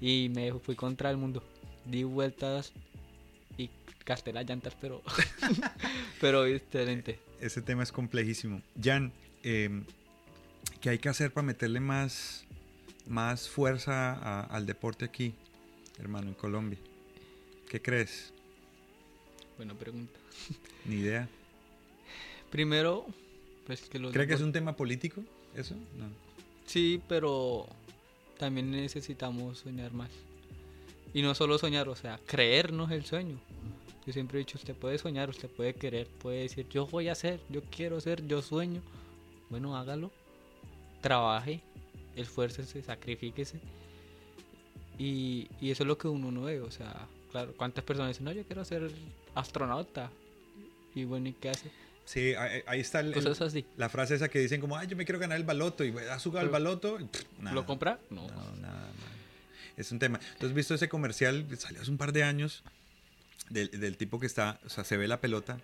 Y 0.00 0.30
me 0.32 0.52
fui 0.52 0.76
contra 0.76 1.10
el 1.10 1.16
mundo. 1.16 1.42
Di 1.84 2.04
vueltas 2.04 2.72
y 2.85 2.85
gasté 4.06 4.32
las 4.32 4.48
llantas, 4.48 4.76
pero, 4.80 5.02
pero 6.20 6.46
excelente. 6.46 7.18
Ese 7.40 7.60
tema 7.60 7.82
es 7.82 7.92
complejísimo. 7.92 8.62
Jan, 8.80 9.12
eh, 9.42 9.82
¿qué 10.80 10.90
hay 10.90 10.98
que 10.98 11.08
hacer 11.08 11.32
para 11.32 11.46
meterle 11.46 11.80
más, 11.80 12.46
más 13.06 13.48
fuerza 13.48 14.42
al 14.44 14.64
deporte 14.64 15.04
aquí? 15.04 15.34
hermano, 15.98 16.28
en 16.28 16.34
Colombia? 16.34 16.78
¿Qué 17.68 17.80
crees? 17.80 18.32
Buena 19.56 19.74
pregunta. 19.74 20.18
Ni 20.84 20.96
idea. 20.96 21.28
Primero, 22.50 23.06
pues 23.66 23.82
que 23.82 23.98
los... 23.98 24.12
¿Cree 24.12 24.26
que 24.26 24.34
es 24.34 24.40
un 24.40 24.52
tema 24.52 24.76
político 24.76 25.22
eso? 25.54 25.74
No. 25.74 26.08
Sí, 26.66 27.00
pero 27.08 27.66
también 28.38 28.70
necesitamos 28.70 29.60
soñar 29.60 29.92
más. 29.92 30.10
Y 31.14 31.22
no 31.22 31.34
solo 31.34 31.58
soñar, 31.58 31.88
o 31.88 31.96
sea, 31.96 32.20
creernos 32.26 32.90
el 32.90 33.04
sueño. 33.04 33.40
Yo 34.06 34.12
siempre 34.12 34.38
he 34.38 34.40
dicho, 34.40 34.56
usted 34.56 34.74
puede 34.74 34.98
soñar, 34.98 35.28
usted 35.28 35.48
puede 35.48 35.74
querer, 35.74 36.06
puede 36.06 36.42
decir, 36.42 36.68
yo 36.68 36.86
voy 36.86 37.08
a 37.08 37.12
hacer, 37.12 37.40
yo 37.48 37.60
quiero 37.64 38.00
ser, 38.00 38.24
yo 38.26 38.40
sueño. 38.40 38.80
Bueno, 39.50 39.76
hágalo, 39.76 40.12
trabaje, 41.00 41.60
esfuércese, 42.14 42.82
sacrifíquese. 42.82 43.58
Y, 44.98 45.48
y 45.60 45.70
eso 45.70 45.82
es 45.82 45.86
lo 45.88 45.98
que 45.98 46.08
uno 46.08 46.30
no 46.30 46.42
ve, 46.42 46.60
o 46.60 46.70
sea, 46.70 47.06
claro, 47.32 47.52
¿cuántas 47.56 47.84
personas 47.84 48.10
dicen, 48.10 48.24
no, 48.24 48.32
yo 48.32 48.44
quiero 48.44 48.64
ser 48.64 48.90
astronauta? 49.34 50.10
Y 50.94 51.04
bueno, 51.04 51.28
¿y 51.28 51.32
qué 51.34 51.50
hace? 51.50 51.70
Sí, 52.06 52.34
ahí, 52.34 52.62
ahí 52.66 52.80
está 52.80 53.00
el- 53.00 53.12
Cosas 53.12 53.40
el- 53.40 53.46
así. 53.48 53.64
la 53.76 53.88
frase 53.88 54.14
esa 54.14 54.28
que 54.28 54.38
dicen 54.38 54.60
como, 54.60 54.76
ay, 54.76 54.86
yo 54.86 54.96
me 54.96 55.04
quiero 55.04 55.18
ganar 55.18 55.36
el 55.36 55.44
baloto 55.44 55.84
y 55.84 55.90
has 56.10 56.22
jugado 56.22 56.46
el 56.46 56.52
baloto. 56.52 56.98
y, 57.00 57.04
pff, 57.04 57.24
nada. 57.40 57.54
¿Lo 57.54 57.66
compra? 57.66 57.98
No. 58.08 58.22
No, 58.28 58.28
nada, 58.28 58.52
nada. 58.62 58.88
Es 59.76 59.92
un 59.92 59.98
tema. 59.98 60.18
¿Tú 60.38 60.46
has 60.46 60.54
visto 60.54 60.74
ese 60.74 60.88
comercial? 60.88 61.44
Salió 61.58 61.82
hace 61.82 61.90
un 61.90 61.98
par 61.98 62.12
de 62.12 62.22
años 62.22 62.62
del, 63.50 63.70
del 63.70 63.96
tipo 63.96 64.18
que 64.20 64.26
está, 64.26 64.58
o 64.64 64.68
sea, 64.68 64.84
se 64.84 64.96
ve 64.96 65.08
la 65.08 65.20
pelota 65.20 65.58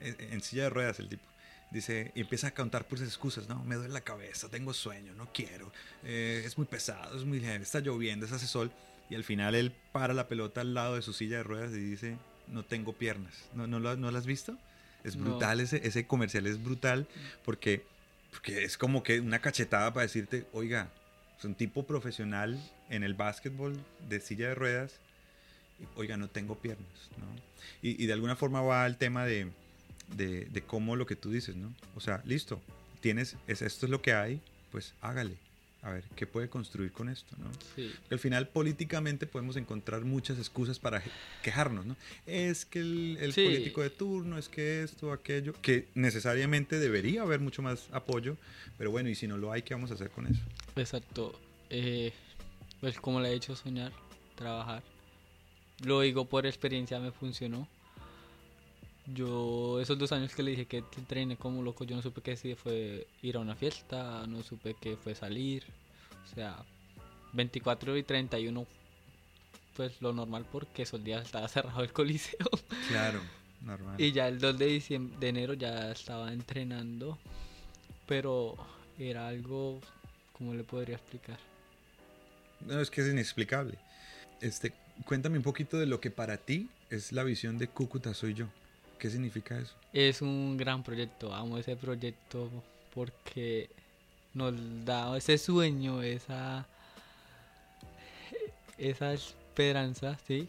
en, 0.00 0.16
en 0.32 0.40
silla 0.42 0.64
de 0.64 0.70
ruedas 0.70 0.98
el 0.98 1.08
tipo. 1.08 1.24
Dice, 1.70 2.12
y 2.14 2.20
empieza 2.20 2.48
a 2.48 2.50
contar 2.54 2.86
pues 2.86 3.02
excusas, 3.02 3.48
no, 3.48 3.62
me 3.64 3.74
duele 3.74 3.92
la 3.92 4.00
cabeza, 4.02 4.48
tengo 4.48 4.72
sueño, 4.72 5.14
no 5.14 5.32
quiero, 5.32 5.72
eh, 6.04 6.42
es 6.44 6.56
muy 6.56 6.66
pesado, 6.66 7.18
es 7.18 7.24
muy 7.24 7.40
leve, 7.40 7.64
está 7.64 7.80
lloviendo, 7.80 8.24
es 8.24 8.32
hace 8.32 8.46
sol. 8.46 8.70
Y 9.10 9.14
al 9.16 9.24
final 9.24 9.54
él 9.54 9.72
para 9.92 10.14
la 10.14 10.28
pelota 10.28 10.60
al 10.60 10.74
lado 10.74 10.94
de 10.94 11.02
su 11.02 11.12
silla 11.12 11.38
de 11.38 11.42
ruedas 11.42 11.72
y 11.72 11.78
dice, 11.78 12.18
no 12.48 12.64
tengo 12.64 12.92
piernas. 12.92 13.34
¿No, 13.54 13.66
no, 13.66 13.80
lo, 13.80 13.96
no 13.96 14.10
lo 14.10 14.18
has 14.18 14.26
visto? 14.26 14.56
Es 15.04 15.16
No. 15.16 15.24
brutal, 15.24 15.60
ese, 15.60 15.86
ese 15.86 16.06
comercial 16.06 16.46
es 16.46 16.62
brutal 16.62 17.06
porque, 17.44 17.84
porque 18.30 18.64
es 18.64 18.78
como 18.78 19.02
que 19.02 19.20
una 19.20 19.40
cachetada 19.40 19.92
para 19.92 20.02
decirte, 20.02 20.46
oiga, 20.52 20.88
es 21.38 21.44
un 21.44 21.54
tipo 21.56 21.84
profesional 21.86 22.60
en 22.90 23.02
el 23.02 23.14
básquetbol 23.14 23.76
de 24.08 24.20
silla 24.20 24.48
de 24.48 24.54
ruedas. 24.54 25.00
Oiga, 25.96 26.16
no 26.16 26.28
tengo 26.28 26.56
piernas, 26.58 27.10
¿no? 27.18 27.26
Y, 27.82 28.02
y 28.02 28.06
de 28.06 28.12
alguna 28.12 28.36
forma 28.36 28.60
va 28.62 28.84
al 28.84 28.96
tema 28.98 29.24
de, 29.26 29.48
de, 30.16 30.46
de 30.46 30.62
cómo 30.62 30.96
lo 30.96 31.06
que 31.06 31.16
tú 31.16 31.30
dices, 31.30 31.56
¿no? 31.56 31.72
O 31.94 32.00
sea, 32.00 32.22
listo, 32.24 32.60
tienes, 33.00 33.36
es, 33.46 33.62
esto 33.62 33.86
es 33.86 33.90
lo 33.90 34.00
que 34.02 34.12
hay, 34.14 34.40
pues 34.72 34.94
hágale. 35.00 35.36
A 35.82 35.90
ver, 35.90 36.02
¿qué 36.16 36.26
puede 36.26 36.48
construir 36.48 36.90
con 36.90 37.08
esto, 37.08 37.36
no? 37.38 37.46
Sí. 37.76 37.94
Al 38.10 38.18
final 38.18 38.48
políticamente 38.48 39.24
podemos 39.26 39.56
encontrar 39.56 40.04
muchas 40.04 40.36
excusas 40.38 40.80
para 40.80 41.00
quejarnos, 41.44 41.86
¿no? 41.86 41.96
Es 42.26 42.64
que 42.66 42.80
el, 42.80 43.18
el 43.20 43.32
Sí. 43.32 43.44
político 43.44 43.82
de 43.82 43.90
turno, 43.90 44.36
es 44.36 44.48
que 44.48 44.82
esto, 44.82 45.12
aquello, 45.12 45.52
que 45.62 45.86
necesariamente 45.94 46.80
debería 46.80 47.22
haber 47.22 47.38
mucho 47.38 47.62
más 47.62 47.86
apoyo, 47.92 48.36
pero 48.78 48.90
bueno, 48.90 49.10
y 49.10 49.14
si 49.14 49.28
no 49.28 49.36
lo 49.36 49.52
hay, 49.52 49.62
¿qué 49.62 49.74
vamos 49.74 49.92
a 49.92 49.94
hacer 49.94 50.10
con 50.10 50.26
eso? 50.26 50.40
Exacto. 50.74 51.38
Eh, 51.70 52.12
pues 52.80 52.98
como 52.98 53.20
le 53.20 53.28
he 53.28 53.34
hecho 53.34 53.54
soñar, 53.54 53.92
trabajar. 54.34 54.82
Lo 55.84 56.00
digo 56.00 56.24
por 56.24 56.46
experiencia, 56.46 56.98
me 56.98 57.12
funcionó. 57.12 57.68
Yo, 59.06 59.78
esos 59.80 59.98
dos 59.98 60.10
años 60.12 60.34
que 60.34 60.42
le 60.42 60.50
dije 60.52 60.66
que 60.66 60.82
entrené 60.96 61.36
como 61.36 61.62
loco, 61.62 61.84
yo 61.84 61.94
no 61.94 62.02
supe 62.02 62.22
que 62.22 62.36
si 62.36 62.54
fue 62.54 63.06
ir 63.22 63.36
a 63.36 63.40
una 63.40 63.54
fiesta, 63.54 64.26
no 64.26 64.42
supe 64.42 64.74
que 64.80 64.96
fue 64.96 65.14
salir. 65.14 65.64
O 66.24 66.34
sea, 66.34 66.56
24 67.32 67.96
y 67.96 68.02
31, 68.02 68.66
pues 69.76 70.00
lo 70.00 70.12
normal 70.12 70.46
porque 70.50 70.82
esos 70.82 71.04
días 71.04 71.24
estaba 71.24 71.46
cerrado 71.48 71.82
el 71.82 71.92
coliseo. 71.92 72.48
Claro, 72.88 73.20
normal. 73.60 74.00
Y 74.00 74.12
ya 74.12 74.26
el 74.26 74.40
2 74.40 74.58
de, 74.58 74.66
diciembre, 74.66 75.18
de 75.20 75.28
enero 75.28 75.54
ya 75.54 75.92
estaba 75.92 76.32
entrenando, 76.32 77.18
pero 78.06 78.56
era 78.98 79.28
algo, 79.28 79.80
¿cómo 80.32 80.54
le 80.54 80.64
podría 80.64 80.96
explicar? 80.96 81.38
No, 82.60 82.80
es 82.80 82.90
que 82.90 83.02
es 83.02 83.08
inexplicable. 83.08 83.78
Este, 84.40 84.72
cuéntame 85.04 85.36
un 85.36 85.42
poquito 85.42 85.78
de 85.78 85.86
lo 85.86 86.00
que 86.00 86.10
para 86.10 86.36
ti 86.36 86.68
es 86.90 87.12
la 87.12 87.22
visión 87.22 87.58
de 87.58 87.68
Cúcuta 87.68 88.14
Soy 88.14 88.34
Yo. 88.34 88.46
¿Qué 88.98 89.10
significa 89.10 89.58
eso? 89.58 89.74
Es 89.92 90.22
un 90.22 90.56
gran 90.56 90.82
proyecto, 90.82 91.34
amo 91.34 91.58
ese 91.58 91.76
proyecto 91.76 92.50
porque 92.94 93.68
nos 94.32 94.54
da 94.84 95.16
ese 95.16 95.36
sueño, 95.36 96.02
esa, 96.02 96.66
esa 98.78 99.12
esperanza, 99.12 100.18
¿sí? 100.26 100.48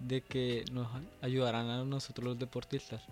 De 0.00 0.22
que 0.22 0.64
nos 0.72 0.88
ayudarán 1.20 1.68
a 1.68 1.84
nosotros 1.84 2.24
los 2.24 2.38
deportistas, 2.38 3.02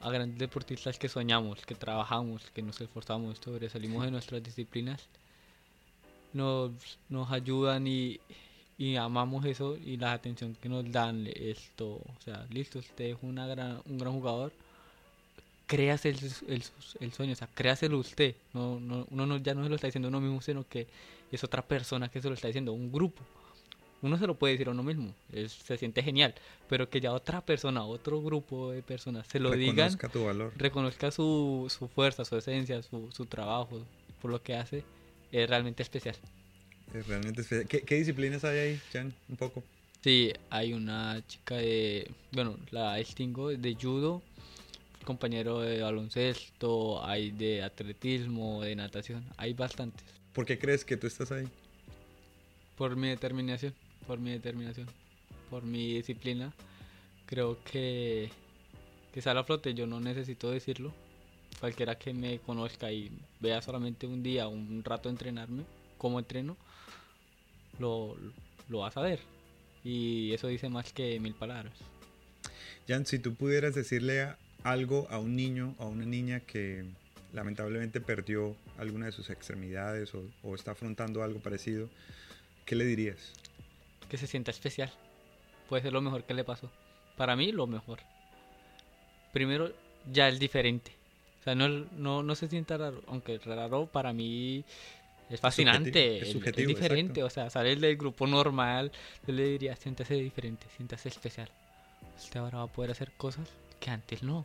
a 0.00 0.10
grandes 0.10 0.38
deportistas 0.38 0.98
que 0.98 1.08
soñamos, 1.08 1.64
que 1.66 1.74
trabajamos, 1.74 2.50
que 2.50 2.62
nos 2.62 2.80
esforzamos, 2.80 3.38
sobresalimos 3.44 4.04
de 4.04 4.10
nuestras 4.10 4.42
disciplinas, 4.42 5.06
nos, 6.32 6.72
nos 7.08 7.30
ayudan 7.30 7.86
y, 7.86 8.20
y 8.76 8.96
amamos 8.96 9.44
eso 9.44 9.76
y 9.76 9.96
la 9.96 10.12
atención 10.12 10.56
que 10.60 10.68
nos 10.68 10.90
dan 10.90 11.26
esto 11.34 11.86
o 11.94 12.14
sea 12.24 12.44
listo 12.50 12.78
usted 12.80 13.04
es 13.04 13.16
una 13.22 13.46
gran, 13.46 13.80
un 13.86 13.98
gran 13.98 14.12
jugador 14.12 14.52
créase 15.66 16.10
el, 16.10 16.18
el, 16.48 16.62
el 17.00 17.12
sueño 17.12 17.32
o 17.32 17.36
sea 17.36 17.48
créaselo 17.54 17.98
usted. 17.98 18.34
No, 18.52 18.78
no, 18.80 19.06
uno 19.10 19.26
no, 19.26 19.36
ya 19.38 19.54
no 19.54 19.62
se 19.62 19.68
lo 19.68 19.76
está 19.76 19.86
diciendo 19.88 20.08
uno 20.08 20.20
mismo 20.20 20.40
sino 20.42 20.66
que 20.68 20.86
es 21.32 21.42
otra 21.42 21.62
persona 21.62 22.08
que 22.08 22.20
se 22.20 22.28
lo 22.28 22.34
está 22.34 22.48
diciendo 22.48 22.72
un 22.72 22.92
grupo. 22.92 23.22
Uno 24.02 24.18
se 24.18 24.26
lo 24.26 24.34
puede 24.34 24.52
decir 24.52 24.68
a 24.68 24.72
uno 24.72 24.82
mismo 24.82 25.14
es- 25.32 25.52
se 25.52 25.76
siente 25.78 26.02
genial 26.02 26.34
pero 26.68 26.90
que 26.90 27.00
ya 27.00 27.12
otra 27.12 27.40
persona 27.40 27.84
otro 27.84 28.20
grupo 28.22 28.70
de 28.72 28.82
personas 28.82 29.26
se 29.26 29.38
lo 29.40 29.52
digan 29.52 29.76
Reconozca 29.92 30.08
tu 30.08 30.24
valor. 30.24 30.52
reconozca 30.56 31.10
su, 31.10 31.66
su 31.70 31.88
fuerza 31.88 32.24
su 32.24 32.36
esencia 32.36 32.82
su, 32.82 33.10
su 33.12 33.24
trabajo 33.26 33.80
por 34.20 34.30
lo 34.30 34.42
que 34.42 34.54
hace 34.56 34.84
es 35.32 35.48
realmente 35.48 35.82
especial 35.82 36.16
Es 36.94 37.08
realmente 37.08 37.40
especial. 37.40 37.66
¿Qué, 37.66 37.80
qué 37.80 37.96
disciplinas 37.96 38.44
hay 38.44 38.58
ahí, 38.58 38.80
Jan? 38.92 39.12
Un 39.28 39.36
poco. 39.36 39.64
Sí, 40.00 40.32
hay 40.50 40.72
una 40.74 41.20
chica 41.26 41.56
de, 41.56 42.08
bueno, 42.30 42.56
la 42.70 42.94
distingo 42.96 43.48
de 43.48 43.74
judo, 43.74 44.22
compañero 45.04 45.60
de 45.60 45.82
baloncesto, 45.82 47.04
hay 47.04 47.32
de 47.32 47.64
atletismo, 47.64 48.62
de 48.62 48.76
natación, 48.76 49.24
hay 49.36 49.54
bastantes. 49.54 50.04
¿Por 50.32 50.46
qué 50.46 50.58
crees 50.58 50.84
que 50.84 50.96
tú 50.96 51.08
estás 51.08 51.32
ahí? 51.32 51.48
Por 52.76 52.94
mi 52.94 53.08
determinación, 53.08 53.74
por 54.06 54.20
mi 54.20 54.30
determinación, 54.30 54.86
por 55.50 55.64
mi 55.64 55.94
disciplina, 55.94 56.52
creo 57.26 57.58
que, 57.64 58.30
que 59.12 59.20
sale 59.20 59.40
a 59.40 59.44
flote, 59.44 59.74
yo 59.74 59.86
no 59.86 59.98
necesito 60.00 60.50
decirlo. 60.50 60.92
Cualquiera 61.58 61.96
que 61.96 62.12
me 62.12 62.38
conozca 62.38 62.92
y 62.92 63.10
vea 63.40 63.62
solamente 63.62 64.06
un 64.06 64.22
día, 64.22 64.46
un 64.48 64.84
rato 64.84 65.08
entrenarme, 65.08 65.64
cómo 65.98 66.18
entreno, 66.18 66.56
lo, 67.78 68.16
lo 68.68 68.78
va 68.80 68.88
a 68.88 68.92
saber. 68.92 69.20
Y 69.82 70.32
eso 70.32 70.48
dice 70.48 70.68
más 70.68 70.92
que 70.92 71.18
mil 71.20 71.34
palabras. 71.34 71.72
Jan, 72.88 73.06
si 73.06 73.18
tú 73.18 73.34
pudieras 73.34 73.74
decirle 73.74 74.22
a- 74.22 74.38
algo 74.62 75.06
a 75.10 75.18
un 75.18 75.36
niño 75.36 75.74
o 75.78 75.84
a 75.84 75.88
una 75.88 76.04
niña 76.06 76.40
que 76.40 76.84
lamentablemente 77.32 78.00
perdió 78.00 78.56
alguna 78.78 79.06
de 79.06 79.12
sus 79.12 79.28
extremidades 79.30 80.14
o, 80.14 80.22
o 80.42 80.54
está 80.54 80.70
afrontando 80.72 81.22
algo 81.22 81.40
parecido, 81.40 81.88
¿qué 82.64 82.74
le 82.76 82.84
dirías? 82.84 83.32
que 84.08 84.18
se 84.18 84.26
sienta 84.26 84.50
especial. 84.50 84.92
Puede 85.68 85.82
ser 85.82 85.92
lo 85.92 86.00
mejor 86.02 86.24
que 86.24 86.34
le 86.34 86.44
pasó. 86.44 86.70
Para 87.16 87.34
mí, 87.36 87.50
lo 87.52 87.66
mejor. 87.66 87.98
Primero, 89.32 89.72
ya 90.12 90.28
es 90.28 90.38
diferente. 90.38 90.92
O 91.40 91.44
sea, 91.44 91.54
no, 91.54 91.68
no, 91.68 92.22
no 92.22 92.34
se 92.34 92.48
sienta 92.48 92.76
raro, 92.76 93.02
aunque 93.06 93.38
raro 93.38 93.86
para 93.86 94.12
mí 94.12 94.64
es 95.30 95.40
fascinante. 95.40 95.90
subjetivo, 95.90 96.14
es 96.16 96.22
es- 96.22 96.26
es 96.28 96.32
subjetivo, 96.32 96.68
diferente, 96.68 97.20
exacto. 97.20 97.26
o 97.26 97.30
sea, 97.30 97.50
sales 97.50 97.80
del 97.80 97.96
grupo 97.96 98.26
normal, 98.26 98.92
yo 99.26 99.32
le 99.32 99.44
diría, 99.44 99.74
siéntase 99.76 100.14
diferente, 100.14 100.66
siéntase 100.76 101.08
especial. 101.08 101.48
Usted 102.16 102.40
ahora 102.40 102.58
va 102.58 102.64
a 102.64 102.68
poder 102.68 102.90
hacer 102.90 103.12
cosas 103.12 103.48
que 103.80 103.90
antes 103.90 104.22
no. 104.22 104.44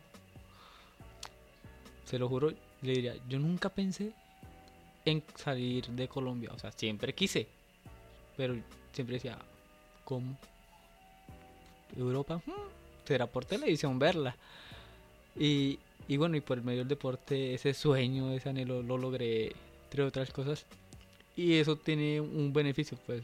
Se 2.06 2.18
lo 2.18 2.28
juro, 2.28 2.52
le 2.82 2.92
diría, 2.94 3.16
yo 3.28 3.38
nunca 3.40 3.70
pensé 3.70 4.12
en 5.06 5.24
salir 5.36 5.88
de 5.88 6.08
Colombia, 6.08 6.50
o 6.54 6.60
sea, 6.60 6.72
siempre 6.72 7.14
quise, 7.14 7.48
pero 8.36 8.56
siempre 8.94 9.16
decía, 9.16 9.38
¿cómo? 10.06 10.38
Europa, 11.96 12.42
hmm, 12.46 13.06
será 13.08 13.28
por 13.28 13.46
televisión 13.46 14.00
verla. 14.00 14.36
Y, 15.36 15.80
y 16.08 16.18
bueno, 16.18 16.36
y 16.38 16.42
por 16.42 16.58
el 16.58 16.64
medio 16.64 16.80
del 16.80 16.88
deporte, 16.88 17.54
ese 17.54 17.74
sueño, 17.74 18.32
ese 18.32 18.50
anhelo 18.50 18.82
lo 18.82 18.98
logré, 18.98 19.54
entre 19.90 20.04
otras 20.04 20.30
cosas. 20.30 20.66
Y 21.36 21.56
eso 21.56 21.76
tiene 21.76 22.22
un 22.22 22.54
beneficio, 22.54 22.98
pues 23.06 23.24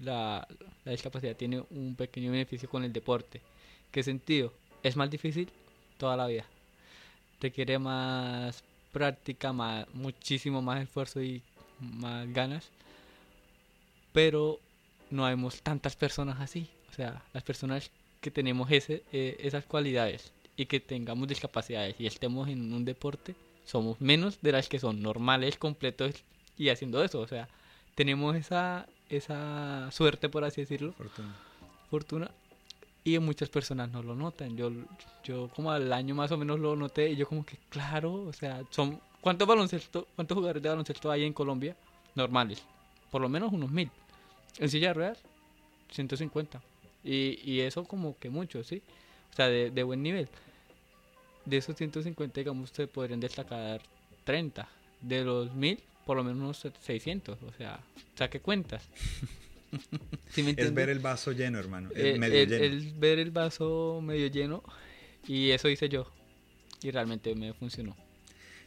la, 0.00 0.46
la 0.84 0.92
discapacidad 0.92 1.36
tiene 1.36 1.62
un 1.70 1.94
pequeño 1.94 2.30
beneficio 2.30 2.70
con 2.70 2.84
el 2.84 2.92
deporte. 2.92 3.42
¿Qué 3.90 4.02
sentido? 4.02 4.52
Es 4.82 4.96
más 4.96 5.10
difícil 5.10 5.50
toda 5.98 6.16
la 6.16 6.26
vida. 6.26 6.46
Requiere 7.40 7.78
más 7.78 8.62
práctica, 8.92 9.52
más, 9.52 9.86
muchísimo 9.92 10.62
más 10.62 10.82
esfuerzo 10.82 11.22
y 11.22 11.42
más 11.80 12.32
ganas. 12.32 12.70
Pero 14.12 14.58
no 15.10 15.24
vemos 15.24 15.60
tantas 15.60 15.96
personas 15.96 16.40
así. 16.40 16.66
O 16.90 16.94
sea, 16.94 17.22
las 17.34 17.42
personas 17.42 17.90
que 18.22 18.30
tenemos 18.30 18.70
ese, 18.70 19.02
eh, 19.12 19.36
esas 19.40 19.66
cualidades 19.66 20.32
y 20.56 20.64
que 20.64 20.80
tengamos 20.80 21.28
discapacidades 21.28 21.96
y 21.98 22.06
estemos 22.06 22.48
en 22.48 22.72
un 22.72 22.86
deporte, 22.86 23.34
somos 23.66 24.00
menos 24.00 24.40
de 24.40 24.52
las 24.52 24.68
que 24.68 24.78
son 24.78 25.02
normales, 25.02 25.58
completos 25.58 26.14
y 26.56 26.70
haciendo 26.70 27.04
eso. 27.04 27.20
O 27.20 27.26
sea, 27.28 27.48
tenemos 27.94 28.34
esa, 28.36 28.86
esa 29.10 29.90
suerte, 29.90 30.28
por 30.30 30.44
así 30.44 30.62
decirlo, 30.62 30.92
Fortuna. 30.92 31.36
fortuna. 31.90 32.30
Y 33.04 33.18
muchas 33.18 33.48
personas 33.50 33.90
no 33.90 34.02
lo 34.02 34.16
notan. 34.16 34.56
Yo, 34.56 34.70
yo 35.22 35.48
como 35.54 35.70
al 35.70 35.92
año 35.92 36.14
más 36.14 36.32
o 36.32 36.38
menos 36.38 36.58
lo 36.58 36.74
noté 36.74 37.10
y 37.10 37.16
yo 37.16 37.28
como 37.28 37.44
que, 37.44 37.58
claro, 37.68 38.14
o 38.14 38.32
sea, 38.32 38.62
son 38.70 39.00
¿cuántos 39.20 39.46
baloncesto, 39.46 40.08
cuántos 40.16 40.34
jugadores 40.36 40.62
de 40.62 40.68
baloncesto 40.70 41.10
hay 41.10 41.24
en 41.24 41.32
Colombia? 41.32 41.76
Normales. 42.14 42.62
Por 43.10 43.20
lo 43.20 43.28
menos 43.28 43.52
unos 43.52 43.70
mil. 43.70 43.90
En 44.58 44.68
silla 44.70 44.88
de 44.88 44.94
ruedas, 44.94 45.18
150. 45.90 46.60
Y, 47.04 47.38
y 47.44 47.60
eso 47.60 47.84
como 47.84 48.18
que 48.18 48.30
mucho, 48.30 48.64
¿sí? 48.64 48.82
O 49.32 49.36
sea, 49.36 49.48
de, 49.48 49.70
de 49.70 49.82
buen 49.82 50.02
nivel. 50.02 50.28
De 51.46 51.56
esos 51.56 51.76
150, 51.76 52.40
digamos, 52.40 52.70
se 52.70 52.86
podrían 52.86 53.20
destacar 53.20 53.80
30. 54.24 54.68
De 55.00 55.24
los 55.24 55.54
mil, 55.54 55.78
por 56.04 56.16
lo 56.16 56.24
menos 56.24 56.38
unos 56.64 56.74
600. 56.82 57.38
O 57.42 57.52
sea, 57.52 57.80
saque 58.16 58.40
cuentas. 58.40 58.88
¿Sí 60.30 60.42
me 60.42 60.54
Es 60.56 60.74
ver 60.74 60.88
el 60.88 60.98
vaso 61.00 61.32
lleno, 61.32 61.58
hermano. 61.58 61.90
El 61.94 62.06
Eh, 62.06 62.18
medio 62.18 62.40
el- 62.42 62.48
lleno. 62.48 62.64
el 62.64 62.92
ver 62.94 63.18
el 63.18 63.30
vaso 63.30 64.00
medio 64.02 64.26
lleno 64.28 64.62
y 65.26 65.50
eso 65.50 65.68
hice 65.68 65.88
yo 65.88 66.10
y 66.82 66.90
realmente 66.90 67.34
me 67.34 67.52
funcionó 67.52 67.96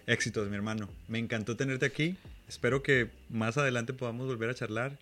Éxitos, 0.08 0.50
mi 0.50 0.56
hermano. 0.56 0.90
Me 1.08 1.20
encantó 1.20 1.56
tenerte 1.56 1.86
aquí. 1.86 2.16
Espero 2.48 2.82
que 2.82 3.10
más 3.30 3.58
adelante 3.58 3.94
podamos 3.94 4.26
volver 4.28 4.50
a 4.50 4.56
charlar. 4.56 4.98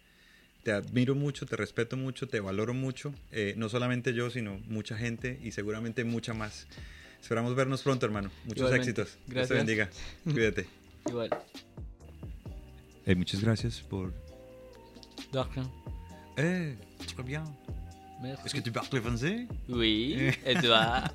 Te 0.63 0.71
admiro 0.73 1.15
mucho, 1.15 1.45
te 1.45 1.55
respeto 1.55 1.95
mucho, 1.95 2.27
te 2.27 2.41
valoro 2.41 2.73
mucho. 2.73 3.13
Eh, 3.31 3.53
no 3.55 3.69
solamente 3.69 4.13
yo, 4.13 4.29
sino 4.29 4.57
mucha 4.67 4.97
gente 4.97 5.39
y 5.41 5.51
seguramente 5.51 6.03
mucha 6.03 6.33
más. 6.33 6.67
Esperamos 7.21 7.55
vernos 7.55 7.81
pronto, 7.81 8.05
hermano. 8.05 8.29
Muchos 8.45 8.57
Igualmente. 8.57 8.89
éxitos. 8.91 9.07
Dios 9.25 9.25
te 9.27 9.33
Gracias. 9.33 9.57
bendiga. 9.57 9.89
Cuídate. 10.23 10.67
igual 11.07 11.29
Eh, 13.05 13.15
muchas 13.15 13.41
gracias 13.41 13.79
por... 13.81 14.13
Doctor, 15.31 15.65
Eh, 16.37 16.77
très 17.13 17.23
bien. 17.23 17.43
merci. 18.21 18.41
Est-ce 18.45 18.55
que 18.55 18.61
tu 18.61 18.71
parles 18.71 19.01
français? 19.01 19.47
oui 19.67 20.31
Edouard 20.45 21.11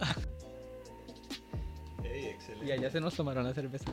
Hey, 2.05 2.27
excelente. 2.27 2.67
y 2.67 2.71
allá 2.73 2.91
se 2.91 3.01
nos 3.01 3.15
tomaron 3.15 3.45
la 3.45 3.55
cerveza 3.55 3.91